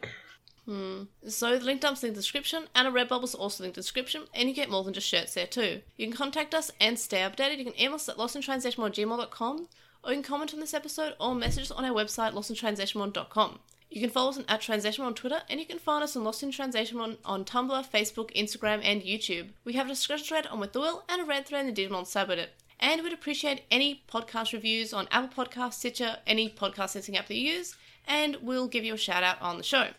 work. 0.70 1.08
So 1.28 1.58
the 1.58 1.66
link 1.66 1.82
dump's 1.82 2.04
in 2.04 2.12
the 2.12 2.16
description, 2.16 2.68
and 2.74 2.88
a 2.88 2.92
Redbubble's 2.92 3.36
also 3.36 3.64
in 3.64 3.72
the 3.72 3.76
description, 3.76 4.24
and 4.34 4.48
you 4.48 4.56
get 4.56 4.70
more 4.70 4.84
than 4.84 4.94
just 4.94 5.08
shirts 5.08 5.34
there 5.34 5.48
too. 5.48 5.82
You 5.98 6.08
can 6.08 6.16
contact 6.16 6.54
us 6.54 6.72
and 6.80 7.00
stay 7.00 7.20
updated. 7.20 7.58
You 7.58 7.66
can 7.66 7.80
email 7.80 7.96
us 7.96 8.10
at 8.10 8.18
lostintranslationmon@gmail.com, 8.18 9.68
or 10.04 10.12
you 10.12 10.16
can 10.16 10.24
comment 10.24 10.54
on 10.54 10.60
this 10.60 10.74
episode 10.74 11.16
or 11.20 11.36
message 11.36 11.64
us 11.64 11.72
on 11.72 11.86
our 11.86 11.92
website 11.92 12.34
lostintranslationmon.com. 12.34 13.60
You 13.92 14.02
can 14.02 14.12
follow 14.12 14.30
us 14.30 14.38
on 14.38 14.46
at 14.48 14.62
Translationmon 14.62 15.06
on 15.08 15.16
Twitter, 15.16 15.42
and 15.50 15.60
you 15.60 15.66
can 15.66 15.80
find 15.80 16.04
us 16.04 16.16
on 16.16 16.24
Lost 16.24 16.44
in 16.44 16.52
Translationmon 16.52 17.18
on 17.26 17.40
on 17.40 17.44
Tumblr, 17.44 17.90
Facebook, 17.90 18.32
Instagram, 18.36 18.82
and 18.84 19.02
YouTube. 19.02 19.50
We 19.64 19.74
have 19.74 19.88
a 19.88 19.90
discussion 19.90 20.28
thread 20.28 20.46
on 20.46 20.60
With 20.60 20.74
the 20.74 20.80
Will 20.80 21.04
and 21.10 21.22
a 21.22 21.26
red 21.26 21.48
thread 21.48 21.66
in 21.66 21.74
the 21.74 21.82
Digimon 21.82 22.04
subreddit. 22.04 22.50
And 22.80 23.02
we'd 23.02 23.14
appreciate 23.14 23.64
any 23.72 24.04
podcast 24.08 24.54
reviews 24.54 24.94
on 24.94 25.08
Apple 25.10 25.44
Podcasts, 25.44 25.74
Stitcher, 25.74 26.18
any 26.28 26.50
podcast 26.50 26.94
listening 26.94 27.18
app 27.18 27.28
that 27.28 27.36
you 27.36 27.52
use, 27.52 27.76
and 28.08 28.36
we'll 28.44 28.68
give 28.68 28.86
you 28.86 28.94
a 28.94 28.98
shout 28.98 29.24
out 29.24 29.42
on 29.42 29.58
the 29.58 29.64
show. 29.64 29.90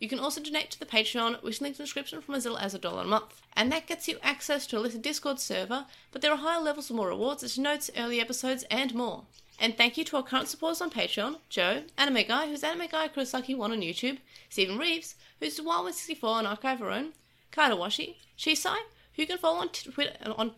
You 0.00 0.08
can 0.08 0.18
also 0.18 0.40
donate 0.40 0.70
to 0.70 0.80
the 0.80 0.86
Patreon, 0.86 1.42
which 1.42 1.60
links 1.60 1.78
in 1.78 1.82
the 1.82 1.86
description 1.86 2.22
from 2.22 2.34
as 2.34 2.44
little 2.44 2.58
as 2.58 2.74
a 2.74 2.78
dollar 2.78 3.02
a 3.02 3.06
month. 3.06 3.42
And 3.54 3.70
that 3.70 3.86
gets 3.86 4.08
you 4.08 4.18
access 4.22 4.66
to 4.66 4.78
a 4.78 4.80
listed 4.80 5.02
Discord 5.02 5.38
server, 5.38 5.86
but 6.10 6.22
there 6.22 6.32
are 6.32 6.38
higher 6.38 6.60
levels 6.60 6.88
of 6.88 6.96
more 6.96 7.08
rewards, 7.08 7.42
such 7.42 7.52
as 7.52 7.58
notes, 7.58 7.90
early 7.96 8.18
episodes, 8.18 8.64
and 8.70 8.94
more. 8.94 9.24
And 9.60 9.76
thank 9.76 9.98
you 9.98 10.04
to 10.04 10.16
our 10.16 10.22
current 10.22 10.48
supporters 10.48 10.80
on 10.80 10.90
Patreon, 10.90 11.36
Joe, 11.50 11.82
Anime 11.98 12.26
Guy, 12.26 12.48
who's 12.48 12.64
Anime 12.64 12.88
Guy 12.90 13.08
Kurosaki1 13.08 13.60
on 13.60 13.82
YouTube, 13.82 14.18
Stephen 14.48 14.78
Reeves, 14.78 15.16
who's 15.38 15.60
Wild164 15.60 16.24
on 16.24 16.46
Archive 16.46 16.80
Our 16.80 16.90
Own, 16.90 17.12
Kaidawashi, 17.52 18.14
Shisai, 18.38 18.78
who 19.14 19.22
you 19.22 19.26
can 19.26 19.36
follow 19.36 19.60
on 19.60 19.68
Twitter 19.68 20.16
on 20.34 20.52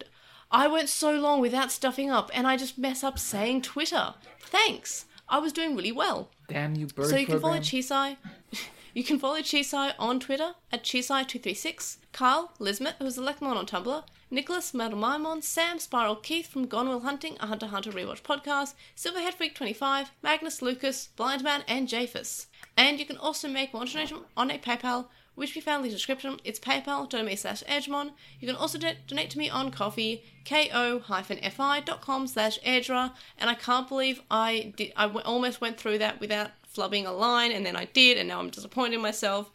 I 0.53 0.69
went 0.69 0.91
so 0.91 1.13
long 1.13 1.41
without 1.41 1.73
stuffing 1.73 2.11
up 2.11 2.31
and 2.35 2.47
I 2.47 2.59
just 2.59 2.77
mess 2.77 3.03
up 3.03 3.19
saying 3.19 3.63
Twitter. 3.63 4.15
Thanks. 4.39 5.07
I 5.29 5.39
was 5.39 5.53
doing 5.53 5.75
really 5.75 5.93
well. 5.93 6.29
Damn 6.47 6.75
you, 6.77 6.87
bird 6.87 7.07
So 7.09 7.17
you 7.17 7.25
can 7.25 7.41
follow 7.41 7.55
program. 7.55 7.63
Chisai. 7.63 8.17
You 8.95 9.03
can 9.05 9.19
follow 9.19 9.39
Chisai 9.39 9.95
on 9.99 10.21
Twitter 10.21 10.53
at 10.71 10.85
Chisai236, 10.85 11.97
Carl 12.13 12.53
Lismet, 12.61 12.95
who's 12.99 13.17
a 13.17 13.23
Lekmon 13.23 13.57
on 13.57 13.65
Tumblr, 13.65 14.05
Nicholas 14.31 14.73
Madelmaimon, 14.73 15.43
Sam 15.43 15.79
Spiral 15.79 16.17
Keith 16.17 16.47
from 16.47 16.67
Gon 16.67 16.89
Will 16.89 17.01
Hunting, 17.01 17.39
a 17.41 17.47
Hunter 17.47 17.69
Hunter 17.69 17.91
rewatch 17.91 18.23
podcast, 18.23 18.75
Silverhead 18.95 19.33
Freak 19.35 19.55
25, 19.55 20.11
Magnus 20.23 20.61
Lucas, 20.61 21.09
Blindman, 21.17 21.63
and 21.67 21.89
Japhus. 21.89 22.49
And 22.77 22.99
you 22.99 23.07
can 23.07 23.17
also 23.17 23.49
make 23.49 23.73
one 23.73 23.87
donation 23.87 24.19
on 24.37 24.51
a 24.51 24.59
PayPal, 24.59 25.07
which 25.35 25.55
we 25.55 25.63
found 25.63 25.85
in 25.85 25.91
the 25.91 25.97
description. 25.97 26.39
It's 26.45 26.61
paypal.me 26.61 27.37
slash 27.37 27.63
edgemon. 27.65 28.13
You 28.41 28.47
can 28.47 28.57
also 28.57 28.77
do- 28.79 28.93
donate 29.07 29.31
to 29.31 29.39
me 29.39 29.49
on 29.49 29.71
Ko-fi, 29.71 30.23
ko-fi.com 30.47 32.27
slash 32.27 32.59
edra. 32.63 33.15
And 33.39 33.49
I 33.49 33.55
can't 33.55 33.89
believe 33.89 34.23
I 34.31 34.75
did. 34.77 34.93
I 34.97 35.07
w- 35.07 35.25
almost 35.25 35.63
went 35.63 35.79
through 35.79 35.99
that 35.99 36.21
without 36.21 36.51
flubbing 36.75 37.07
a 37.07 37.11
line, 37.11 37.53
and 37.53 37.65
then 37.65 37.77
I 37.77 37.87
did, 37.87 38.19
and 38.19 38.29
now 38.29 38.41
I'm 38.41 38.51
disappointed 38.51 38.95
in 38.95 39.01
myself. 39.01 39.51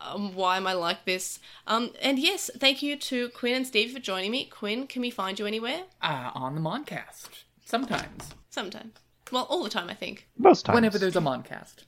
Um, 0.00 0.34
why 0.34 0.56
am 0.56 0.66
I 0.66 0.74
like 0.74 1.04
this? 1.04 1.40
Um, 1.66 1.90
and 2.00 2.18
yes, 2.18 2.50
thank 2.58 2.82
you 2.82 2.96
to 2.96 3.30
Quinn 3.30 3.54
and 3.54 3.66
Steve 3.66 3.92
for 3.92 3.98
joining 3.98 4.30
me. 4.30 4.44
Quinn, 4.44 4.86
can 4.86 5.02
we 5.02 5.10
find 5.10 5.38
you 5.38 5.46
anywhere? 5.46 5.82
Uh, 6.00 6.30
on 6.34 6.54
the 6.54 6.60
Moncast. 6.60 7.28
Sometimes. 7.64 8.30
Sometimes. 8.48 8.92
Well, 9.32 9.46
all 9.50 9.62
the 9.64 9.70
time, 9.70 9.90
I 9.90 9.94
think. 9.94 10.28
Most 10.38 10.64
times. 10.64 10.74
Whenever 10.76 10.98
there's 10.98 11.16
a 11.16 11.20
Moncast. 11.20 11.84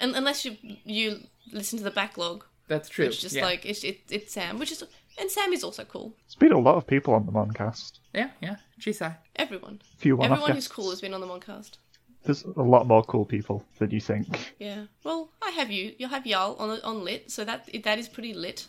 Un- 0.00 0.14
unless 0.14 0.44
you 0.44 0.56
you 0.84 1.20
listen 1.52 1.78
to 1.78 1.84
the 1.84 1.90
backlog, 1.90 2.44
That's 2.68 2.88
true. 2.88 3.06
It's 3.06 3.20
just 3.20 3.34
yeah. 3.34 3.44
like 3.44 3.64
it's 3.64 3.82
it, 3.82 4.00
it's 4.10 4.32
Sam, 4.32 4.58
which 4.58 4.70
is 4.70 4.84
and 5.18 5.30
Sam 5.30 5.52
is 5.52 5.64
also 5.64 5.84
cool. 5.84 6.14
There's 6.26 6.34
been 6.34 6.52
a 6.52 6.58
lot 6.58 6.76
of 6.76 6.86
people 6.86 7.14
on 7.14 7.26
the 7.26 7.32
Moncast. 7.32 8.00
Yeah, 8.12 8.30
yeah. 8.40 8.56
Chisai. 8.80 9.16
Everyone, 9.36 9.80
Few 9.98 10.16
one-off 10.16 10.32
everyone 10.32 10.52
who's 10.52 10.68
cool 10.68 10.90
has 10.90 11.00
been 11.00 11.14
on 11.14 11.20
the 11.20 11.26
Moncast. 11.26 11.78
There's 12.24 12.44
a 12.44 12.62
lot 12.62 12.86
more 12.86 13.02
cool 13.04 13.24
people 13.24 13.64
than 13.78 13.90
you 13.90 14.00
think. 14.00 14.54
Yeah. 14.58 14.84
Well, 15.04 15.30
I 15.42 15.50
have 15.50 15.70
you. 15.70 15.94
You'll 15.98 16.08
have 16.10 16.24
Yarl 16.24 16.58
on 16.58 16.80
on 16.80 17.04
lit, 17.04 17.30
so 17.30 17.44
that 17.44 17.68
that 17.84 17.98
is 17.98 18.08
pretty 18.08 18.34
lit. 18.34 18.66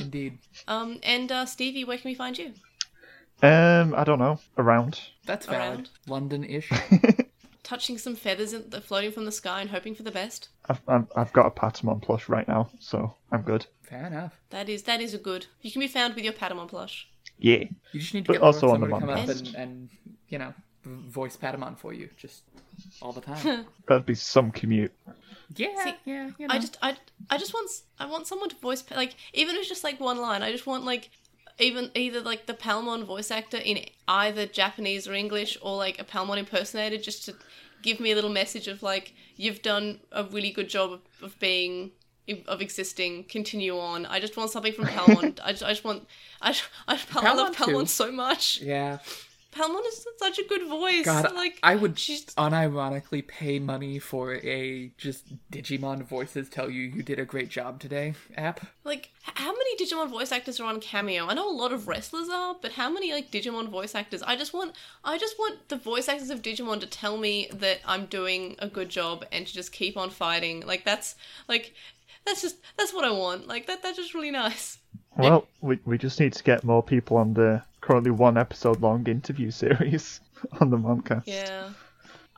Indeed. 0.00 0.38
Um, 0.66 0.98
and 1.02 1.30
uh, 1.30 1.46
Stevie, 1.46 1.84
where 1.84 1.96
can 1.96 2.10
we 2.10 2.14
find 2.14 2.36
you? 2.36 2.52
Um, 3.42 3.94
I 3.94 4.04
don't 4.04 4.18
know. 4.18 4.38
Around. 4.58 5.00
That's 5.26 5.46
valid. 5.46 5.60
Around. 5.62 5.90
London-ish. 6.08 6.70
Touching 7.62 7.96
some 7.96 8.16
feathers 8.16 8.52
in, 8.52 8.62
floating 8.82 9.12
from 9.12 9.24
the 9.24 9.32
sky 9.32 9.60
and 9.60 9.70
hoping 9.70 9.94
for 9.94 10.02
the 10.02 10.10
best. 10.10 10.48
I've, 10.68 10.80
I've, 10.88 11.06
I've 11.14 11.32
got 11.32 11.46
a 11.46 11.50
Patamon 11.50 12.02
plush 12.02 12.28
right 12.28 12.46
now, 12.48 12.68
so 12.80 13.14
I'm 13.30 13.42
good. 13.42 13.66
Fair 13.82 14.06
enough. 14.06 14.38
That 14.50 14.68
is 14.68 14.82
that 14.84 15.00
is 15.00 15.14
a 15.14 15.18
good. 15.18 15.46
You 15.62 15.70
can 15.70 15.80
be 15.80 15.88
found 15.88 16.14
with 16.14 16.24
your 16.24 16.32
Patamon 16.32 16.68
plush. 16.68 17.08
Yeah. 17.38 17.64
You 17.92 18.00
just 18.00 18.12
need 18.12 18.24
to 18.24 18.28
But 18.28 18.32
get 18.34 18.42
also 18.42 18.68
also 18.68 18.74
on 18.74 18.80
the 18.80 18.86
someone 18.88 19.00
to 19.00 19.06
come 19.06 19.30
up 19.30 19.36
and, 19.36 19.54
and, 19.56 19.88
you 20.28 20.38
know, 20.38 20.52
voice 20.84 21.36
Patamon 21.36 21.76
for 21.78 21.92
you, 21.92 22.08
just 22.16 22.42
all 23.02 23.12
the 23.12 23.20
time. 23.20 23.66
That'd 23.86 24.06
be 24.06 24.14
some 24.14 24.50
commute. 24.50 24.92
yeah, 25.56 25.84
See, 25.84 25.94
yeah, 26.04 26.30
you 26.38 26.48
know. 26.48 26.54
I 26.54 26.58
just 26.58 26.78
I 26.82 26.96
I 27.28 27.38
just 27.38 27.52
want 27.54 27.70
I 27.98 28.06
want 28.06 28.26
someone 28.26 28.48
to 28.48 28.56
voice 28.56 28.84
like 28.94 29.14
even 29.34 29.54
if 29.54 29.60
it's 29.60 29.68
just 29.68 29.84
like 29.84 30.00
one 30.00 30.18
line. 30.18 30.42
I 30.42 30.50
just 30.52 30.66
want 30.66 30.84
like 30.84 31.10
even 31.58 31.90
either 31.94 32.20
like 32.20 32.46
the 32.46 32.54
Palmon 32.54 33.04
voice 33.04 33.30
actor 33.30 33.58
in 33.58 33.84
either 34.08 34.46
Japanese 34.46 35.06
or 35.06 35.12
English 35.12 35.58
or 35.60 35.76
like 35.76 36.00
a 36.00 36.04
Palmon 36.04 36.38
impersonator 36.38 36.96
just 36.96 37.24
to 37.26 37.34
give 37.82 38.00
me 38.00 38.12
a 38.12 38.14
little 38.14 38.30
message 38.30 38.68
of 38.68 38.82
like 38.82 39.14
you've 39.36 39.62
done 39.62 40.00
a 40.12 40.24
really 40.24 40.50
good 40.50 40.68
job 40.68 40.92
of, 40.92 41.00
of 41.22 41.38
being 41.38 41.92
of 42.46 42.60
existing. 42.60 43.24
Continue 43.24 43.78
on. 43.78 44.06
I 44.06 44.20
just 44.20 44.36
want 44.36 44.50
something 44.50 44.72
from 44.72 44.86
Palmon. 44.86 45.38
I 45.44 45.52
just 45.52 45.62
I 45.62 45.70
just 45.70 45.84
want 45.84 46.06
I 46.40 46.52
just, 46.52 46.64
I, 46.88 46.98
I 47.16 47.34
love 47.34 47.54
Palmon 47.54 47.66
too. 47.66 47.72
Palmon 47.72 47.88
so 47.88 48.10
much. 48.10 48.60
yeah. 48.60 48.98
Palmon 49.52 49.84
is 49.86 50.06
such 50.18 50.38
a 50.38 50.44
good 50.44 50.68
voice. 50.68 51.04
God, 51.04 51.34
like 51.34 51.58
I 51.62 51.74
would 51.74 51.98
she's 51.98 52.24
unironically 52.26 53.26
pay 53.26 53.58
money 53.58 53.98
for 53.98 54.34
a 54.34 54.92
just 54.96 55.26
Digimon 55.50 56.04
voices 56.04 56.48
tell 56.48 56.70
you 56.70 56.82
you 56.82 57.02
did 57.02 57.18
a 57.18 57.24
great 57.24 57.48
job 57.48 57.80
today 57.80 58.14
app. 58.36 58.66
Like, 58.84 59.10
how 59.22 59.52
many 59.52 59.76
Digimon 59.76 60.08
voice 60.08 60.30
actors 60.30 60.60
are 60.60 60.66
on 60.66 60.80
Cameo? 60.80 61.26
I 61.26 61.34
know 61.34 61.50
a 61.50 61.52
lot 61.52 61.72
of 61.72 61.88
wrestlers 61.88 62.28
are, 62.28 62.56
but 62.60 62.72
how 62.72 62.90
many 62.90 63.12
like 63.12 63.30
Digimon 63.30 63.68
voice 63.68 63.94
actors? 63.94 64.22
I 64.22 64.36
just 64.36 64.54
want, 64.54 64.76
I 65.04 65.18
just 65.18 65.38
want 65.38 65.68
the 65.68 65.76
voice 65.76 66.08
actors 66.08 66.30
of 66.30 66.42
Digimon 66.42 66.80
to 66.80 66.86
tell 66.86 67.16
me 67.16 67.48
that 67.52 67.80
I'm 67.84 68.06
doing 68.06 68.54
a 68.60 68.68
good 68.68 68.88
job 68.88 69.24
and 69.32 69.46
to 69.46 69.52
just 69.52 69.72
keep 69.72 69.96
on 69.96 70.10
fighting. 70.10 70.64
Like 70.66 70.84
that's 70.84 71.16
like, 71.48 71.74
that's 72.24 72.42
just 72.42 72.56
that's 72.76 72.94
what 72.94 73.04
I 73.04 73.10
want. 73.10 73.48
Like 73.48 73.66
that 73.66 73.82
that's 73.82 73.96
just 73.96 74.14
really 74.14 74.30
nice. 74.30 74.78
Well, 75.22 75.46
we, 75.60 75.78
we 75.84 75.98
just 75.98 76.18
need 76.20 76.32
to 76.34 76.42
get 76.42 76.64
more 76.64 76.82
people 76.82 77.16
on 77.16 77.34
the 77.34 77.62
currently 77.80 78.10
one 78.10 78.36
episode 78.36 78.80
long 78.80 79.06
interview 79.06 79.50
series 79.62 80.20
on 80.60 80.70
the 80.70 80.76
Moncast. 80.78 81.24
Yeah. 81.26 81.70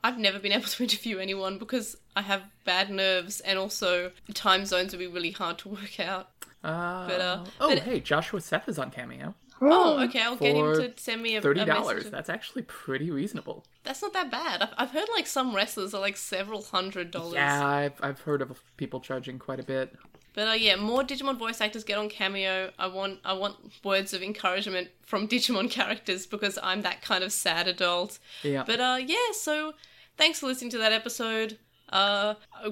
I've 0.05 0.19
never 0.19 0.39
been 0.39 0.53
able 0.53 0.65
to 0.67 0.83
interview 0.89 1.19
anyone 1.19 1.59
because 1.59 1.97
I 2.17 2.23
have 2.23 2.43
bad 2.65 2.91
nerves 2.91 3.41
and 3.41 3.59
also 3.59 4.11
time 4.35 4.67
zones 4.67 4.93
would 4.93 4.99
be 4.99 5.07
really 5.07 5.31
hard 5.31 5.59
to 5.59 5.69
work 5.69 6.01
out. 6.01 6.29
Uh, 6.65 7.07
But, 7.09 7.21
uh, 7.21 7.45
oh, 7.61 7.69
but- 7.69 7.79
hey, 7.81 8.01
Joshua 8.01 8.41
Seth 8.41 8.69
is 8.69 8.79
on 8.79 8.91
Cameo. 8.91 9.35
Oh, 9.65 10.03
okay. 10.05 10.21
I'll 10.21 10.35
get 10.35 10.57
him 10.57 10.75
to 10.75 10.93
send 11.01 11.23
me 11.23 11.37
a 11.37 11.39
a 11.39 11.41
Thirty 11.41 11.65
dollars. 11.65 12.11
That's 12.11 12.29
actually 12.29 12.63
pretty 12.63 13.13
reasonable. 13.13 13.65
That's 13.85 14.03
not 14.03 14.13
that 14.13 14.29
bad. 14.29 14.61
I've, 14.61 14.71
I've 14.77 14.91
heard 14.91 15.07
like 15.15 15.29
some 15.29 15.55
wrestlers 15.55 15.95
are 15.95 16.01
like 16.01 16.17
several 16.17 16.63
hundred 16.63 17.13
dollars. 17.13 17.35
Yeah, 17.35 17.65
I've 17.65 17.95
I've 18.03 18.21
heard 18.23 18.43
of 18.43 18.61
people 18.77 18.99
charging 18.99 19.39
quite 19.39 19.61
a 19.61 19.63
bit. 19.63 19.95
But 20.35 20.49
uh, 20.49 20.53
yeah, 20.53 20.77
more 20.77 21.03
Digimon 21.03 21.37
voice 21.37 21.61
actors 21.61 21.85
get 21.85 21.99
on 21.99 22.09
Cameo. 22.09 22.71
I 22.79 22.87
want 22.87 23.21
I 23.25 23.35
want 23.35 23.57
words 23.85 24.13
of 24.15 24.23
encouragement 24.23 24.89
from 25.03 25.29
Digimon 25.33 25.71
characters 25.71 26.27
because 26.27 26.59
I'm 26.63 26.83
that 26.83 27.03
kind 27.03 27.23
of 27.23 27.33
sad 27.33 27.69
adult. 27.69 28.19
Yeah. 28.43 28.65
But 28.67 28.81
uh, 28.81 28.99
yeah, 29.05 29.17
so 29.33 29.75
thanks 30.17 30.41
for 30.41 30.47
listening 30.47 30.71
to 30.73 30.79
that 30.79 30.93
episode. 30.93 31.59
Uh, 31.93 32.35
uh, 32.65 32.71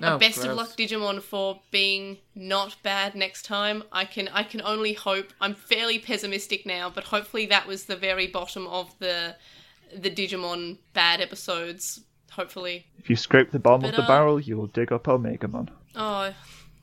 No, 0.00 0.18
best 0.18 0.44
of 0.44 0.54
luck, 0.54 0.76
Digimon, 0.76 1.22
for 1.22 1.60
being 1.70 2.18
not 2.34 2.76
bad 2.82 3.14
next 3.14 3.44
time. 3.46 3.82
I 3.90 4.04
can 4.04 4.28
I 4.28 4.42
can 4.42 4.60
only 4.62 4.92
hope. 4.92 5.32
I'm 5.40 5.54
fairly 5.54 5.98
pessimistic 5.98 6.66
now, 6.66 6.90
but 6.90 7.04
hopefully 7.04 7.46
that 7.46 7.66
was 7.66 7.84
the 7.84 7.96
very 7.96 8.26
bottom 8.26 8.66
of 8.66 8.94
the 8.98 9.36
the 9.96 10.10
Digimon 10.10 10.78
bad 10.92 11.22
episodes. 11.22 12.00
Hopefully. 12.32 12.86
If 12.98 13.08
you 13.08 13.16
scrape 13.16 13.50
the 13.50 13.58
bottom 13.58 13.80
But, 13.80 13.90
of 13.90 13.96
the 13.96 14.02
uh, 14.02 14.06
barrel, 14.06 14.38
you 14.38 14.56
will 14.58 14.66
dig 14.66 14.92
up 14.92 15.04
Omegamon. 15.04 15.70
Oh, 15.96 16.32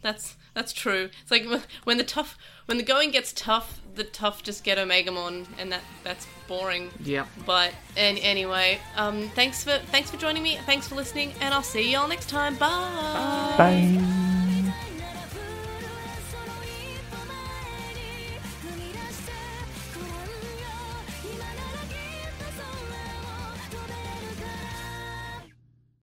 that's 0.06 0.38
that's 0.54 0.72
true. 0.72 1.10
It's 1.22 1.32
like 1.32 1.46
when- 1.50 1.64
when 1.84 1.98
the 1.98 2.04
tough 2.04 2.38
when 2.68 2.78
the 2.78 2.84
going 2.84 3.12
gets 3.12 3.34
tough, 3.34 3.80
the 3.96 4.04
tough 4.04 4.42
just 4.44 4.64
get 4.64 4.78
Omegamon, 4.78 5.48
and 5.60 5.72
that 5.72 5.82
that's 6.04 6.28
boring. 6.48 6.92
Yeah. 7.04 7.26
But 7.46 7.74
and 7.98 8.18
anyway, 8.20 8.80
um, 8.96 9.30
thanks 9.36 9.64
for 9.64 9.80
thanks 9.92 10.10
for 10.12 10.18
joining 10.18 10.44
me. 10.44 10.58
Thanks 10.66 10.88
for 10.88 10.96
listening, 10.96 11.34
and 11.42 11.54
I'll 11.54 11.64
see 11.64 11.92
y'all 11.92 12.08
next 12.08 12.30
time. 12.30 12.56
Bye. 12.56 13.56
Bye. 13.58 14.25